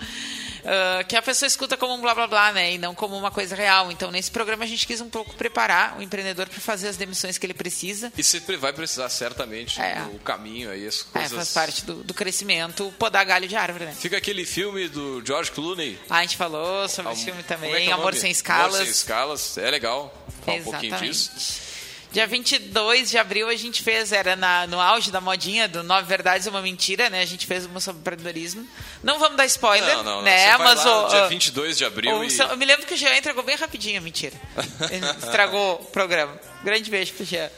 Ah, 0.65 1.03
que 1.03 1.15
a 1.15 1.21
pessoa 1.21 1.47
escuta 1.47 1.75
como 1.77 1.93
um 1.95 2.01
blá 2.01 2.13
blá 2.13 2.27
blá, 2.27 2.51
né? 2.51 2.73
E 2.73 2.77
não 2.77 2.93
como 2.93 3.17
uma 3.17 3.31
coisa 3.31 3.55
real. 3.55 3.91
Então, 3.91 4.11
nesse 4.11 4.29
programa, 4.31 4.63
a 4.63 4.67
gente 4.67 4.85
quis 4.85 5.01
um 5.01 5.09
pouco 5.09 5.33
preparar 5.35 5.97
o 5.97 6.01
empreendedor 6.01 6.47
para 6.47 6.59
fazer 6.59 6.87
as 6.87 6.97
demissões 6.97 7.37
que 7.37 7.45
ele 7.45 7.53
precisa. 7.53 8.11
E 8.17 8.23
você 8.23 8.39
vai 8.57 8.73
precisar 8.73 9.09
certamente 9.09 9.79
É. 9.81 9.95
no 9.99 10.19
caminho 10.19 10.69
aí, 10.71 10.85
as 10.87 11.01
É, 11.01 11.13
coisas. 11.13 11.31
faz 11.31 11.53
parte 11.53 11.85
do, 11.85 12.03
do 12.03 12.13
crescimento, 12.13 12.93
podar 12.99 13.25
galho 13.25 13.47
de 13.47 13.55
árvore, 13.55 13.85
né? 13.85 13.95
Fica 13.99 14.17
aquele 14.17 14.45
filme 14.45 14.87
do 14.87 15.23
George 15.25 15.51
Clooney. 15.51 15.99
Ah, 16.09 16.17
a 16.17 16.21
gente 16.21 16.37
falou 16.37 16.87
sobre 16.89 17.13
esse 17.13 17.25
filme 17.25 17.41
Como 17.43 17.53
é 17.53 17.57
que 17.57 17.67
também, 17.69 17.87
é 17.87 17.95
o 17.95 17.99
Amor? 17.99 18.13
Sem 18.15 18.31
Escalas. 18.31 18.75
Amor 18.75 18.83
Sem 18.83 18.91
Escalas, 18.91 19.57
é 19.57 19.69
legal. 19.71 20.13
Fala 20.45 20.57
um 20.57 20.63
pouquinho 20.63 20.97
disso. 20.99 21.70
Dia 22.11 22.27
22 22.27 23.09
de 23.09 23.17
abril 23.17 23.47
a 23.47 23.55
gente 23.55 23.81
fez, 23.81 24.11
era 24.11 24.35
na- 24.35 24.67
no 24.67 24.79
auge 24.81 25.11
da 25.11 25.21
modinha 25.21 25.67
do 25.67 25.81
Nove 25.81 26.05
Verdades 26.07 26.45
e 26.45 26.49
Uma 26.49 26.61
Mentira, 26.61 27.09
né? 27.09 27.21
A 27.21 27.25
gente 27.25 27.47
fez 27.47 27.65
uma 27.65 27.79
sobre 27.79 28.01
empreendedorismo. 28.01 28.67
Não 29.01 29.17
vamos 29.17 29.37
dar 29.37 29.45
spoiler, 29.45 29.95
Não, 29.97 30.03
não, 30.03 30.15
não. 30.17 30.21
né? 30.23 30.49
Vai 30.57 30.57
Mas 30.75 30.83
lá 30.83 31.05
o, 31.05 31.09
dia 31.09 31.25
o- 31.25 31.29
22 31.29 31.77
de 31.77 31.85
abril 31.85 32.11
o 32.17 32.23
e... 32.25 32.37
Eu 32.37 32.57
me 32.57 32.65
lembro 32.65 32.85
que 32.85 32.93
o 32.93 32.97
Jean 32.97 33.15
entregou 33.15 33.43
bem 33.43 33.55
rapidinho, 33.55 34.01
mentira. 34.01 34.35
Ele 34.91 35.05
estragou 35.23 35.75
o 35.75 35.85
programa. 35.85 36.37
Grande 36.63 36.91
beijo 36.91 37.13
pro 37.13 37.23
Jean. 37.25 37.49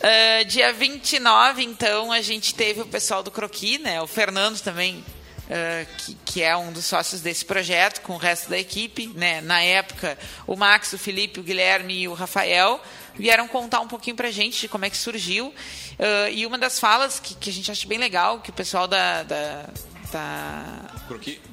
Ah, 0.00 0.42
dia 0.44 0.72
29, 0.72 1.64
então, 1.64 2.12
a 2.12 2.20
gente 2.20 2.54
teve 2.54 2.80
o 2.82 2.86
pessoal 2.86 3.22
do 3.24 3.30
Croqui, 3.30 3.78
né? 3.78 4.00
O 4.00 4.06
Fernando 4.06 4.60
também, 4.60 5.04
ah, 5.50 5.84
que, 5.98 6.14
que 6.24 6.42
é 6.42 6.56
um 6.56 6.72
dos 6.72 6.84
sócios 6.84 7.20
desse 7.20 7.44
projeto, 7.44 8.00
com 8.00 8.14
o 8.14 8.18
resto 8.18 8.48
da 8.50 8.58
equipe, 8.58 9.08
né? 9.14 9.40
Na 9.40 9.60
época, 9.62 10.18
o 10.46 10.56
Max, 10.56 10.92
o 10.92 10.98
Felipe, 10.98 11.40
o 11.40 11.42
Guilherme 11.42 12.00
e 12.02 12.08
o 12.08 12.14
Rafael 12.14 12.80
vieram 13.16 13.46
contar 13.46 13.80
um 13.80 13.86
pouquinho 13.88 14.16
pra 14.16 14.30
gente 14.30 14.60
de 14.60 14.68
como 14.68 14.84
é 14.84 14.90
que 14.90 14.96
surgiu. 14.96 15.54
Ah, 15.98 16.28
e 16.30 16.46
uma 16.46 16.58
das 16.58 16.78
falas 16.80 17.18
que, 17.20 17.34
que 17.34 17.50
a 17.50 17.52
gente 17.52 17.70
acha 17.70 17.86
bem 17.86 17.98
legal, 17.98 18.40
que 18.40 18.50
o 18.50 18.54
pessoal 18.54 18.86
da- 18.88 19.22
da- 19.22 19.66
da 20.12 20.90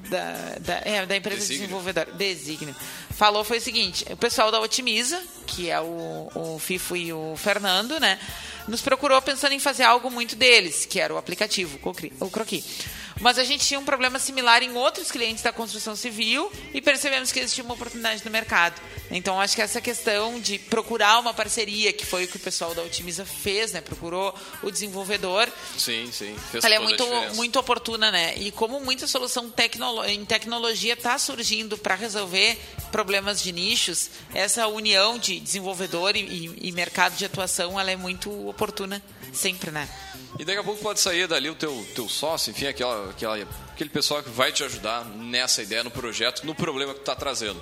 da, 0.09 0.55
da, 0.59 0.81
é, 0.83 1.05
da 1.05 1.15
empresa 1.15 1.37
Designio. 1.39 1.61
desenvolvedora 1.63 2.11
Designio 2.13 2.75
falou 3.11 3.43
foi 3.43 3.57
o 3.57 3.61
seguinte: 3.61 4.05
o 4.11 4.17
pessoal 4.17 4.51
da 4.51 4.59
Otimiza, 4.59 5.21
que 5.47 5.69
é 5.69 5.79
o, 5.81 6.29
o 6.35 6.59
FIFO 6.59 6.95
e 6.95 7.13
o 7.13 7.33
Fernando, 7.37 7.99
né, 7.99 8.19
nos 8.67 8.81
procurou 8.81 9.21
pensando 9.21 9.53
em 9.53 9.59
fazer 9.59 9.83
algo 9.83 10.11
muito 10.11 10.35
deles, 10.35 10.85
que 10.85 10.99
era 10.99 11.13
o 11.13 11.17
aplicativo, 11.17 11.79
o 12.19 12.29
Croqui. 12.29 12.63
Mas 13.21 13.37
a 13.37 13.43
gente 13.43 13.65
tinha 13.65 13.79
um 13.79 13.85
problema 13.85 14.17
similar 14.19 14.61
em 14.63 14.75
outros 14.75 15.11
clientes 15.11 15.43
da 15.43 15.53
construção 15.53 15.95
civil 15.95 16.51
e 16.73 16.81
percebemos 16.81 17.31
que 17.31 17.39
existia 17.39 17.63
uma 17.63 17.75
oportunidade 17.75 18.25
no 18.25 18.31
mercado. 18.31 18.81
Então, 19.11 19.39
acho 19.39 19.55
que 19.55 19.61
essa 19.61 19.79
questão 19.79 20.39
de 20.39 20.57
procurar 20.57 21.19
uma 21.19 21.33
parceria, 21.33 21.93
que 21.93 22.05
foi 22.05 22.23
o 22.23 22.27
que 22.27 22.37
o 22.37 22.39
pessoal 22.39 22.73
da 22.73 22.81
Otimiza 22.81 23.23
fez, 23.25 23.73
né? 23.73 23.81
Procurou 23.81 24.33
o 24.63 24.71
desenvolvedor, 24.71 25.47
Sim, 25.77 26.09
sim. 26.11 26.35
Fez 26.51 26.63
ela 26.63 26.75
é 26.75 26.79
muito, 26.79 27.03
muito 27.35 27.59
oportuna, 27.59 28.09
né? 28.11 28.33
E 28.37 28.51
como 28.51 28.79
muita 28.79 29.05
solução 29.07 29.49
tecnolo- 29.49 30.03
em 30.05 30.25
tecnologia 30.25 30.93
está 30.93 31.17
surgindo 31.19 31.77
para 31.77 31.93
resolver 31.95 32.57
problemas 32.91 33.41
de 33.41 33.51
nichos, 33.51 34.09
essa 34.33 34.67
união 34.67 35.19
de 35.19 35.39
desenvolvedor 35.39 36.15
e, 36.15 36.21
e- 36.21 36.69
e 36.69 36.71
mercado 36.71 37.15
de 37.15 37.25
atuação, 37.25 37.79
ela 37.79 37.91
é 37.91 37.95
muito 37.95 38.31
oportuna 38.49 39.01
sempre, 39.31 39.69
né? 39.71 39.87
E 40.39 40.45
daqui 40.45 40.59
a 40.59 40.63
pouco 40.63 40.81
pode 40.81 40.99
sair 40.99 41.27
dali 41.27 41.49
o 41.49 41.55
teu, 41.55 41.85
teu 41.93 42.07
sócio, 42.09 42.51
enfim, 42.51 42.65
aquela, 42.67 43.09
aquela, 43.11 43.47
aquele 43.73 43.89
pessoal 43.89 44.23
que 44.23 44.29
vai 44.29 44.51
te 44.51 44.63
ajudar 44.63 45.05
nessa 45.05 45.61
ideia, 45.61 45.83
no 45.83 45.91
projeto, 45.91 46.43
no 46.45 46.55
problema 46.55 46.93
que 46.93 47.01
tu 47.01 47.03
tá 47.05 47.15
trazendo. 47.15 47.61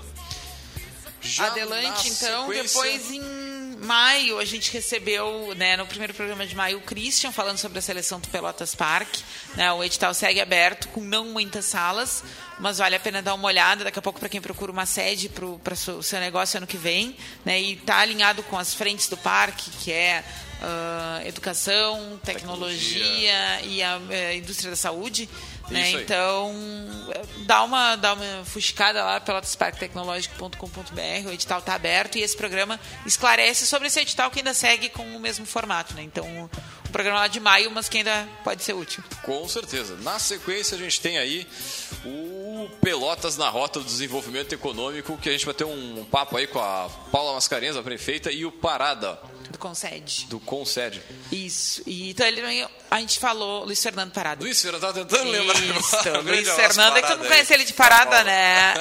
Já 1.21 1.47
Adelante, 1.47 2.07
então. 2.09 2.47
sequência- 2.47 2.81
Depois, 2.81 3.11
em 3.11 3.75
maio, 3.81 4.39
a 4.39 4.45
gente 4.45 4.71
recebeu, 4.71 5.53
né, 5.55 5.75
no 5.75 5.85
primeiro 5.85 6.13
programa 6.13 6.45
de 6.47 6.55
maio, 6.55 6.77
o 6.77 6.81
Christian 6.81 7.31
falando 7.33 7.57
sobre 7.57 7.79
a 7.79 7.81
seleção 7.81 8.19
do 8.21 8.27
Pelotas 8.29 8.73
Park. 8.73 9.09
Né, 9.55 9.69
o 9.73 9.83
edital 9.83 10.13
segue 10.13 10.39
aberto, 10.39 10.87
com 10.89 11.01
não 11.01 11.25
muitas 11.25 11.65
salas, 11.65 12.23
mas 12.59 12.77
vale 12.77 12.95
a 12.95 12.99
pena 12.99 13.21
dar 13.21 13.33
uma 13.33 13.47
olhada. 13.47 13.83
Daqui 13.83 13.99
a 13.99 14.01
pouco, 14.01 14.17
para 14.19 14.29
quem 14.29 14.39
procura 14.39 14.71
uma 14.71 14.85
sede 14.85 15.27
para 15.27 15.45
o 15.45 16.03
seu 16.03 16.19
negócio 16.21 16.55
ano 16.57 16.67
que 16.67 16.77
vem. 16.77 17.17
Né, 17.43 17.59
e 17.59 17.73
está 17.73 17.97
alinhado 17.97 18.41
com 18.43 18.57
as 18.57 18.73
frentes 18.73 19.09
do 19.09 19.17
parque, 19.17 19.69
que 19.71 19.91
é 19.91 20.23
ah, 20.61 21.21
educação, 21.25 22.19
tecnologia, 22.23 23.61
e 23.63 23.81
a 23.81 23.99
eh, 24.09 24.35
indústria 24.37 24.69
da 24.69 24.75
saúde. 24.75 25.29
Né? 25.69 25.87
Isso 25.87 25.97
aí. 25.97 26.03
Então, 26.03 26.53
eh, 27.13 27.21
dá 27.45 27.63
uma, 27.63 27.95
dá 27.95 28.13
uma 28.13 28.43
fuscada 28.43 29.03
lá 29.03 29.21
pela 29.21 29.41
parktecnologico.com.br, 29.41 31.27
o 31.27 31.31
edital 31.31 31.59
está 31.59 31.75
aberto 31.75 32.17
e 32.17 32.21
esse 32.21 32.35
programa 32.35 32.79
esclarece 33.05 33.65
sobre 33.65 33.87
esse 33.87 33.99
edital 34.01 34.29
que 34.29 34.39
ainda 34.39 34.53
segue 34.53 34.89
com 34.89 35.03
o 35.15 35.19
mesmo 35.19 35.45
formato. 35.45 35.93
Né? 35.93 36.03
Então, 36.03 36.25
um 36.89 36.91
programa 36.91 37.19
lá 37.19 37.27
de 37.27 37.39
maio, 37.39 37.71
mas 37.71 37.87
que 37.87 37.99
ainda 37.99 38.27
pode 38.43 38.61
ser 38.63 38.73
útil. 38.73 39.01
Com 39.23 39.47
certeza. 39.47 39.95
Na 39.97 40.19
sequência, 40.19 40.75
a 40.75 40.79
gente 40.79 40.99
tem 40.99 41.17
aí 41.17 41.47
o 42.03 42.69
Pelotas 42.81 43.37
na 43.37 43.47
Rota 43.47 43.79
do 43.79 43.85
Desenvolvimento 43.85 44.51
Econômico, 44.53 45.17
que 45.17 45.29
a 45.29 45.31
gente 45.31 45.45
vai 45.45 45.53
ter 45.53 45.65
um 45.65 46.03
papo 46.11 46.35
aí 46.35 46.47
com 46.47 46.59
a 46.59 46.89
Paula 47.11 47.33
Mascarenhas, 47.33 47.77
a 47.77 47.83
prefeita, 47.83 48.31
e 48.31 48.45
o 48.45 48.51
Parada, 48.51 49.19
Do 49.49 49.57
Concede. 49.57 50.25
do 50.27 50.39
Concede. 50.39 51.01
Isso. 51.31 51.81
E, 51.85 52.11
então, 52.11 52.25
ele, 52.25 52.67
a 52.89 52.99
gente 52.99 53.19
falou, 53.19 53.65
Luiz 53.65 53.81
Fernando 53.81 54.11
Parada. 54.11 54.43
Luiz 54.43 54.61
Fernando, 54.61 54.81
tava 54.81 54.93
tentando 54.93 55.29
lembrar. 55.29 55.55
Isso, 55.59 55.97
Luiz 56.23 56.49
Fernando, 56.49 56.97
é 56.97 57.01
que 57.01 57.07
tu 57.07 57.17
não 57.17 57.25
conhece 57.25 57.53
ele 57.53 57.65
de 57.65 57.73
parada, 57.73 58.23
né? 58.23 58.73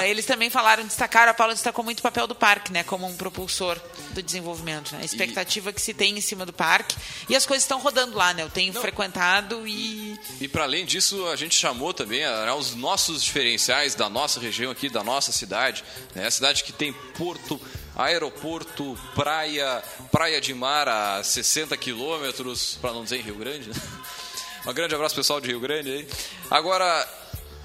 Ah, 0.00 0.06
eles 0.06 0.24
também 0.26 0.50
falaram, 0.50 0.84
destacaram, 0.84 1.30
a 1.30 1.34
Paula 1.34 1.54
destacou 1.54 1.84
muito 1.84 2.00
o 2.00 2.02
papel 2.02 2.26
do 2.26 2.34
parque, 2.34 2.72
né? 2.72 2.82
Como 2.84 3.06
um 3.06 3.16
propulsor 3.16 3.80
do 4.10 4.22
desenvolvimento, 4.22 4.92
né? 4.92 5.00
A 5.02 5.04
expectativa 5.04 5.72
que 5.72 5.80
se 5.80 5.94
tem 5.94 6.16
em 6.16 6.20
cima 6.20 6.44
do 6.46 6.52
parque. 6.52 6.96
E 7.28 7.36
as 7.36 7.46
coisas 7.46 7.64
estão 7.64 7.80
rodando 7.80 8.16
lá, 8.16 8.34
né? 8.34 8.42
Eu 8.42 8.50
tenho 8.50 8.72
frequentado 8.72 9.66
e 9.66 10.18
E 10.40 10.48
para 10.48 10.64
além 10.64 10.84
disso, 10.84 11.26
a 11.28 11.36
gente 11.36 11.54
chamou 11.54 11.92
também 11.92 12.20
né, 12.20 12.52
os 12.52 12.74
nossos 12.74 13.22
diferenciais 13.22 13.94
da 13.94 14.08
nossa 14.08 14.40
região 14.40 14.70
aqui, 14.70 14.88
da 14.88 15.02
nossa 15.02 15.32
cidade. 15.32 15.84
Né? 16.14 16.26
A 16.26 16.30
cidade 16.30 16.64
que 16.64 16.72
tem 16.72 16.92
porto, 16.92 17.60
aeroporto, 18.00 18.98
praia, 19.14 19.82
praia 20.10 20.40
de 20.40 20.52
mar 20.54 20.88
a 20.88 21.22
60 21.22 21.76
quilômetros, 21.76 22.78
para 22.80 22.92
não 22.92 23.04
dizer 23.04 23.18
em 23.18 23.22
Rio 23.22 23.36
Grande. 23.36 23.68
Né? 23.68 23.74
Um 24.66 24.74
grande 24.74 24.94
abraço 24.94 25.14
pessoal 25.14 25.40
de 25.40 25.48
Rio 25.48 25.58
Grande 25.58 25.90
aí. 25.90 26.08
Agora, 26.50 27.08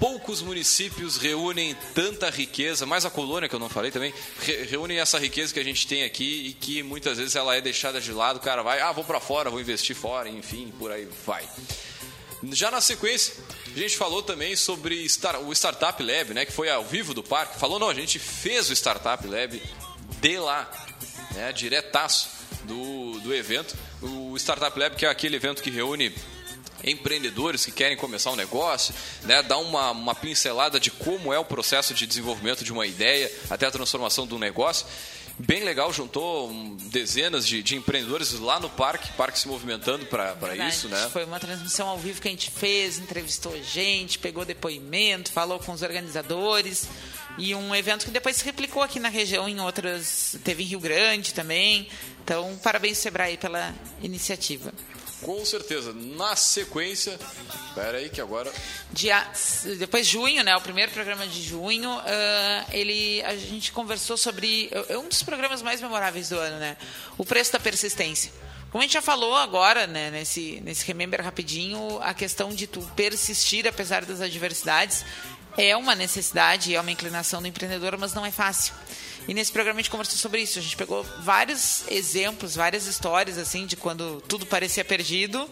poucos 0.00 0.40
municípios 0.40 1.18
reúnem 1.18 1.76
tanta 1.94 2.30
riqueza, 2.30 2.86
mais 2.86 3.04
a 3.04 3.10
colônia 3.10 3.50
que 3.50 3.54
eu 3.54 3.58
não 3.60 3.68
falei 3.68 3.90
também, 3.90 4.14
re- 4.40 4.62
reúnem 4.64 4.98
essa 4.98 5.18
riqueza 5.18 5.52
que 5.52 5.60
a 5.60 5.64
gente 5.64 5.86
tem 5.86 6.04
aqui 6.04 6.46
e 6.46 6.52
que 6.54 6.82
muitas 6.82 7.18
vezes 7.18 7.36
ela 7.36 7.54
é 7.54 7.60
deixada 7.60 8.00
de 8.00 8.10
lado. 8.12 8.36
O 8.36 8.40
cara 8.40 8.62
vai, 8.62 8.80
ah, 8.80 8.92
vou 8.92 9.04
para 9.04 9.20
fora, 9.20 9.50
vou 9.50 9.60
investir 9.60 9.94
fora, 9.94 10.26
enfim, 10.26 10.72
por 10.78 10.90
aí 10.90 11.06
vai. 11.26 11.46
Já 12.44 12.70
na 12.70 12.80
sequência, 12.80 13.34
a 13.74 13.78
gente 13.78 13.94
falou 13.96 14.22
também 14.22 14.56
sobre 14.56 15.06
o 15.46 15.52
Startup 15.52 16.02
Lab, 16.02 16.32
né, 16.32 16.46
que 16.46 16.52
foi 16.52 16.70
ao 16.70 16.82
vivo 16.82 17.12
do 17.12 17.22
parque. 17.22 17.58
Falou, 17.60 17.78
não, 17.78 17.90
a 17.90 17.94
gente 17.94 18.18
fez 18.18 18.70
o 18.70 18.72
Startup 18.72 19.26
Lab 19.26 19.60
de 20.20 20.38
lá, 20.38 20.70
né, 21.32 21.52
diretaço 21.52 22.28
do, 22.64 23.20
do 23.20 23.34
evento. 23.34 23.76
O 24.02 24.36
Startup 24.36 24.78
Lab, 24.78 24.96
que 24.96 25.06
é 25.06 25.08
aquele 25.08 25.36
evento 25.36 25.62
que 25.62 25.70
reúne 25.70 26.14
empreendedores 26.84 27.64
que 27.64 27.72
querem 27.72 27.96
começar 27.96 28.30
um 28.30 28.36
negócio, 28.36 28.94
né, 29.22 29.42
dá 29.42 29.58
uma, 29.58 29.90
uma 29.90 30.14
pincelada 30.14 30.78
de 30.78 30.90
como 30.90 31.32
é 31.32 31.38
o 31.38 31.44
processo 31.44 31.94
de 31.94 32.06
desenvolvimento 32.06 32.62
de 32.64 32.72
uma 32.72 32.86
ideia 32.86 33.30
até 33.50 33.66
a 33.66 33.70
transformação 33.70 34.26
do 34.26 34.38
negócio. 34.38 34.86
bem 35.38 35.64
legal, 35.64 35.92
juntou 35.92 36.48
hum, 36.48 36.76
dezenas 36.90 37.46
de, 37.46 37.62
de 37.62 37.76
empreendedores 37.76 38.32
lá 38.32 38.60
no 38.60 38.70
parque, 38.70 39.12
parque 39.12 39.38
se 39.38 39.48
movimentando 39.48 40.06
para 40.06 40.56
isso, 40.68 40.88
né? 40.88 41.08
Foi 41.12 41.24
uma 41.24 41.40
transmissão 41.40 41.88
ao 41.88 41.98
vivo 41.98 42.20
que 42.20 42.28
a 42.28 42.30
gente 42.30 42.50
fez, 42.50 42.98
entrevistou 42.98 43.60
gente, 43.62 44.18
pegou 44.18 44.44
depoimento, 44.44 45.32
falou 45.32 45.58
com 45.58 45.72
os 45.72 45.82
organizadores. 45.82 46.88
E 47.38 47.54
um 47.54 47.74
evento 47.74 48.04
que 48.04 48.10
depois 48.10 48.36
se 48.36 48.44
replicou 48.44 48.82
aqui 48.82 48.98
na 48.98 49.08
região 49.08 49.48
em 49.48 49.60
outras. 49.60 50.36
Teve 50.42 50.62
em 50.62 50.66
Rio 50.66 50.80
Grande 50.80 51.34
também. 51.34 51.88
Então, 52.24 52.58
parabéns, 52.62 52.98
Sebrae, 52.98 53.36
pela 53.36 53.74
iniciativa. 54.02 54.72
Com 55.22 55.44
certeza. 55.44 55.92
Na 55.92 56.36
sequência, 56.36 57.18
espera 57.68 57.98
aí 57.98 58.10
que 58.10 58.20
agora 58.20 58.52
Dia, 58.92 59.26
depois 59.78 60.06
junho, 60.06 60.42
né? 60.42 60.54
O 60.56 60.60
primeiro 60.60 60.92
programa 60.92 61.26
de 61.26 61.42
junho, 61.42 61.90
ah, 61.90 62.66
ele, 62.70 63.22
a 63.22 63.36
gente 63.36 63.72
conversou 63.72 64.16
sobre 64.16 64.70
é 64.88 64.96
um 64.96 65.08
dos 65.08 65.22
programas 65.22 65.62
mais 65.62 65.80
memoráveis 65.80 66.28
do 66.28 66.38
ano, 66.38 66.58
né? 66.58 66.76
O 67.18 67.24
preço 67.24 67.52
da 67.52 67.60
persistência. 67.60 68.30
Como 68.70 68.82
a 68.82 68.86
gente 68.86 68.94
já 68.94 69.02
falou 69.02 69.34
agora, 69.34 69.86
né, 69.86 70.10
nesse, 70.10 70.60
nesse 70.62 70.84
Remember 70.86 71.22
rapidinho, 71.22 71.98
a 72.02 72.12
questão 72.12 72.50
de 72.50 72.66
tu 72.66 72.80
persistir 72.94 73.66
apesar 73.66 74.04
das 74.04 74.20
adversidades 74.20 75.04
é 75.56 75.76
uma 75.76 75.94
necessidade, 75.94 76.74
é 76.74 76.80
uma 76.80 76.90
inclinação 76.90 77.40
do 77.40 77.48
empreendedor, 77.48 77.96
mas 77.98 78.12
não 78.14 78.24
é 78.26 78.30
fácil. 78.30 78.74
E 79.28 79.34
nesse 79.34 79.50
programa 79.50 79.80
a 79.80 79.82
gente 79.82 79.90
conversou 79.90 80.16
sobre 80.18 80.40
isso. 80.40 80.58
A 80.58 80.62
gente 80.62 80.76
pegou 80.76 81.02
vários 81.20 81.82
exemplos, 81.88 82.54
várias 82.54 82.86
histórias, 82.86 83.38
assim, 83.38 83.66
de 83.66 83.74
quando 83.76 84.20
tudo 84.28 84.46
parecia 84.46 84.84
perdido. 84.84 85.50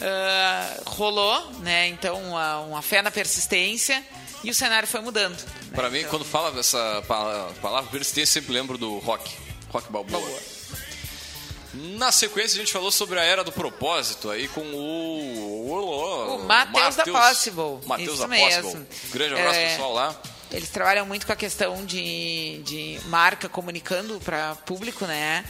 Ah, 0.00 0.80
rolou, 0.86 1.50
né? 1.60 1.88
Então, 1.88 2.20
uma, 2.20 2.60
uma 2.60 2.82
fé 2.82 3.02
na 3.02 3.10
persistência 3.10 4.02
e 4.42 4.50
o 4.50 4.54
cenário 4.54 4.88
foi 4.88 5.00
mudando. 5.00 5.36
né? 5.38 5.72
Para 5.74 5.90
mim, 5.90 5.98
Então, 5.98 6.10
quando 6.10 6.24
fala 6.24 6.58
essa 6.58 7.02
pala- 7.06 7.52
palavra 7.62 7.90
persistência, 7.90 8.40
sempre 8.40 8.52
lembro 8.52 8.76
do 8.78 8.98
rock. 8.98 9.30
Rock 9.70 9.90
Balboa. 9.90 10.40
Na 11.74 12.12
sequência, 12.12 12.56
a 12.56 12.60
gente 12.60 12.72
falou 12.72 12.90
sobre 12.90 13.18
a 13.18 13.22
era 13.22 13.42
do 13.42 13.50
propósito 13.52 14.30
aí 14.30 14.48
com 14.48 14.60
o. 14.60 15.70
O, 15.70 16.36
O 16.36 16.44
Matheus 16.44 16.96
da 16.96 17.04
Possible. 17.04 17.78
Matheus 17.86 18.18
da 18.18 18.28
Possible. 18.28 18.62
mesmo. 18.64 18.86
Grande 19.12 19.34
abraço, 19.34 19.58
É, 19.58 19.70
pessoal 19.70 19.92
lá. 19.92 20.20
Eles 20.52 20.68
trabalham 20.70 21.04
muito 21.04 21.26
com 21.26 21.32
a 21.32 21.36
questão 21.36 21.84
de, 21.84 22.60
de 22.64 23.00
marca 23.06 23.48
comunicando 23.48 24.20
para 24.20 24.54
público, 24.66 25.04
né? 25.04 25.44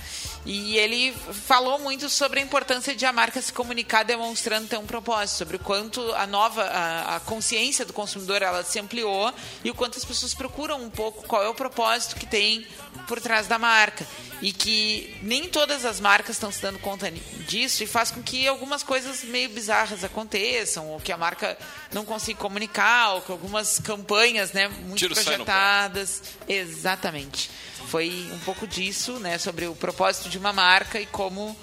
E 0.46 0.76
ele 0.76 1.12
falou 1.46 1.78
muito 1.78 2.10
sobre 2.10 2.38
a 2.38 2.42
importância 2.42 2.94
de 2.94 3.06
a 3.06 3.12
marca 3.12 3.40
se 3.40 3.52
comunicar 3.52 4.02
demonstrando 4.02 4.68
ter 4.68 4.76
um 4.76 4.84
propósito, 4.84 5.38
sobre 5.38 5.56
o 5.56 5.58
quanto 5.58 6.00
a 6.14 6.26
nova 6.26 6.62
a, 6.62 7.16
a 7.16 7.20
consciência 7.20 7.84
do 7.84 7.94
consumidor 7.94 8.42
ela 8.42 8.62
se 8.62 8.78
ampliou 8.78 9.32
e 9.62 9.70
o 9.70 9.74
quanto 9.74 9.96
as 9.96 10.04
pessoas 10.04 10.34
procuram 10.34 10.82
um 10.82 10.90
pouco 10.90 11.26
qual 11.26 11.42
é 11.42 11.48
o 11.48 11.54
propósito 11.54 12.16
que 12.16 12.26
tem 12.26 12.66
por 13.08 13.20
trás 13.20 13.46
da 13.46 13.58
marca. 13.58 14.06
E 14.42 14.52
que 14.52 15.16
nem 15.22 15.48
todas 15.48 15.86
as 15.86 16.00
marcas 16.00 16.36
estão 16.36 16.52
se 16.52 16.60
dando 16.60 16.78
conta 16.78 17.10
disso 17.46 17.82
e 17.82 17.86
faz 17.86 18.10
com 18.10 18.22
que 18.22 18.46
algumas 18.46 18.82
coisas 18.82 19.24
meio 19.24 19.48
bizarras 19.48 20.04
aconteçam 20.04 20.90
ou 20.90 21.00
que 21.00 21.12
a 21.12 21.16
marca 21.16 21.56
não 21.92 22.04
consiga 22.04 22.38
comunicar 22.38 23.14
ou 23.14 23.22
que 23.22 23.32
algumas 23.32 23.78
campanhas, 23.78 24.52
né, 24.52 24.68
muito 24.68 24.98
Tiro 24.98 25.14
projetadas, 25.14 26.22
exatamente. 26.46 27.50
Foi 27.94 28.28
um 28.32 28.40
pouco 28.40 28.66
disso, 28.66 29.20
né, 29.20 29.38
sobre 29.38 29.68
o 29.68 29.74
propósito 29.76 30.28
de 30.28 30.36
uma 30.36 30.52
marca 30.52 31.00
e 31.00 31.06
como 31.06 31.56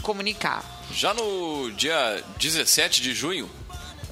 comunicar. 0.00 0.64
Já 0.92 1.12
no 1.12 1.72
dia 1.72 2.22
17 2.38 3.02
de 3.02 3.12
junho, 3.12 3.50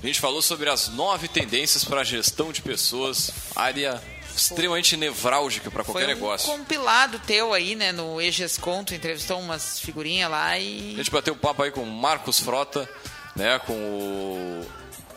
a 0.02 0.04
gente 0.04 0.18
falou 0.18 0.42
sobre 0.42 0.68
as 0.68 0.88
nove 0.88 1.28
tendências 1.28 1.84
para 1.84 2.00
a 2.00 2.04
gestão 2.04 2.50
de 2.50 2.60
pessoas, 2.60 3.30
área 3.54 4.02
extremamente 4.34 4.96
nevrálgica 4.96 5.70
para 5.70 5.84
qualquer 5.84 6.06
Foi 6.06 6.12
um 6.12 6.16
negócio. 6.16 6.48
compilado 6.48 7.20
teu 7.20 7.54
aí, 7.54 7.76
né, 7.76 7.92
no 7.92 8.20
Egesconto, 8.20 8.92
entrevistou 8.92 9.38
umas 9.38 9.78
figurinhas 9.78 10.28
lá 10.28 10.46
A 10.46 10.58
e 10.58 10.96
gente 10.96 11.08
bateu 11.12 11.36
papo 11.36 11.62
aí 11.62 11.70
com 11.70 11.84
o 11.84 11.86
Marcos 11.86 12.40
Frota, 12.40 12.90
né, 13.36 13.60
com 13.60 13.74
o 13.74 14.66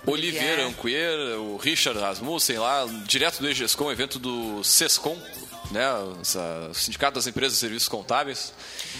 Olivier 0.05 0.59
Olivier. 0.59 0.67
Anquier, 0.67 1.17
o 1.39 1.57
Richard 1.57 1.99
Rasmussen 1.99 2.59
lá, 2.59 2.85
direto 3.07 3.41
do 3.41 3.49
EGESCOM, 3.49 3.91
evento 3.91 4.19
do 4.19 4.63
SESCOM, 4.63 5.17
né, 5.73 5.81
essa- 6.21 6.69
o 6.69 6.73
Sindicato 6.73 7.15
das 7.15 7.27
Empresas 7.27 7.53
de 7.53 7.59
Serviços 7.59 7.87
Contábeis. 7.89 8.53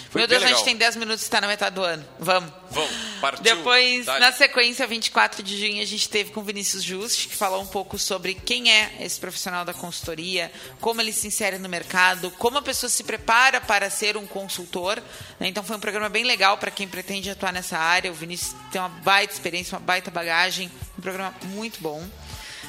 Foi 0.10 0.22
Meu 0.22 0.28
Deus, 0.28 0.42
a 0.42 0.46
legal. 0.46 0.58
gente 0.60 0.66
tem 0.66 0.76
10 0.76 0.96
minutos 0.96 1.22
e 1.22 1.26
está 1.26 1.40
na 1.40 1.48
metade 1.48 1.76
do 1.76 1.84
ano. 1.84 2.04
Vamos. 2.20 2.52
Vamos, 2.72 2.92
partiu. 3.22 3.44
Depois, 3.44 4.06
na 4.08 4.32
sequência, 4.32 4.86
24 4.88 5.44
de 5.44 5.58
junho, 5.60 5.82
a 5.82 5.86
gente 5.86 6.10
teve 6.10 6.32
com 6.32 6.40
o 6.40 6.44
Vinícius 6.44 6.84
Juste, 6.84 7.28
que 7.30 7.36
falou 7.36 7.62
um 7.62 7.68
pouco 7.68 7.98
sobre 8.00 8.34
quem 8.34 8.72
é 8.72 8.98
esse 9.00 9.20
profissional 9.20 9.64
da 9.64 9.74
consultoria, 9.74 10.52
como 10.82 11.00
ele 11.00 11.14
se 11.14 11.28
insere 11.28 11.58
no 11.60 11.70
mercado, 11.70 12.32
como 12.32 12.58
a 12.58 12.62
pessoa 12.62 12.90
se 12.90 13.04
prepara 13.04 13.62
para 13.62 13.90
ser 13.92 14.18
um 14.18 14.26
consultor. 14.26 15.02
né? 15.40 15.48
Então, 15.48 15.64
foi 15.64 15.76
um 15.78 15.80
programa 15.80 16.10
bem 16.10 16.24
legal 16.24 16.58
para 16.58 16.72
quem 16.72 16.88
pretende 16.88 17.30
atuar 17.30 17.54
nessa 17.54 17.78
área. 17.78 18.12
O 18.12 18.16
Vinícius 18.16 18.56
tem 18.72 18.82
uma 18.82 18.90
baita 18.90 19.34
experiência, 19.34 19.78
uma 19.78 19.86
baita 19.86 20.10
bagagem. 20.10 20.72
Um 20.98 21.02
programa 21.02 21.34
muito 21.44 21.80
bom. 21.80 22.04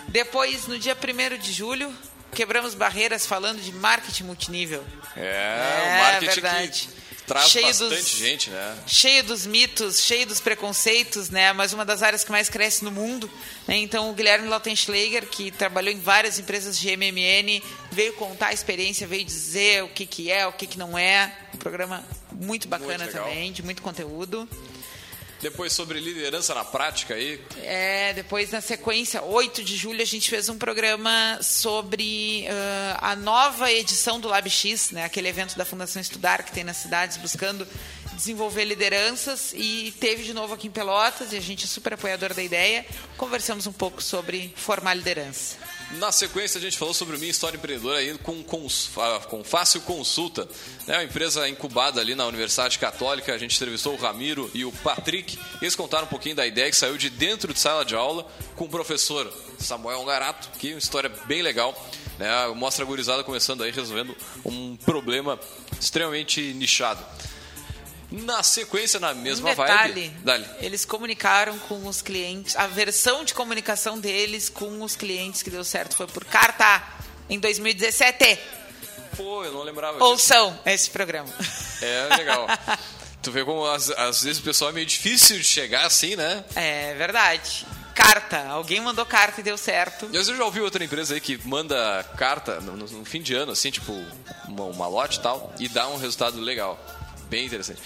Depois, 0.09 0.67
no 0.67 0.79
dia 0.79 0.95
1 0.95 1.39
de 1.39 1.51
julho, 1.53 1.95
quebramos 2.35 2.75
barreiras 2.75 3.27
falando 3.27 3.61
de 3.61 3.73
marketing 3.73 4.25
multinível. 4.25 4.85
É, 5.17 5.83
o 5.85 6.03
marketing 6.03 6.41
verdade. 6.41 6.89
que 6.89 7.05
traz 7.27 7.49
Cheio 7.51 7.67
bastante 7.69 7.91
dos- 7.95 8.09
gente, 8.19 8.51
né? 8.51 8.77
cheio 8.87 9.25
dos 9.25 9.47
mitos, 9.47 10.01
cheio 10.01 10.27
dos 10.27 10.41
preconceitos, 10.41 11.31
né? 11.31 11.53
Mas 11.55 11.73
uma 11.73 11.85
das 11.85 12.03
áreas 12.03 12.23
que 12.25 12.31
mais 12.31 12.49
cresce 12.51 12.85
no 12.85 12.91
mundo. 12.91 13.31
Né? 13.67 13.77
Então, 13.79 14.11
o 14.11 14.13
Guilherme 14.13 14.47
Lautenschläger, 14.49 15.27
que 15.27 15.51
trabalhou 15.51 15.93
em 15.93 15.99
várias 16.01 16.39
empresas 16.39 16.77
de 16.79 16.89
MMN, 16.97 17.63
veio 17.91 18.13
contar 18.15 18.49
a 18.49 18.53
experiência, 18.53 19.07
veio 19.07 19.25
dizer 19.25 19.83
o 19.85 19.89
que, 19.89 20.05
que 20.05 20.31
é, 20.31 20.47
o 20.47 20.53
que, 20.53 20.67
que 20.67 20.79
não 20.79 20.99
é. 20.99 21.33
Um 21.55 21.59
programa 21.59 22.05
muito 22.33 22.69
bacana 22.69 23.07
legal. 23.07 23.25
também, 23.25 23.53
de 23.53 23.63
muito 23.63 23.81
conteúdo. 23.81 24.47
Depois 25.41 25.73
sobre 25.73 26.01
liderança 26.01 26.55
na 26.55 26.65
prática 26.65 27.15
aí, 27.15 27.41
É, 27.63 28.13
depois, 28.15 28.51
na 28.51 28.61
sequência, 28.61 29.23
8 29.23 29.63
de 29.63 29.77
julho, 29.77 30.01
a 30.01 30.07
gente 30.07 30.31
fez 30.31 30.49
um 30.49 30.57
programa 30.59 31.39
sobre 31.43 32.47
ah, 32.49 33.13
a 33.13 33.17
nova 33.17 33.71
edição 33.71 34.19
do 34.19 34.29
LabX, 34.29 34.91
né, 34.91 35.05
aquele 35.05 35.29
evento 35.29 35.57
da 35.57 35.65
Fundação 35.65 36.01
Estudar 36.01 36.43
que 36.43 36.53
tem 36.53 36.65
nas 36.65 36.79
cidades 36.79 37.17
buscando 37.17 37.67
desenvolver 38.15 38.65
lideranças. 38.65 39.53
E 39.55 39.93
teve 40.01 40.23
de 40.23 40.33
novo 40.33 40.55
aqui 40.55 40.69
em 40.69 40.71
Pelotas, 40.71 41.33
e 41.33 41.37
a 41.37 41.41
gente 41.41 41.65
é 41.65 41.69
super 41.69 41.95
apoiador 41.95 42.33
da 42.33 42.43
ideia. 42.43 42.87
Conversamos 43.17 43.67
um 43.67 43.73
pouco 43.73 44.03
sobre 44.03 44.53
formar 44.57 44.95
liderança. 44.95 45.57
Na 45.99 46.11
sequência, 46.11 46.59
a 46.59 46.61
gente 46.61 46.77
falou 46.77 46.93
sobre 46.93 47.17
minha 47.19 47.31
história 47.31 47.57
empreendedora 47.57 47.99
aí 47.99 48.17
com, 48.19 48.43
com 48.43 49.45
Fácil 49.45 49.81
Consulta, 49.83 50.49
né? 50.87 50.97
uma 50.97 51.05
empresa 51.05 51.49
incubada 51.49 52.01
ali 52.01 52.15
na 52.15 52.27
Universidade 52.27 52.79
Católica. 52.79 53.33
A 53.33 53.39
gente 53.39 53.55
entrevistou 53.55 53.95
o 53.95 53.97
Ramiro 53.97 54.51
e 54.55 54.65
o 54.65 54.73
Patrick. 54.73 55.39
Eles 55.61 55.77
contaram 55.77 56.05
um 56.05 56.09
pouquinho 56.09 56.35
da 56.35 56.47
ideia 56.47 56.69
que 56.71 56.77
saiu 56.77 56.97
de 56.97 57.11
dentro 57.11 57.53
de 57.53 57.61
sala 57.61 57.85
de 57.85 57.95
aula 57.95 58.27
com 58.57 58.65
o 58.65 58.69
professor 58.69 59.33
Samuel 59.59 60.01
Ongarato, 60.01 60.49
que 60.59 60.71
é 60.71 60.75
uma 60.75 60.79
história 60.79 61.11
bem 61.27 61.43
legal. 61.43 61.75
Né? 62.19 62.29
Mostra 62.55 62.85
a 62.85 62.87
gurizada 62.87 63.23
começando 63.23 63.63
aí 63.63 63.71
resolvendo 63.71 64.17
um 64.45 64.77
problema 64.77 65.39
extremamente 65.81 66.41
nichado. 66.55 67.05
Na 68.23 68.43
sequência, 68.43 69.01
na 69.01 69.13
mesma 69.15 69.51
um 69.51 69.55
detalhe, 69.55 69.93
vibe. 70.09 70.09
Dali. 70.23 70.47
eles 70.61 70.85
comunicaram 70.85 71.59
com 71.61 71.87
os 71.87 72.01
clientes, 72.01 72.55
a 72.57 72.67
versão 72.67 73.25
de 73.25 73.35
comunicação 73.35 73.99
deles 73.99 74.49
com 74.49 74.83
os 74.83 74.95
clientes 74.97 75.43
que 75.43 75.51
deu 75.51 75.65
certo 75.65 75.97
foi 75.97 76.07
por 76.07 76.25
carta 76.25 76.83
em 77.29 77.39
2017. 77.39 78.39
Pô, 79.17 79.45
eu 79.45 79.53
não 79.53 79.63
lembrava 79.63 79.95
disso. 79.95 80.05
Ouçam 80.05 80.59
esse 80.67 80.91
programa. 80.91 81.29
É 81.83 82.17
legal. 82.17 82.47
tu 83.23 83.31
vê 83.31 83.45
como 83.45 83.65
às, 83.67 83.91
às 83.91 84.23
vezes 84.23 84.41
o 84.41 84.45
pessoal 84.45 84.71
é 84.71 84.75
meio 84.75 84.87
difícil 84.87 85.39
de 85.39 85.45
chegar 85.45 85.87
assim, 85.87 86.17
né? 86.17 86.45
É 86.57 86.95
verdade. 86.95 87.67
Carta. 87.95 88.45
Alguém 88.49 88.81
mandou 88.81 89.07
carta 89.07 89.41
e 89.41 89.45
deu 89.45 89.57
certo. 89.57 90.07
Às 90.07 90.13
vezes 90.13 90.29
eu 90.29 90.37
já 90.37 90.45
ouvi 90.45 90.61
outra 90.61 90.83
empresa 90.85 91.15
aí 91.15 91.21
que 91.21 91.39
manda 91.47 92.03
carta 92.17 92.61
no, 92.61 92.77
no- 92.77 92.87
no 92.89 93.05
fim 93.05 93.23
de 93.23 93.35
ano, 93.35 93.53
assim, 93.53 93.71
tipo, 93.71 93.93
uma, 94.49 94.65
uma 94.65 94.87
lote 94.89 95.19
e 95.19 95.23
tal, 95.23 95.55
e 95.61 95.69
dá 95.69 95.87
um 95.89 95.97
resultado 95.97 96.41
legal. 96.41 96.77
Bem 97.29 97.47
interessante. 97.47 97.81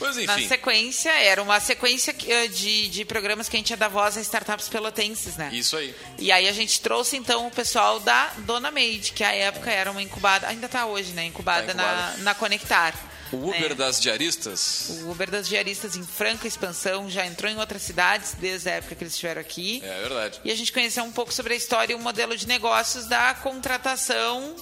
Mas 0.00 0.16
Na 0.16 0.34
enfim, 0.34 0.48
sequência, 0.48 1.10
era 1.10 1.40
uma 1.40 1.60
sequência 1.60 2.14
eh, 2.26 2.48
de, 2.48 2.88
de 2.88 3.04
programas 3.04 3.48
que 3.48 3.56
a 3.56 3.58
gente 3.58 3.70
ia 3.70 3.76
dar 3.76 3.88
voz 3.88 4.16
a 4.16 4.20
startups 4.20 4.68
pelotenses, 4.68 5.36
né? 5.36 5.48
isso 5.52 5.76
aí. 5.76 5.94
E 6.18 6.32
aí 6.32 6.48
a 6.48 6.52
gente 6.52 6.80
trouxe 6.80 7.16
então 7.16 7.46
o 7.46 7.50
pessoal 7.50 8.00
da 8.00 8.32
Dona 8.38 8.70
Made, 8.72 9.12
que 9.14 9.22
à 9.22 9.32
época 9.32 9.70
era 9.70 9.90
uma 9.90 10.02
incubada, 10.02 10.48
ainda 10.48 10.66
está 10.66 10.86
hoje, 10.86 11.12
né? 11.12 11.26
Incubada, 11.26 11.66
Tá 11.66 11.72
incubada. 11.72 12.16
Na, 12.18 12.24
na 12.24 12.34
Conectar. 12.34 12.94
O 13.32 13.48
Uber 13.48 13.70
né? 13.70 13.74
das 13.74 13.98
diaristas. 13.98 14.88
O 15.04 15.10
Uber 15.10 15.30
das 15.30 15.48
diaristas 15.48 15.96
em 15.96 16.02
franca 16.04 16.46
expansão, 16.46 17.08
já 17.08 17.24
entrou 17.24 17.50
em 17.50 17.56
outras 17.58 17.80
cidades 17.80 18.34
desde 18.38 18.68
a 18.68 18.72
época 18.74 18.94
que 18.94 19.04
eles 19.04 19.14
estiveram 19.14 19.40
aqui. 19.40 19.80
É 19.82 20.00
verdade. 20.02 20.40
E 20.44 20.50
a 20.50 20.54
gente 20.54 20.70
conheceu 20.70 21.02
um 21.02 21.12
pouco 21.12 21.32
sobre 21.32 21.54
a 21.54 21.56
história 21.56 21.94
e 21.94 21.96
o 21.96 21.98
modelo 21.98 22.36
de 22.36 22.46
negócios 22.46 23.06
da 23.06 23.32
contratação 23.34 24.54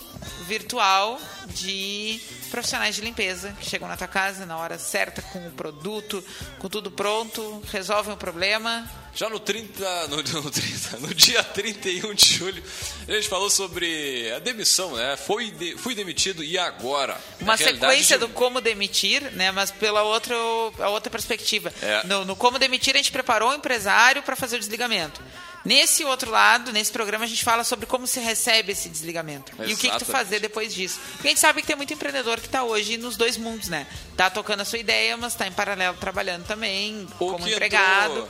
virtual 0.46 1.18
de 1.48 2.20
profissionais 2.50 2.94
de 2.94 3.00
limpeza 3.00 3.54
que 3.60 3.68
chegam 3.68 3.88
na 3.88 3.96
tua 3.96 4.08
casa 4.08 4.44
na 4.44 4.56
hora 4.58 4.78
certa, 4.78 5.22
com 5.22 5.46
o 5.46 5.50
produto, 5.52 6.22
com 6.58 6.68
tudo 6.68 6.90
pronto, 6.90 7.62
resolvem 7.72 8.12
o 8.14 8.16
problema. 8.16 8.88
Já 9.14 9.28
no 9.28 9.40
30, 9.40 10.08
no, 10.08 10.16
no 10.42 10.50
30, 10.50 10.98
no 10.98 11.14
dia 11.14 11.42
31 11.42 12.14
de 12.14 12.34
julho, 12.34 12.62
a 13.08 13.12
gente 13.12 13.28
falou 13.28 13.50
sobre 13.50 14.30
a 14.32 14.38
demissão, 14.38 14.94
né? 14.94 15.16
Foi 15.16 15.50
de- 15.50 15.76
fui 15.76 15.94
demitido 15.94 16.44
e 16.44 16.56
agora? 16.58 17.20
Uma 17.40 17.56
sequência 17.56 18.18
de- 18.18 18.26
do 18.26 18.32
como 18.32 18.60
demitir, 18.60 19.22
né? 19.32 19.50
Mas 19.50 19.70
pela 19.70 20.02
outra, 20.02 20.34
a 20.78 20.88
outra 20.90 21.10
perspectiva. 21.10 21.72
É. 21.82 22.06
No, 22.06 22.24
no 22.24 22.36
como 22.36 22.58
demitir, 22.58 22.94
a 22.94 22.98
gente 22.98 23.10
preparou 23.12 23.50
o 23.50 23.54
empresário 23.54 24.22
para 24.22 24.36
fazer 24.36 24.56
o 24.56 24.60
desligamento. 24.60 25.20
Nesse 25.64 26.04
outro 26.04 26.30
lado, 26.30 26.72
nesse 26.72 26.90
programa, 26.90 27.24
a 27.24 27.28
gente 27.28 27.44
fala 27.44 27.64
sobre 27.64 27.86
como 27.86 28.06
se 28.06 28.18
recebe 28.20 28.72
esse 28.72 28.88
desligamento. 28.88 29.52
E 29.60 29.74
o 29.74 29.76
que, 29.76 29.88
que 29.88 29.98
tu 29.98 30.04
Exatamente. 30.04 30.10
fazer 30.10 30.40
depois 30.40 30.72
disso. 30.72 30.98
Porque 31.12 31.28
a 31.28 31.30
gente 31.30 31.40
sabe 31.40 31.60
que 31.60 31.66
tem 31.66 31.76
muito 31.76 31.92
empreendedor 31.92 32.40
que 32.40 32.46
está 32.46 32.62
hoje 32.62 32.96
nos 32.96 33.16
dois 33.16 33.36
mundos, 33.36 33.68
né? 33.68 33.86
Tá 34.16 34.30
tocando 34.30 34.60
a 34.60 34.64
sua 34.64 34.78
ideia, 34.78 35.16
mas 35.16 35.32
está 35.34 35.46
em 35.46 35.52
paralelo 35.52 35.96
trabalhando 35.98 36.46
também, 36.46 37.06
Ou 37.18 37.32
como 37.32 37.46
empregado. 37.46 38.20
Entrou, 38.20 38.28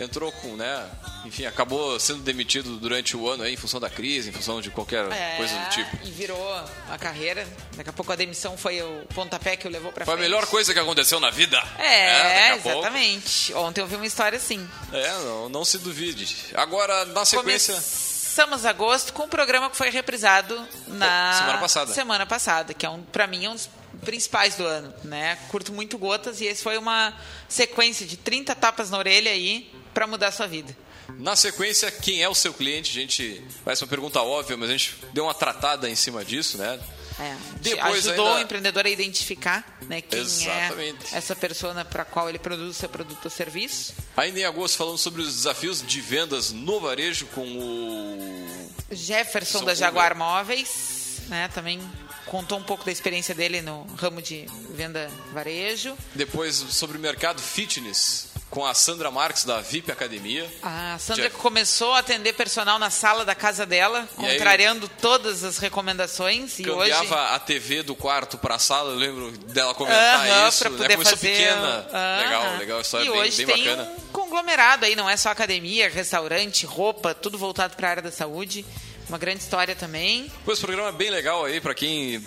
entrou 0.00 0.30
com, 0.32 0.56
né? 0.56 0.88
Enfim, 1.24 1.44
acabou 1.46 1.98
sendo 1.98 2.20
demitido 2.22 2.76
durante 2.78 3.16
o 3.16 3.28
ano 3.28 3.42
aí, 3.42 3.54
em 3.54 3.56
função 3.56 3.80
da 3.80 3.90
crise, 3.90 4.30
em 4.30 4.32
função 4.32 4.60
de 4.60 4.70
qualquer 4.70 5.04
É, 5.12 5.36
coisa 5.36 5.54
do 5.58 5.68
tipo. 5.70 5.98
E 6.04 6.10
virou 6.10 6.54
a 6.90 6.96
carreira. 6.98 7.46
Daqui 7.76 7.90
a 7.90 7.92
pouco 7.92 8.12
a 8.12 8.16
demissão 8.16 8.56
foi 8.56 8.80
o 8.82 9.04
pontapé 9.14 9.56
que 9.56 9.66
o 9.66 9.70
levou 9.70 9.92
para 9.92 10.04
Foi 10.04 10.14
a 10.14 10.16
frente. 10.16 10.28
melhor 10.30 10.46
coisa 10.46 10.72
que 10.72 10.78
aconteceu 10.80 11.18
na 11.20 11.30
vida. 11.30 11.56
É, 11.78 12.22
daqui 12.22 12.40
a 12.40 12.62
pouco. 12.62 12.78
exatamente. 12.78 13.54
Ontem 13.54 13.80
eu 13.80 13.86
vi 13.86 13.96
uma 13.96 14.06
história 14.06 14.36
assim. 14.36 14.66
É, 14.92 15.12
não, 15.24 15.48
não 15.48 15.64
se 15.64 15.78
duvide. 15.78 16.36
Agora, 16.54 17.04
na 17.06 17.24
sequência. 17.24 17.74
Começamos 17.74 18.64
agosto 18.64 19.12
com 19.12 19.24
um 19.24 19.28
programa 19.28 19.68
que 19.68 19.76
foi 19.76 19.90
reprisado 19.90 20.54
na 20.86 21.32
Semana 21.32 21.58
passada. 21.58 21.92
semana 21.92 22.24
passada, 22.26 22.72
que 22.72 22.86
é 22.86 22.88
um, 22.88 23.02
para 23.02 23.26
mim 23.26 23.44
é 23.44 23.50
um 23.50 23.54
dos 23.54 23.68
principais 24.04 24.54
do 24.56 24.64
ano, 24.64 24.92
né? 25.04 25.36
Curto 25.48 25.72
muito 25.72 25.98
gotas 25.98 26.40
e 26.40 26.46
esse 26.46 26.62
foi 26.62 26.78
uma 26.78 27.14
sequência 27.48 28.06
de 28.06 28.16
30 28.16 28.54
tapas 28.54 28.90
na 28.90 28.98
orelha 28.98 29.30
aí 29.30 29.70
para 29.94 30.06
mudar 30.06 30.28
a 30.28 30.32
sua 30.32 30.46
vida. 30.46 30.76
Na 31.18 31.34
sequência, 31.34 31.90
quem 31.90 32.22
é 32.22 32.28
o 32.28 32.34
seu 32.34 32.52
cliente? 32.52 32.90
A 32.90 33.00
gente. 33.00 33.42
Parece 33.64 33.82
uma 33.82 33.88
pergunta 33.88 34.20
óbvia, 34.20 34.56
mas 34.58 34.68
a 34.68 34.72
gente 34.72 34.94
deu 35.14 35.24
uma 35.24 35.32
tratada 35.34 35.88
em 35.88 35.94
cima 35.94 36.22
disso, 36.24 36.58
né? 36.58 36.78
É, 37.18 37.36
Depois 37.60 38.06
ajudou 38.06 38.26
ainda- 38.28 38.38
o 38.38 38.42
empreendedor 38.44 38.86
a 38.86 38.90
identificar 38.90 39.78
né, 39.88 40.00
quem 40.00 40.20
Exatamente. 40.20 41.12
é 41.12 41.18
essa 41.18 41.34
pessoa 41.34 41.84
para 41.84 42.04
qual 42.04 42.28
ele 42.28 42.38
produz 42.38 42.76
seu 42.76 42.88
produto 42.88 43.24
ou 43.24 43.30
serviço. 43.30 43.92
Ainda 44.16 44.38
em 44.38 44.44
agosto, 44.44 44.76
falando 44.76 44.98
sobre 44.98 45.22
os 45.22 45.34
desafios 45.34 45.82
de 45.84 46.00
vendas 46.00 46.52
no 46.52 46.78
varejo 46.78 47.26
com 47.34 47.44
o. 47.58 48.70
Jefferson 48.92 49.58
São 49.58 49.66
da. 49.66 49.74
Jaguar 49.74 50.14
Móveis, 50.14 51.22
né, 51.28 51.48
também 51.48 51.80
contou 52.28 52.58
um 52.58 52.62
pouco 52.62 52.84
da 52.84 52.92
experiência 52.92 53.34
dele 53.34 53.60
no 53.62 53.84
ramo 53.96 54.20
de 54.22 54.46
venda 54.74 55.10
varejo. 55.32 55.96
Depois 56.14 56.54
sobre 56.56 56.96
o 56.96 57.00
mercado 57.00 57.40
fitness 57.40 58.28
com 58.50 58.64
a 58.64 58.72
Sandra 58.72 59.10
Marques 59.10 59.44
da 59.44 59.60
VIP 59.60 59.92
Academia. 59.92 60.50
A 60.62 60.96
Sandra 60.98 61.28
que 61.28 61.36
começou 61.36 61.92
a 61.92 61.98
atender 61.98 62.32
personal 62.32 62.78
na 62.78 62.88
sala 62.88 63.22
da 63.22 63.34
casa 63.34 63.66
dela, 63.66 64.08
E 64.18 64.24
aí- 64.24 64.32
contrariando 64.38 64.88
todas 64.88 65.44
as 65.44 65.58
recomendações. 65.58 66.58
E 66.58 66.68
hoje. 66.70 66.90
Cambiava 66.90 67.34
a 67.34 67.38
TV 67.38 67.82
do 67.82 67.94
quarto 67.94 68.38
para 68.38 68.54
a 68.54 68.58
sala, 68.58 68.92
eu 68.92 68.96
lembro 68.96 69.30
dela 69.52 69.74
comentar 69.74 70.26
Aham, 70.26 70.48
isso. 70.48 70.58
pra 70.60 70.70
né? 70.70 70.76
poder 70.78 70.92
Começou 70.94 71.16
fazer. 71.18 71.28
pequena. 71.30 71.86
Aham. 71.92 72.22
Legal, 72.24 72.56
legal, 72.58 72.78
a 72.78 72.80
história 72.80 73.06
E 73.06 73.10
bem, 73.10 73.20
hoje 73.20 73.44
bem 73.44 73.54
tem 73.56 73.64
bacana. 73.64 73.90
um 73.90 74.00
conglomerado 74.12 74.84
aí, 74.86 74.96
não 74.96 75.10
é 75.10 75.16
só 75.16 75.28
academia, 75.30 75.90
restaurante, 75.90 76.64
roupa, 76.64 77.14
tudo 77.14 77.36
voltado 77.36 77.76
para 77.76 77.86
a 77.86 77.90
área 77.90 78.02
da 78.02 78.10
saúde. 78.12 78.64
Uma 79.08 79.18
grande 79.18 79.42
história 79.42 79.74
também. 79.74 80.30
Pois 80.44 80.58
programa 80.58 80.88
é 80.88 80.92
bem 80.92 81.10
legal 81.10 81.44
aí 81.44 81.60
para 81.60 81.74
quem 81.74 82.22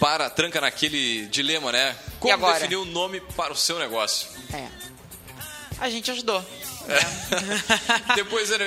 para, 0.00 0.28
tranca 0.28 0.60
naquele 0.60 1.26
dilema, 1.26 1.70
né? 1.70 1.96
Como 2.18 2.52
definir 2.52 2.76
o 2.76 2.84
nome 2.84 3.20
para 3.20 3.52
o 3.52 3.56
seu 3.56 3.78
negócio? 3.78 4.28
É. 4.52 4.68
A 5.78 5.88
gente 5.88 6.10
ajudou. 6.10 6.44
Depois, 8.14 8.50
né, 8.50 8.58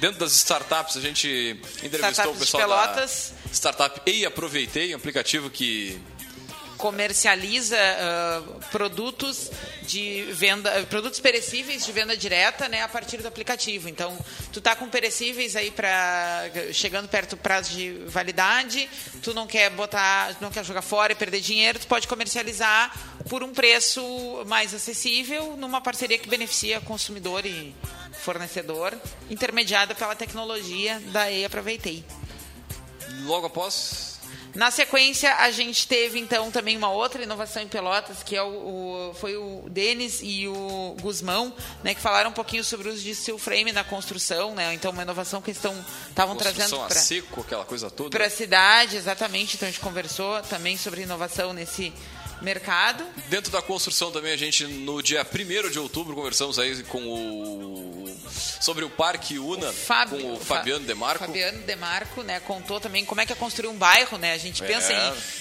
dentro 0.00 0.18
das 0.18 0.32
startups, 0.32 0.96
a 0.96 1.00
gente 1.00 1.60
entrevistou 1.82 2.10
Startups 2.10 2.36
o 2.36 2.40
pessoal 2.40 2.68
da 2.68 3.06
Startup 3.52 4.00
Ei 4.04 4.24
Aproveitei, 4.24 4.94
um 4.94 4.96
aplicativo 4.96 5.50
que 5.50 6.00
comercializa 6.80 7.76
ah, 7.78 8.42
produtos 8.70 9.50
de 9.82 10.22
venda, 10.32 10.70
produtos 10.88 11.20
perecíveis 11.20 11.84
de 11.84 11.92
venda 11.92 12.16
direta, 12.16 12.68
né, 12.68 12.82
a 12.82 12.88
partir 12.88 13.18
do 13.18 13.28
aplicativo. 13.28 13.88
Então, 13.88 14.18
tu 14.52 14.60
tá 14.60 14.74
com 14.74 14.88
perecíveis 14.88 15.54
aí 15.54 15.70
para 15.70 16.50
chegando 16.72 17.08
perto 17.08 17.30
do 17.30 17.36
prazo 17.36 17.70
de 17.70 17.92
validade, 18.06 18.88
tu 19.22 19.34
não 19.34 19.46
quer 19.46 19.70
botar, 19.70 20.36
não 20.40 20.50
quer 20.50 20.64
jogar 20.64 20.82
fora 20.82 21.12
e 21.12 21.16
perder 21.16 21.40
dinheiro, 21.40 21.78
tu 21.78 21.86
pode 21.86 22.08
comercializar 22.08 22.92
por 23.28 23.42
um 23.42 23.52
preço 23.52 24.02
mais 24.46 24.72
acessível, 24.72 25.56
numa 25.56 25.80
parceria 25.80 26.18
que 26.18 26.28
beneficia 26.28 26.80
consumidor 26.80 27.44
e 27.44 27.74
fornecedor, 28.20 28.94
intermediada 29.28 29.94
pela 29.94 30.16
tecnologia 30.16 30.98
da 31.12 31.30
E 31.30 31.44
Aproveitei. 31.44 32.04
logo 33.24 33.46
após 33.46 34.09
Na 34.54 34.70
sequência, 34.70 35.34
a 35.36 35.50
gente 35.50 35.86
teve 35.86 36.18
então 36.18 36.50
também 36.50 36.76
uma 36.76 36.90
outra 36.90 37.22
inovação 37.22 37.62
em 37.62 37.68
Pelotas, 37.68 38.22
que 38.22 38.34
é 38.34 38.42
o, 38.42 38.46
o- 39.10 39.14
foi 39.14 39.36
o 39.36 39.64
Denis 39.70 40.20
e 40.22 40.48
o 40.48 40.96
Guzmão, 41.00 41.54
né, 41.84 41.94
que 41.94 42.00
falaram 42.00 42.30
um 42.30 42.32
pouquinho 42.32 42.64
sobre 42.64 42.88
o 42.88 42.92
uso 42.92 43.02
de 43.02 43.14
steel 43.14 43.38
frame 43.38 43.72
na 43.72 43.84
construção, 43.84 44.54
né? 44.54 44.74
Então 44.74 44.90
uma 44.90 45.02
inovação 45.02 45.40
que 45.40 45.50
estão 45.52 45.72
estavam 46.08 46.34
trazendo 46.36 46.76
para 46.88 47.00
seco, 47.00 47.40
aquela 47.42 47.64
coisa 47.64 47.90
toda. 47.90 48.10
para 48.10 48.26
a 48.26 48.30
cidade, 48.30 48.96
exatamente. 48.96 49.56
Então 49.56 49.68
a 49.68 49.70
gente 49.70 49.80
conversou 49.80 50.40
também 50.42 50.76
sobre 50.76 51.02
inovação 51.02 51.52
nesse 51.52 51.92
mercado. 52.42 53.06
Dentro 53.28 53.50
da 53.50 53.60
construção 53.62 54.10
também, 54.10 54.32
a 54.32 54.36
gente, 54.36 54.64
no 54.66 55.02
dia 55.02 55.24
1 55.26 55.70
de 55.70 55.78
outubro, 55.78 56.14
conversamos 56.14 56.58
aí 56.58 56.82
com 56.84 56.98
o. 57.02 58.20
sobre 58.60 58.84
o 58.84 58.90
Parque 58.90 59.38
Una, 59.38 59.72
Fábio- 59.72 60.18
com 60.20 60.32
o 60.34 60.36
Fa- 60.38 60.56
Fabiano 60.56 60.84
Demarco. 60.86 61.24
Fabiano 61.26 61.62
Demarco, 61.62 62.22
né, 62.22 62.40
contou 62.40 62.78
também 62.80 63.04
como 63.04 63.20
é 63.20 63.26
que 63.26 63.32
é 63.32 63.36
construir 63.36 63.68
um 63.68 63.76
bairro, 63.76 64.18
né? 64.18 64.32
A 64.34 64.38
gente 64.38 64.62
É. 64.62 64.66
pensa 64.66 64.92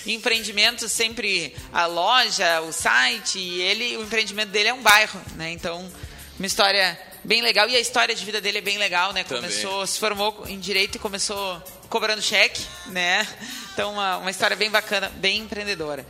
em 0.05 0.13
empreendimentos 0.13 0.91
sempre 0.91 1.55
a 1.73 1.85
loja, 1.85 2.61
o 2.61 2.71
site, 2.71 3.37
e 3.39 3.61
ele, 3.61 3.97
o 3.97 4.03
empreendimento 4.03 4.49
dele 4.49 4.69
é 4.69 4.73
um 4.73 4.81
bairro, 4.81 5.21
né? 5.35 5.51
Então, 5.51 5.89
uma 6.37 6.47
história 6.47 6.97
bem 7.23 7.41
legal 7.41 7.67
e 7.69 7.75
a 7.75 7.79
história 7.79 8.15
de 8.15 8.23
vida 8.25 8.39
dele 8.39 8.59
é 8.59 8.61
bem 8.61 8.77
legal, 8.77 9.11
né? 9.13 9.23
Também. 9.23 9.43
Começou, 9.49 9.85
se 9.85 9.99
formou 9.99 10.45
em 10.47 10.57
direito 10.57 10.95
e 10.95 10.99
começou 10.99 11.61
cobrando 11.89 12.21
cheque, 12.21 12.61
né? 12.87 13.27
Então, 13.73 13.93
uma, 13.93 14.17
uma 14.17 14.31
história 14.31 14.55
bem 14.55 14.69
bacana, 14.69 15.09
bem 15.17 15.39
empreendedora. 15.39 16.05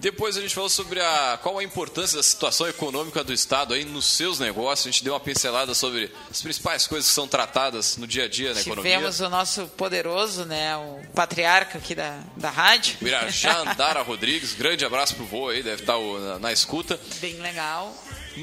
Depois 0.00 0.36
a 0.36 0.40
gente 0.40 0.54
falou 0.54 0.68
sobre 0.68 1.00
a, 1.00 1.38
qual 1.42 1.58
a 1.58 1.64
importância 1.64 2.16
da 2.16 2.22
situação 2.22 2.68
econômica 2.68 3.24
do 3.24 3.32
Estado 3.32 3.74
aí 3.74 3.84
nos 3.84 4.04
seus 4.04 4.38
negócios. 4.38 4.86
A 4.86 4.90
gente 4.90 5.04
deu 5.04 5.12
uma 5.12 5.20
pincelada 5.20 5.74
sobre 5.74 6.12
as 6.30 6.40
principais 6.40 6.86
coisas 6.86 7.08
que 7.08 7.14
são 7.14 7.26
tratadas 7.26 7.96
no 7.96 8.06
dia 8.06 8.24
a 8.24 8.28
dia 8.28 8.54
na 8.54 8.60
economia. 8.60 8.92
Tivemos 8.92 9.20
o 9.20 9.28
nosso 9.28 9.66
poderoso, 9.68 10.44
né, 10.44 10.76
o 10.76 11.00
patriarca 11.14 11.78
aqui 11.78 11.94
da, 11.94 12.20
da 12.36 12.50
rádio. 12.50 12.96
Irajá 13.02 13.58
Andara 13.58 14.02
Rodrigues, 14.02 14.54
grande 14.54 14.84
abraço 14.84 15.14
pro 15.14 15.24
vô 15.24 15.48
aí, 15.48 15.62
deve 15.62 15.82
estar 15.82 15.98
na, 15.98 16.38
na 16.38 16.52
escuta. 16.52 16.98
Bem 17.20 17.34
legal. 17.40 17.94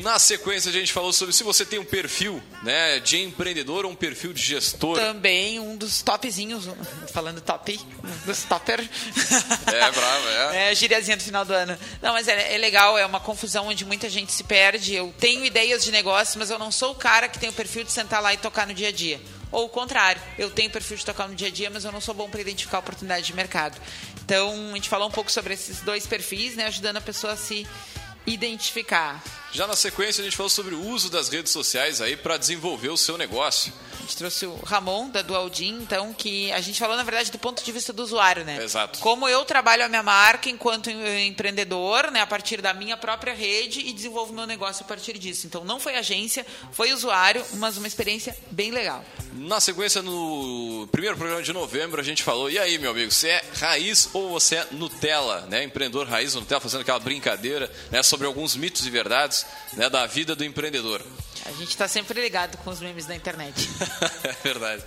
Na 0.02 0.20
sequência 0.20 0.70
a 0.70 0.74
gente 0.74 0.92
falou 0.92 1.14
sobre 1.14 1.34
se 1.34 1.44
você 1.44 1.66
tem 1.66 1.80
um 1.80 1.86
perfil 1.86 2.42
né, 2.64 3.00
de 3.00 3.22
empreendedor 3.22 3.86
ou 3.86 3.92
um 3.92 3.96
perfil 3.96 4.34
de 4.34 4.42
gestor. 4.42 4.98
Também 4.98 5.60
um 5.60 5.76
dos 5.76 6.02
topzinhos, 6.02 6.66
falando 7.14 7.42
top, 7.42 7.80
um 8.04 8.26
dos 8.26 8.44
topper. 8.44 8.80
É, 9.68 9.92
bravo, 9.92 10.28
é. 10.30 10.46
É, 10.72 10.76
gíriazinha 10.76 11.18
do 11.18 11.24
final 11.24 11.46
do 11.46 11.54
ano. 11.54 11.78
Não, 12.02 12.14
mas 12.14 12.28
é, 12.28 12.56
é 12.56 12.58
legal, 12.58 12.98
é 12.98 13.06
uma 13.06 13.20
confusão 13.20 13.68
onde 13.68 13.86
muita 13.86 14.10
gente 14.10 14.32
se 14.32 14.44
perde. 14.44 14.94
Eu 14.94 15.14
tenho 15.20 15.46
ideias 15.46 15.84
de 15.84 15.92
negócio, 15.92 16.40
mas 16.40 16.50
eu 16.50 16.58
não 16.58 16.72
sou 16.72 16.92
o 16.92 16.96
cara 16.96 17.28
que 17.28 17.40
tem 17.40 17.50
o 17.50 17.54
perfil 17.54 17.84
de 17.84 17.92
sentar 17.92 18.22
lá 18.22 18.34
e 18.34 18.38
tocar 18.38 18.66
no 18.68 18.74
dia 18.74 18.90
a 18.90 18.92
dia. 18.92 19.20
Ou 19.52 19.66
o 19.66 19.70
contrário, 19.70 20.22
eu 20.38 20.50
tenho 20.50 20.70
perfil 20.70 20.98
de 20.98 21.06
tocar 21.06 21.30
no 21.30 21.36
dia 21.36 21.48
a 21.48 21.52
dia, 21.52 21.70
mas 21.70 21.86
eu 21.86 21.92
não 21.92 22.02
sou 22.02 22.14
bom 22.14 22.30
para 22.30 22.42
identificar 22.42 22.80
oportunidade 22.80 23.26
de 23.26 23.34
mercado. 23.34 23.80
Então, 24.24 24.72
a 24.72 24.76
gente 24.76 24.90
falou 24.90 25.08
um 25.08 25.12
pouco 25.12 25.32
sobre 25.32 25.54
esses 25.54 25.82
dois 25.82 26.06
perfis, 26.06 26.56
né, 26.56 26.66
ajudando 26.66 26.98
a 26.98 27.02
pessoa 27.02 27.34
a 27.34 27.38
se 27.38 27.66
identificar. 28.26 29.24
Já 29.52 29.68
na 29.68 29.76
sequência 29.76 30.22
a 30.22 30.26
gente 30.26 30.36
falou 30.36 30.50
sobre 30.50 30.76
o 30.76 30.82
uso 30.82 31.10
das 31.10 31.30
redes 31.30 31.52
sociais 31.52 32.02
aí 32.02 32.18
para 32.18 32.38
desenvolver 32.38 32.90
o 32.90 32.98
seu 32.98 33.18
negócio. 33.18 33.72
A 34.06 34.08
gente 34.08 34.18
trouxe 34.18 34.46
o 34.46 34.54
Ramon, 34.64 35.10
da 35.10 35.24
Dualdin, 35.24 35.80
então, 35.82 36.14
que 36.14 36.52
a 36.52 36.62
gente 36.62 36.78
falou, 36.80 36.96
na 36.96 37.02
verdade, 37.02 37.32
do 37.32 37.40
ponto 37.40 37.64
de 37.66 37.72
vista 37.72 37.92
do 37.92 38.04
usuário, 38.04 38.46
né? 38.46 38.64
Exato. 38.64 39.00
Como 39.00 39.28
eu 39.28 39.44
trabalho 39.46 39.84
a 39.84 39.90
minha 39.90 40.04
marca 40.04 40.48
enquanto 40.48 40.92
em- 40.92 41.26
empreendedor, 41.30 42.12
né, 42.12 42.22
a 42.22 42.28
partir 42.28 42.62
da 42.62 42.72
minha 42.72 42.96
própria 42.96 43.34
rede 43.34 43.80
e 43.80 43.92
desenvolvo 43.92 44.32
meu 44.32 44.46
negócio 44.46 44.86
a 44.86 44.88
partir 44.88 45.18
disso. 45.18 45.48
Então, 45.48 45.66
não 45.66 45.80
foi 45.80 45.96
agência, 45.96 46.46
foi 46.72 46.94
usuário, 46.94 47.44
mas 47.54 47.78
uma 47.78 47.88
experiência 47.88 48.38
bem 48.52 48.70
legal. 48.70 49.04
Na 49.34 49.60
sequência, 49.60 50.04
no 50.04 50.88
primeiro 50.92 51.18
programa 51.18 51.42
de 51.42 51.52
novembro, 51.52 52.00
a 52.00 52.04
gente 52.04 52.22
falou: 52.22 52.48
e 52.48 52.60
aí, 52.60 52.78
meu 52.78 52.92
amigo, 52.92 53.12
você 53.12 53.30
é 53.30 53.44
raiz 53.60 54.08
ou 54.14 54.30
você 54.30 54.58
é 54.58 54.68
Nutella? 54.70 55.48
Né? 55.50 55.64
Empreendedor 55.64 56.08
raiz 56.08 56.36
ou 56.36 56.42
Nutella, 56.42 56.62
fazendo 56.62 56.82
aquela 56.82 57.00
brincadeira 57.00 57.72
né, 57.90 58.04
sobre 58.04 58.28
alguns 58.28 58.56
mitos 58.56 58.86
e 58.86 58.90
verdades 58.92 59.48
né, 59.74 59.90
da 59.90 60.06
vida 60.06 60.36
do 60.36 60.46
empreendedor. 60.46 61.02
A 61.46 61.52
gente 61.52 61.70
está 61.70 61.88
sempre 61.88 62.20
ligado 62.20 62.58
com 62.58 62.72
os 62.72 62.80
memes 62.80 63.06
da 63.06 63.16
internet. 63.16 63.70
é 64.24 64.34
verdade. 64.44 64.84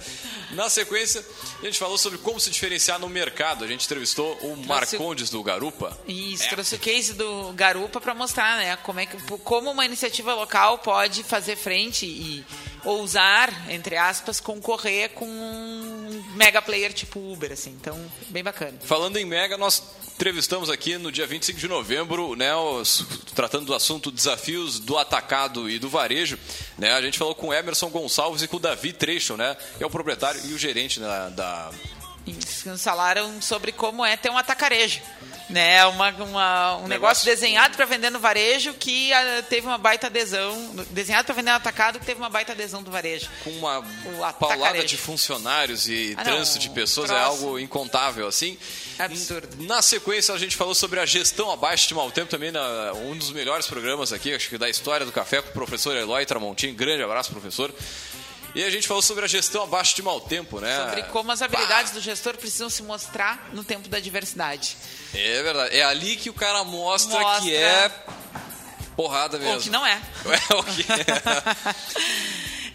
Na 0.51 0.69
sequência, 0.69 1.25
a 1.63 1.65
gente 1.65 1.79
falou 1.79 1.97
sobre 1.97 2.19
como 2.19 2.41
se 2.41 2.51
diferenciar 2.51 2.99
no 2.99 3.09
mercado. 3.09 3.65
A 3.65 3.69
gente 3.69 3.85
entrevistou 3.85 4.37
o 4.39 4.57
Marcondes 4.67 5.31
do 5.31 5.41
Garupa. 5.41 5.97
Isso, 6.07 6.43
é. 6.43 6.49
trouxe 6.49 6.75
o 6.75 6.79
case 6.79 7.13
do 7.15 7.53
Garupa 7.53 8.01
para 8.01 8.13
mostrar, 8.13 8.57
né, 8.57 8.77
como 8.79 8.99
é 8.99 9.07
que 9.07 9.17
como 9.45 9.71
uma 9.71 9.85
iniciativa 9.85 10.35
local 10.35 10.79
pode 10.79 11.23
fazer 11.23 11.55
frente 11.55 12.07
e 12.07 12.45
ousar, 12.85 13.71
entre 13.71 13.97
aspas, 13.97 14.41
concorrer 14.41 15.11
com 15.11 15.27
um 15.27 16.25
mega 16.35 16.61
player 16.63 16.93
tipo 16.93 17.19
Uber, 17.21 17.53
assim. 17.53 17.71
Então, 17.71 17.99
bem 18.29 18.43
bacana. 18.43 18.79
Falando 18.81 19.17
em 19.17 19.25
mega, 19.25 19.57
nós 19.57 19.83
entrevistamos 20.15 20.69
aqui 20.69 20.99
no 20.99 21.13
dia 21.13 21.29
25 21.29 21.61
de 21.61 21.69
novembro, 21.69 22.35
né, 22.35 22.53
os, 22.55 23.07
tratando 23.37 23.67
do 23.67 23.75
assunto 23.75 24.11
desafios 24.11 24.81
do 24.81 24.99
atacado 24.99 25.71
e 25.71 25.79
do 25.79 25.89
varejo, 25.89 26.37
né, 26.77 26.93
a 26.93 27.01
gente 27.01 27.17
falou 27.17 27.37
com 27.37 27.49
o 27.49 27.55
Emerson 27.55 27.89
Gonçalves 27.89 28.43
e 28.43 28.49
com 28.49 28.57
o 28.57 28.61
Davi 28.61 28.93
Trecho, 28.93 29.37
né, 29.37 29.57
que 29.77 29.85
é 29.85 29.87
o 29.87 29.91
proprietário 29.91 30.41
e 30.47 30.53
o 30.53 30.59
gerente 30.59 30.99
né, 30.99 31.33
da... 31.37 31.71
Falaram 32.79 33.41
sobre 33.41 33.73
como 33.73 34.05
é 34.05 34.17
ter 34.17 34.31
um 34.31 34.37
atacarejo 34.37 35.01
né? 35.49 35.85
Uma, 35.87 36.11
uma 36.11 36.77
um 36.77 36.89
negócio, 36.89 36.89
negócio 36.89 37.25
desenhado 37.25 37.77
para 37.77 37.87
vender 37.87 38.11
no 38.11 38.19
varejo 38.19 38.75
que 38.75 39.11
uh, 39.13 39.43
teve 39.45 39.67
uma 39.67 39.79
baita 39.79 40.07
adesão, 40.07 40.75
desenhado 40.91 41.25
para 41.25 41.35
vender 41.35 41.51
no 41.51 41.57
atacado 41.57 41.99
que 41.99 42.07
teve 42.07 42.21
uma 42.21 42.29
baita 42.29 42.53
adesão 42.53 42.83
do 42.83 42.91
varejo. 42.91 43.29
Com 43.43 43.51
uma 43.51 44.33
paulada 44.33 44.85
de 44.85 44.97
funcionários 44.97 45.89
e 45.89 46.15
ah, 46.17 46.25
trânsito 46.25 46.59
de 46.59 46.71
pessoas 46.71 47.11
é 47.11 47.19
algo 47.19 47.59
incontável, 47.59 48.27
assim. 48.27 48.59
Absurdo. 48.99 49.65
Na 49.65 49.81
sequência, 49.81 50.35
a 50.35 50.39
gente 50.39 50.57
falou 50.57 50.75
sobre 50.75 51.01
a 51.01 51.07
gestão 51.07 51.51
abaixo 51.51 51.89
de 51.89 51.95
mau 51.95 52.11
tempo, 52.11 52.31
também 52.31 52.51
na, 52.51 52.93
um 52.95 53.17
dos 53.17 53.31
melhores 53.31 53.67
programas 53.67 54.13
aqui, 54.13 54.35
acho 54.35 54.49
que 54.49 54.59
da 54.59 54.69
história 54.69 55.07
do 55.07 55.13
café, 55.13 55.41
com 55.41 55.51
o 55.51 55.53
professor 55.53 55.97
Eloy 55.97 56.27
Tramontim. 56.27 56.75
Grande 56.75 57.03
abraço, 57.03 57.31
professor. 57.31 57.73
E 58.59 58.65
a 58.65 58.71
gente 58.71 58.89
falou 58.89 59.01
sobre 59.01 59.25
a 59.25 59.29
gestão 59.29 59.63
abaixo 59.63 59.95
de 59.95 60.03
mau 60.03 60.21
tempo, 60.21 60.59
né? 60.59 60.77
Sobre 60.85 61.05
como 61.05 61.31
as 61.31 61.41
habilidades 61.41 61.93
do 61.93 62.01
gestor 62.01 62.37
precisam 62.37 62.69
se 62.69 62.83
mostrar 62.83 63.51
no 63.53 63.63
tempo 63.63 63.89
da 63.89 63.99
adversidade. 63.99 64.77
É 65.15 65.41
verdade. 65.45 65.77
É 65.77 65.85
ali 65.85 66.17
que 66.17 66.29
o 66.29 66.35
cara 66.35 66.65
mostra, 66.65 67.21
mostra... 67.21 67.43
que 67.43 67.55
é 67.55 67.89
porrada 68.97 69.39
mesmo. 69.39 69.55
Ou 69.55 69.61
que 69.61 69.71
não 69.71 69.87
é. 69.87 70.03
É 70.51 70.55
o 70.57 70.65
que 70.65 70.83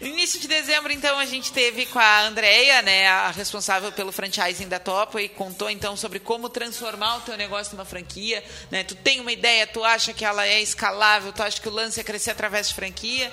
Início 0.08 0.40
de 0.40 0.48
dezembro, 0.48 0.90
então, 0.90 1.18
a 1.18 1.26
gente 1.26 1.52
teve 1.52 1.84
com 1.84 1.98
a 1.98 2.22
Andrea, 2.22 2.80
né, 2.80 3.06
a 3.06 3.30
responsável 3.30 3.92
pelo 3.92 4.10
franchising 4.10 4.68
da 4.68 4.78
Topo, 4.78 5.18
e 5.18 5.28
contou 5.28 5.68
então 5.68 5.98
sobre 5.98 6.18
como 6.18 6.48
transformar 6.48 7.16
o 7.16 7.20
teu 7.20 7.36
negócio 7.36 7.76
numa 7.76 7.84
franquia. 7.84 8.42
Né? 8.70 8.84
Tu 8.84 8.94
tem 8.94 9.20
uma 9.20 9.32
ideia, 9.32 9.66
tu 9.66 9.84
acha 9.84 10.14
que 10.14 10.24
ela 10.24 10.46
é 10.46 10.62
escalável, 10.62 11.30
tu 11.30 11.42
acha 11.42 11.60
que 11.60 11.68
o 11.68 11.72
lance 11.72 12.00
é 12.00 12.02
crescer 12.02 12.30
através 12.30 12.68
de 12.68 12.74
franquia. 12.74 13.30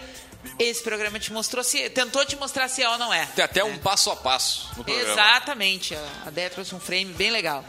Esse 0.59 0.83
programa 0.83 1.19
te 1.19 1.31
mostrou 1.31 1.63
se. 1.63 1.89
Tentou 1.89 2.25
te 2.25 2.35
mostrar 2.35 2.67
se 2.67 2.81
é 2.81 2.89
ou 2.89 2.97
não 2.97 3.13
é. 3.13 3.25
Tem 3.27 3.43
até 3.43 3.63
um 3.63 3.77
passo 3.77 4.11
a 4.11 4.15
passo 4.15 4.69
no 4.77 4.83
programa. 4.83 5.11
Exatamente. 5.11 5.95
A 6.25 6.29
Déia 6.29 6.49
trouxe 6.49 6.73
um 6.75 6.79
frame 6.79 7.13
bem 7.13 7.31
legal. 7.31 7.63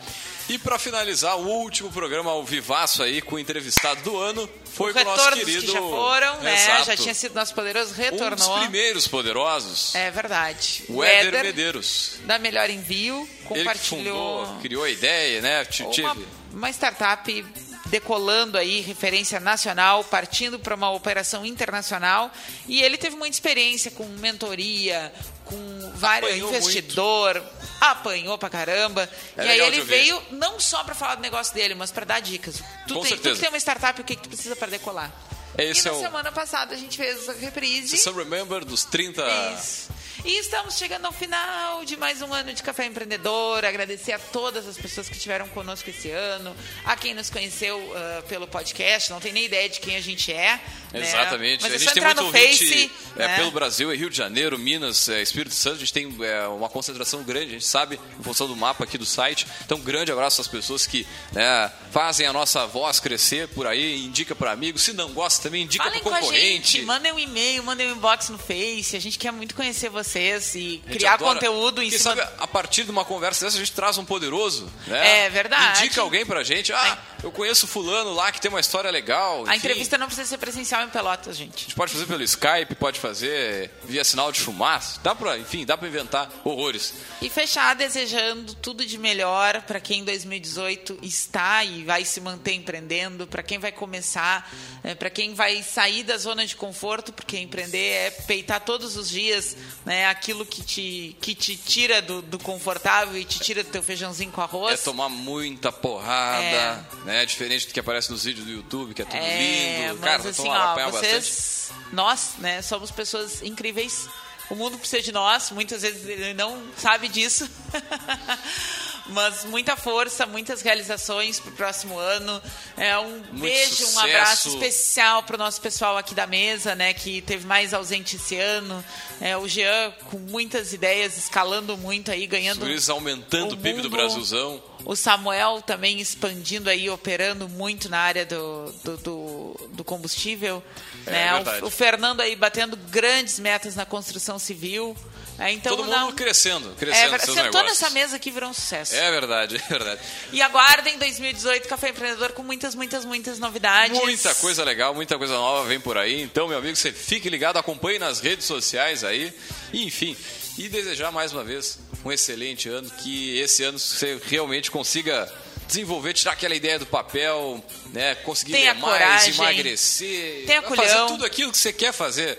E 0.49 0.59
para 0.59 0.79
finalizar, 0.79 1.39
o 1.39 1.47
último 1.47 1.91
programa 1.91 2.31
ao 2.31 2.45
vivaço 2.45 3.03
aí 3.03 3.23
com 3.23 3.37
o 3.37 3.39
entrevistado 3.39 4.03
do 4.03 4.19
ano 4.19 4.49
foi 4.65 4.93
o, 4.93 4.99
o 5.01 5.05
nosso 5.05 5.33
querido. 5.33 5.61
que 5.63 5.73
já 5.73 5.81
foram, 5.81 6.41
né? 6.41 6.85
Já 6.85 6.97
tinha 6.97 7.15
sido 7.15 7.35
nosso 7.35 7.55
poderoso, 7.55 7.95
retornou. 7.95 8.33
Um 8.33 8.37
dos 8.37 8.49
primeiros 8.63 9.09
poderosos. 9.09 9.95
É 9.95 10.11
verdade. 10.11 10.85
O 10.89 11.03
Éder 11.03 11.45
Medeiros. 11.45 12.17
Da 12.25 12.39
Melhor 12.39 12.69
Envio, 12.69 13.29
compartilhou. 13.45 14.41
Ele 14.41 14.47
fundou, 14.47 14.61
criou 14.61 14.85
a 14.85 14.91
ideia, 14.91 15.41
né? 15.41 15.67
Uma, 15.99 16.17
uma 16.53 16.71
startup 16.71 17.45
decolando 17.93 18.57
aí, 18.57 18.81
referência 18.81 19.39
nacional, 19.39 20.03
partindo 20.03 20.59
para 20.59 20.75
uma 20.75 20.91
operação 20.91 21.45
internacional. 21.45 22.33
E 22.67 22.83
ele 22.83 22.97
teve 22.97 23.15
muita 23.17 23.37
experiência 23.37 23.91
com 23.91 24.07
mentoria, 24.19 25.13
com 25.45 25.93
vários 25.95 26.35
investidor, 26.35 27.35
muito. 27.35 27.77
apanhou 27.83 28.39
pra 28.39 28.49
caramba. 28.49 29.07
É 29.37 29.45
e 29.45 29.51
aí 29.51 29.61
ele 29.61 29.83
veio 29.83 30.21
não 30.31 30.59
só 30.59 30.83
para 30.83 30.95
falar 30.95 31.17
do 31.17 31.21
negócio 31.21 31.53
dele, 31.53 31.75
mas 31.75 31.91
para 31.91 32.07
dar 32.07 32.21
dicas. 32.21 32.63
Tu, 32.89 32.99
tem, 33.03 33.19
tu 33.19 33.35
que 33.35 33.39
tem 33.39 33.49
uma 33.51 33.59
startup, 33.59 34.01
o 34.01 34.05
que, 34.05 34.17
que 34.17 34.23
tu 34.23 34.29
precisa 34.31 34.57
para 34.57 34.69
decolar? 34.69 35.13
Esse 35.59 35.83
e 35.83 35.85
na 35.85 35.91
é 35.91 35.93
o... 35.93 36.01
semana 36.01 36.33
passada 36.33 36.75
a 36.75 36.79
gente 36.79 36.97
fez 36.97 37.29
a 37.29 37.35
reprise. 37.35 37.99
Você 37.99 38.11
remember 38.11 38.65
dos 38.65 38.85
30 38.85 39.23
Isso. 39.55 39.91
E 40.25 40.39
estamos 40.39 40.79
chegando 40.79 41.05
ao 41.05 41.13
final 41.13 41.85
de 41.85 41.97
mais 41.97 42.23
um 42.23 42.33
ano 42.33 42.53
de 42.53 42.63
Café 42.63 42.87
Empreendedor. 42.87 43.65
Agradecer 43.65 44.13
a 44.13 44.21
todas 44.21 44.69
as 44.69 44.79
pessoas 44.79 45.09
que 45.09 45.17
estiveram 45.17 45.49
conosco 45.49 45.91
esse 45.91 46.13
ano, 46.13 46.55
a 46.85 46.95
quem 46.95 47.13
nos 47.13 47.29
conheceu 47.29 47.77
uh, 47.77 48.23
pelo 48.29 48.47
podcast, 48.47 49.11
não 49.11 49.19
tem 49.19 49.33
nem 49.33 49.47
ideia 49.47 49.69
de 49.69 49.81
quem 49.81 49.97
a 49.97 50.01
gente 50.01 50.33
é. 50.33 50.61
Né? 50.93 51.01
Exatamente. 51.01 51.63
Mas 51.63 51.75
a 51.75 51.77
gente 51.77 51.93
tem 51.93 52.05
muito 52.05 52.25
ouvinte 52.25 52.69
Face, 52.69 52.91
é, 53.17 53.27
né? 53.27 53.37
pelo 53.37 53.51
Brasil, 53.51 53.91
é 53.91 53.97
Rio 53.97 54.09
de 54.09 54.17
Janeiro, 54.17 54.57
Minas, 54.61 55.09
é, 55.09 55.21
Espírito 55.21 55.57
Santo. 55.57 55.77
A 55.77 55.81
gente 55.81 55.93
tem 55.93 56.17
é, 56.23 56.47
uma 56.47 56.69
concentração 56.69 57.25
grande, 57.25 57.47
a 57.47 57.53
gente 57.55 57.67
sabe, 57.67 57.99
em 58.21 58.23
função 58.23 58.47
do 58.47 58.55
mapa 58.55 58.85
aqui 58.85 58.97
do 58.97 59.07
site. 59.07 59.45
Então, 59.65 59.79
um 59.79 59.83
grande 59.83 60.13
abraço 60.13 60.41
às 60.41 60.47
pessoas 60.47 60.87
que 60.87 61.05
né, 61.33 61.73
fazem 61.91 62.29
a 62.29 62.33
nossa 62.33 62.65
voz 62.65 63.01
crescer 63.01 63.49
por 63.49 63.67
aí, 63.67 64.05
indica 64.05 64.37
para 64.37 64.53
amigos. 64.53 64.83
Se 64.83 64.93
não 64.93 65.13
gosta, 65.13 65.43
também 65.43 65.65
indica 65.65 65.83
para 65.83 66.01
concorrente. 66.01 66.83
Mandem 66.83 67.11
um 67.11 67.19
e-mail, 67.19 67.65
mandem 67.65 67.91
um 67.91 67.97
inbox 67.97 68.29
no 68.29 68.39
Face. 68.39 68.95
A 68.95 69.01
gente 69.01 69.19
quer 69.19 69.33
muito 69.33 69.57
conhecer 69.57 69.89
vocês 69.89 70.12
e 70.19 70.83
criar 70.91 71.15
adora. 71.15 71.35
conteúdo 71.35 71.83
em 71.83 71.91
Quem 71.91 71.99
cima... 71.99 72.17
sabe, 72.17 72.33
a 72.39 72.47
partir 72.47 72.85
de 72.85 72.91
uma 72.91 73.05
conversa 73.05 73.45
dessa, 73.45 73.57
a 73.57 73.61
gente 73.61 73.73
traz 73.73 73.99
um 73.99 74.05
poderoso. 74.05 74.71
Né? 74.87 75.27
É 75.27 75.31
verdade. 75.31 75.85
Indica 75.85 76.01
alguém 76.01 76.25
pra 76.27 76.43
gente. 76.43 76.73
Ah, 76.73 76.99
eu 77.23 77.31
conheço 77.31 77.67
fulano 77.67 78.13
lá 78.13 78.33
que 78.33 78.41
tem 78.41 78.49
uma 78.49 78.61
história 78.61 78.91
legal. 78.91 79.45
A 79.47 79.57
entrevista 79.57 79.97
não 79.97 80.07
precisa 80.07 80.29
ser 80.29 80.39
presencial 80.39 80.83
em 80.83 80.89
Pelotas, 80.89 81.37
gente. 81.37 81.57
A 81.57 81.61
gente 81.61 81.75
pode 81.75 81.93
fazer 81.93 82.07
pelo 82.07 82.23
Skype, 82.23 82.75
pode 82.75 82.99
fazer 82.99 83.71
via 83.85 84.05
sinal 84.05 84.33
de 84.33 84.41
fumaça. 84.41 85.01
Dá 85.03 85.15
pra, 85.15 85.39
enfim, 85.39 85.65
dá 85.65 85.77
pra 85.77 85.87
inventar 85.87 86.29
horrores. 86.45 86.95
E 87.21 87.31
fechar 87.31 87.75
desejando 87.75 88.55
tudo 88.55 88.85
de 88.85 88.99
melhor 88.99 89.63
para 89.63 89.81
quem 89.81 90.01
em 90.01 90.05
2018 90.05 90.99
está 91.03 91.65
e 91.65 91.85
vai 91.85 92.05
se 92.05 92.21
manter 92.21 92.55
empreendendo, 92.55 93.27
para 93.27 93.43
quem 93.43 93.59
vai 93.59 93.71
começar, 93.71 94.53
né, 94.83 94.95
para 94.95 95.11
quem 95.11 95.35
vai 95.35 95.63
sair 95.63 96.03
da 96.03 96.17
zona 96.17 96.45
de 96.45 96.57
conforto, 96.57 97.13
porque 97.13 97.39
empreender 97.39 97.79
é 97.79 98.11
peitar 98.11 98.61
todos 98.61 98.97
os 98.97 99.09
dias 99.09 99.57
né, 99.85 100.02
aquilo 100.07 100.45
que 100.45 100.63
te, 100.63 101.17
que 101.21 101.35
te 101.35 101.57
tira 101.57 102.01
do, 102.01 102.23
do 102.23 102.39
confortável 102.39 103.17
e 103.17 103.25
te 103.25 103.39
tira 103.41 103.63
do 103.63 103.71
teu 103.71 103.83
feijãozinho 103.83 104.31
com 104.31 104.41
arroz. 104.41 104.81
É 104.81 104.85
tomar 104.85 105.09
muita 105.09 105.73
porrada, 105.73 106.43
é. 106.43 106.85
né? 107.05 107.27
Diferente 107.27 107.67
do 107.67 107.73
que 107.75 107.81
aparece 107.81 108.11
nos 108.11 108.25
vídeos 108.25 108.47
do 108.47 108.53
YouTube, 108.53 108.95
que 108.95 109.03
é 109.03 109.05
tudo 109.05 109.17
é, 109.17 109.89
lindo. 109.89 110.01
Cara, 110.01 110.29
assim, 110.29 110.49
ó, 110.49 110.91
vocês, 110.91 111.71
bastante. 111.71 111.95
nós, 111.95 112.35
né, 112.39 112.63
somos 112.63 112.91
pessoas 112.91 113.43
incríveis. 113.43 114.09
O 114.51 114.55
mundo 114.55 114.77
precisa 114.77 115.03
de 115.03 115.13
nós, 115.13 115.51
muitas 115.51 115.83
vezes 115.83 116.07
ele 116.07 116.35
não 116.35 116.63
sabe 116.77 117.09
disso. 117.09 117.49
Mas 119.07 119.45
muita 119.45 119.77
força, 119.77 120.27
muitas 120.27 120.63
realizações 120.63 121.41
para 121.41 121.51
o 121.51 121.55
próximo 121.55 121.99
ano. 121.99 122.41
É 122.77 122.97
um 122.99 123.11
Muito 123.11 123.41
beijo, 123.41 123.75
sucesso. 123.75 123.97
um 123.97 124.01
abraço 124.01 124.49
especial 124.49 125.23
para 125.25 125.35
o 125.35 125.39
nosso 125.39 125.61
pessoal 125.61 125.97
aqui 125.99 126.15
da 126.15 126.27
mesa, 126.27 126.75
né? 126.75 126.95
Que 126.95 127.21
teve 127.21 127.47
mais 127.47 127.75
ausente 127.75 128.17
esse 128.17 128.37
ano. 128.37 128.85
É, 129.21 129.37
o 129.37 129.49
Jean 129.49 129.93
com 130.11 130.19
muitas 130.19 130.73
ideias, 130.73 131.17
escalando 131.17 131.77
muito 131.77 132.11
aí, 132.11 132.27
ganhando. 132.27 132.65
Luiz 132.65 132.89
aumentando 132.89 133.53
o, 133.53 133.55
o 133.55 133.59
PIB 133.59 133.83
do 133.83 133.91
Brasilzão. 133.91 134.63
O 134.85 134.97
Samuel 134.97 135.63
também 135.63 136.01
expandindo 136.01 136.69
aí, 136.69 136.91
operando 136.91 137.49
muito 137.49 137.89
na 137.89 137.99
área 137.99 138.27
do, 138.27 138.73
do, 138.85 138.97
do, 138.97 139.69
do 139.71 139.85
combustível. 139.85 140.63
É, 141.07 141.11
né? 141.11 141.61
o, 141.63 141.67
o 141.67 141.71
Fernando 141.71 142.21
aí 142.21 142.35
batendo 142.35 142.77
grandes 142.77 143.39
metas 143.39 143.75
na 143.75 143.85
construção 143.85 144.39
civil. 144.39 144.97
É, 145.43 145.51
então, 145.51 145.77
Todo 145.77 145.87
mundo 145.87 145.97
não... 145.97 146.13
crescendo, 146.13 146.73
crescendo. 146.79 147.17
É, 147.17 147.19
seus 147.19 147.35
sentou 147.35 147.61
negócios. 147.61 147.81
nessa 147.81 147.91
mesa 147.91 148.17
aqui 148.17 148.31
virou 148.31 148.51
um 148.51 148.55
sucesso. 148.55 148.95
É 148.95 149.11
verdade, 149.11 149.57
é 149.69 149.69
verdade. 149.69 150.01
E 150.33 150.41
aguardem 150.41 150.97
2018 150.99 151.69
Café 151.69 151.89
Empreendedor 151.89 152.31
com 152.31 152.45
muitas, 152.45 152.77
muitas, 152.77 153.05
muitas 153.05 153.41
novidades. 153.41 153.99
Muita 153.99 154.33
coisa 154.37 154.63
legal, 154.63 154.95
muita 154.95 155.19
coisa 155.19 155.35
nova 155.35 155.67
vem 155.67 155.81
por 155.81 155.99
aí. 155.99 156.23
Então, 156.23 156.47
meu 156.47 156.59
amigo, 156.59 156.77
você 156.77 156.93
fique 156.93 157.29
ligado, 157.29 157.57
acompanhe 157.57 157.99
nas 157.99 158.21
redes 158.21 158.47
sociais 158.47 159.03
aí. 159.03 159.35
E, 159.73 159.85
enfim, 159.85 160.17
e 160.57 160.69
desejar 160.69 161.11
mais 161.11 161.33
uma 161.33 161.43
vez 161.43 161.79
um 162.05 162.13
excelente 162.13 162.69
ano, 162.69 162.89
que 162.91 163.37
esse 163.39 163.65
ano 163.65 163.81
você 163.81 164.21
realmente 164.25 164.71
consiga 164.71 165.29
desenvolver, 165.67 166.13
tirar 166.13 166.33
aquela 166.33 166.55
ideia 166.55 166.79
do 166.79 166.87
papel, 166.87 167.65
né? 167.93 168.15
Conseguir 168.17 168.53
Tenha 168.53 168.73
ler 168.75 168.81
coragem, 168.81 169.35
mais, 169.35 169.57
emagrecer, 169.57 170.45
Tenha 170.47 170.63
fazer 170.63 171.07
tudo 171.07 171.25
aquilo 171.25 171.51
que 171.51 171.59
você 171.59 171.73
quer 171.73 171.93
fazer. 171.93 172.39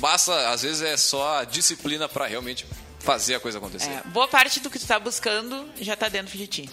Basta, 0.00 0.48
às 0.48 0.62
vezes, 0.62 0.80
é 0.80 0.96
só 0.96 1.38
a 1.38 1.44
disciplina 1.44 2.08
para 2.08 2.26
realmente 2.26 2.66
fazer 3.00 3.34
a 3.34 3.40
coisa 3.40 3.58
acontecer. 3.58 3.90
É, 3.90 4.02
boa 4.06 4.26
parte 4.26 4.58
do 4.60 4.70
que 4.70 4.78
tu 4.78 4.82
está 4.82 4.98
buscando 4.98 5.68
já 5.80 5.94
está 5.94 6.08
dentro 6.08 6.36
de 6.36 6.46
ti. 6.46 6.70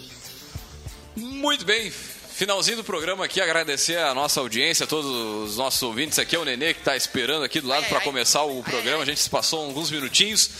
Muito 1.15 1.65
bem. 1.65 1.91
Finalzinho 1.91 2.77
do 2.77 2.83
programa 2.83 3.25
aqui, 3.25 3.41
agradecer 3.41 3.97
a 3.97 4.13
nossa 4.13 4.39
audiência, 4.39 4.83
a 4.83 4.87
todos 4.87 5.09
os 5.09 5.57
nossos 5.57 5.81
ouvintes. 5.81 6.19
Aqui 6.19 6.35
é 6.35 6.39
o 6.39 6.45
Nenê 6.45 6.71
que 6.71 6.81
está 6.81 6.95
esperando 6.95 7.43
aqui 7.43 7.59
do 7.59 7.67
lado 7.67 7.87
para 7.87 7.99
começar 7.99 8.43
o 8.43 8.61
programa. 8.61 9.01
A 9.01 9.05
gente 9.05 9.19
se 9.19 9.29
passou 9.29 9.65
alguns 9.65 9.89
minutinhos. 9.89 10.51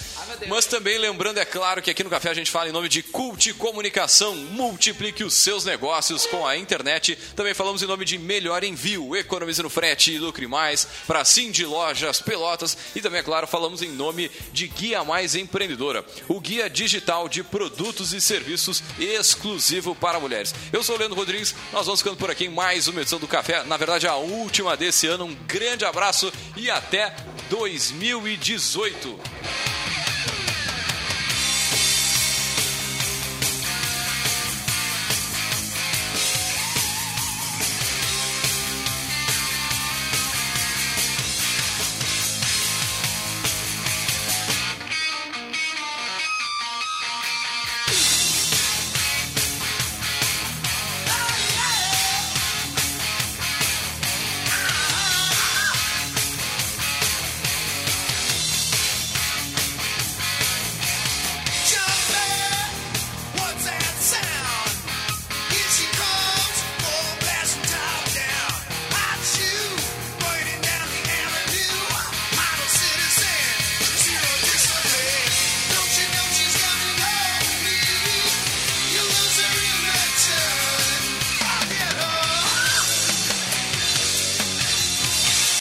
Mas 0.46 0.66
também 0.66 0.98
lembrando, 0.98 1.40
é 1.40 1.46
claro, 1.46 1.82
que 1.82 1.90
aqui 1.90 2.04
no 2.04 2.10
Café 2.10 2.30
a 2.30 2.34
gente 2.34 2.52
fala 2.52 2.70
em 2.70 2.72
nome 2.72 2.88
de 2.88 3.02
Cult 3.02 3.54
Comunicação. 3.54 4.36
Multiplique 4.36 5.24
os 5.24 5.34
seus 5.34 5.66
negócios 5.66 6.26
com 6.28 6.46
a 6.46 6.56
internet. 6.56 7.18
Também 7.36 7.54
falamos 7.54 7.82
em 7.82 7.88
nome 7.88 8.06
de 8.06 8.18
Melhor 8.18 8.64
Envio, 8.64 9.16
economize 9.16 9.64
no 9.64 9.70
frete 9.70 10.14
e 10.14 10.20
lucre 10.20 10.48
mais. 10.48 10.88
Para 11.08 11.26
Sim 11.26 11.52
de 11.52 11.66
Lojas 11.66 12.22
Pelotas. 12.22 12.78
E 12.96 13.02
também, 13.02 13.20
é 13.20 13.24
claro, 13.24 13.48
falamos 13.48 13.82
em 13.82 13.90
nome 13.90 14.30
de 14.52 14.68
Guia 14.68 15.04
Mais 15.04 15.36
Empreendedora, 15.36 16.06
o 16.28 16.40
guia 16.40 16.70
digital 16.70 17.28
de 17.28 17.44
produtos 17.44 18.14
e 18.14 18.22
serviços 18.22 18.84
exclusivo 19.00 19.96
para 19.96 20.20
mulheres. 20.20 20.54
Eu 20.72 20.84
sou 20.84 20.96
o 20.96 21.00
Leandro 21.00 21.18
Rodrigues, 21.18 21.56
nós 21.74 21.86
vamos 21.86 22.02
ficando 22.02 22.18
por 22.18 22.30
aqui 22.30 22.46
em 22.46 22.50
mais 22.50 22.88
uma 22.88 23.02
edição 23.02 23.20
do 23.20 23.28
Café. 23.28 23.64
Na 23.64 23.78
verdade, 23.78 24.08
a 24.08 24.16
última 24.16 24.78
desse 24.78 25.08
ano. 25.08 25.26
Um 25.26 25.36
grande 25.48 25.86
abraço 25.86 26.32
e 26.56 26.70
até 26.70 27.16
2018. 27.50 29.77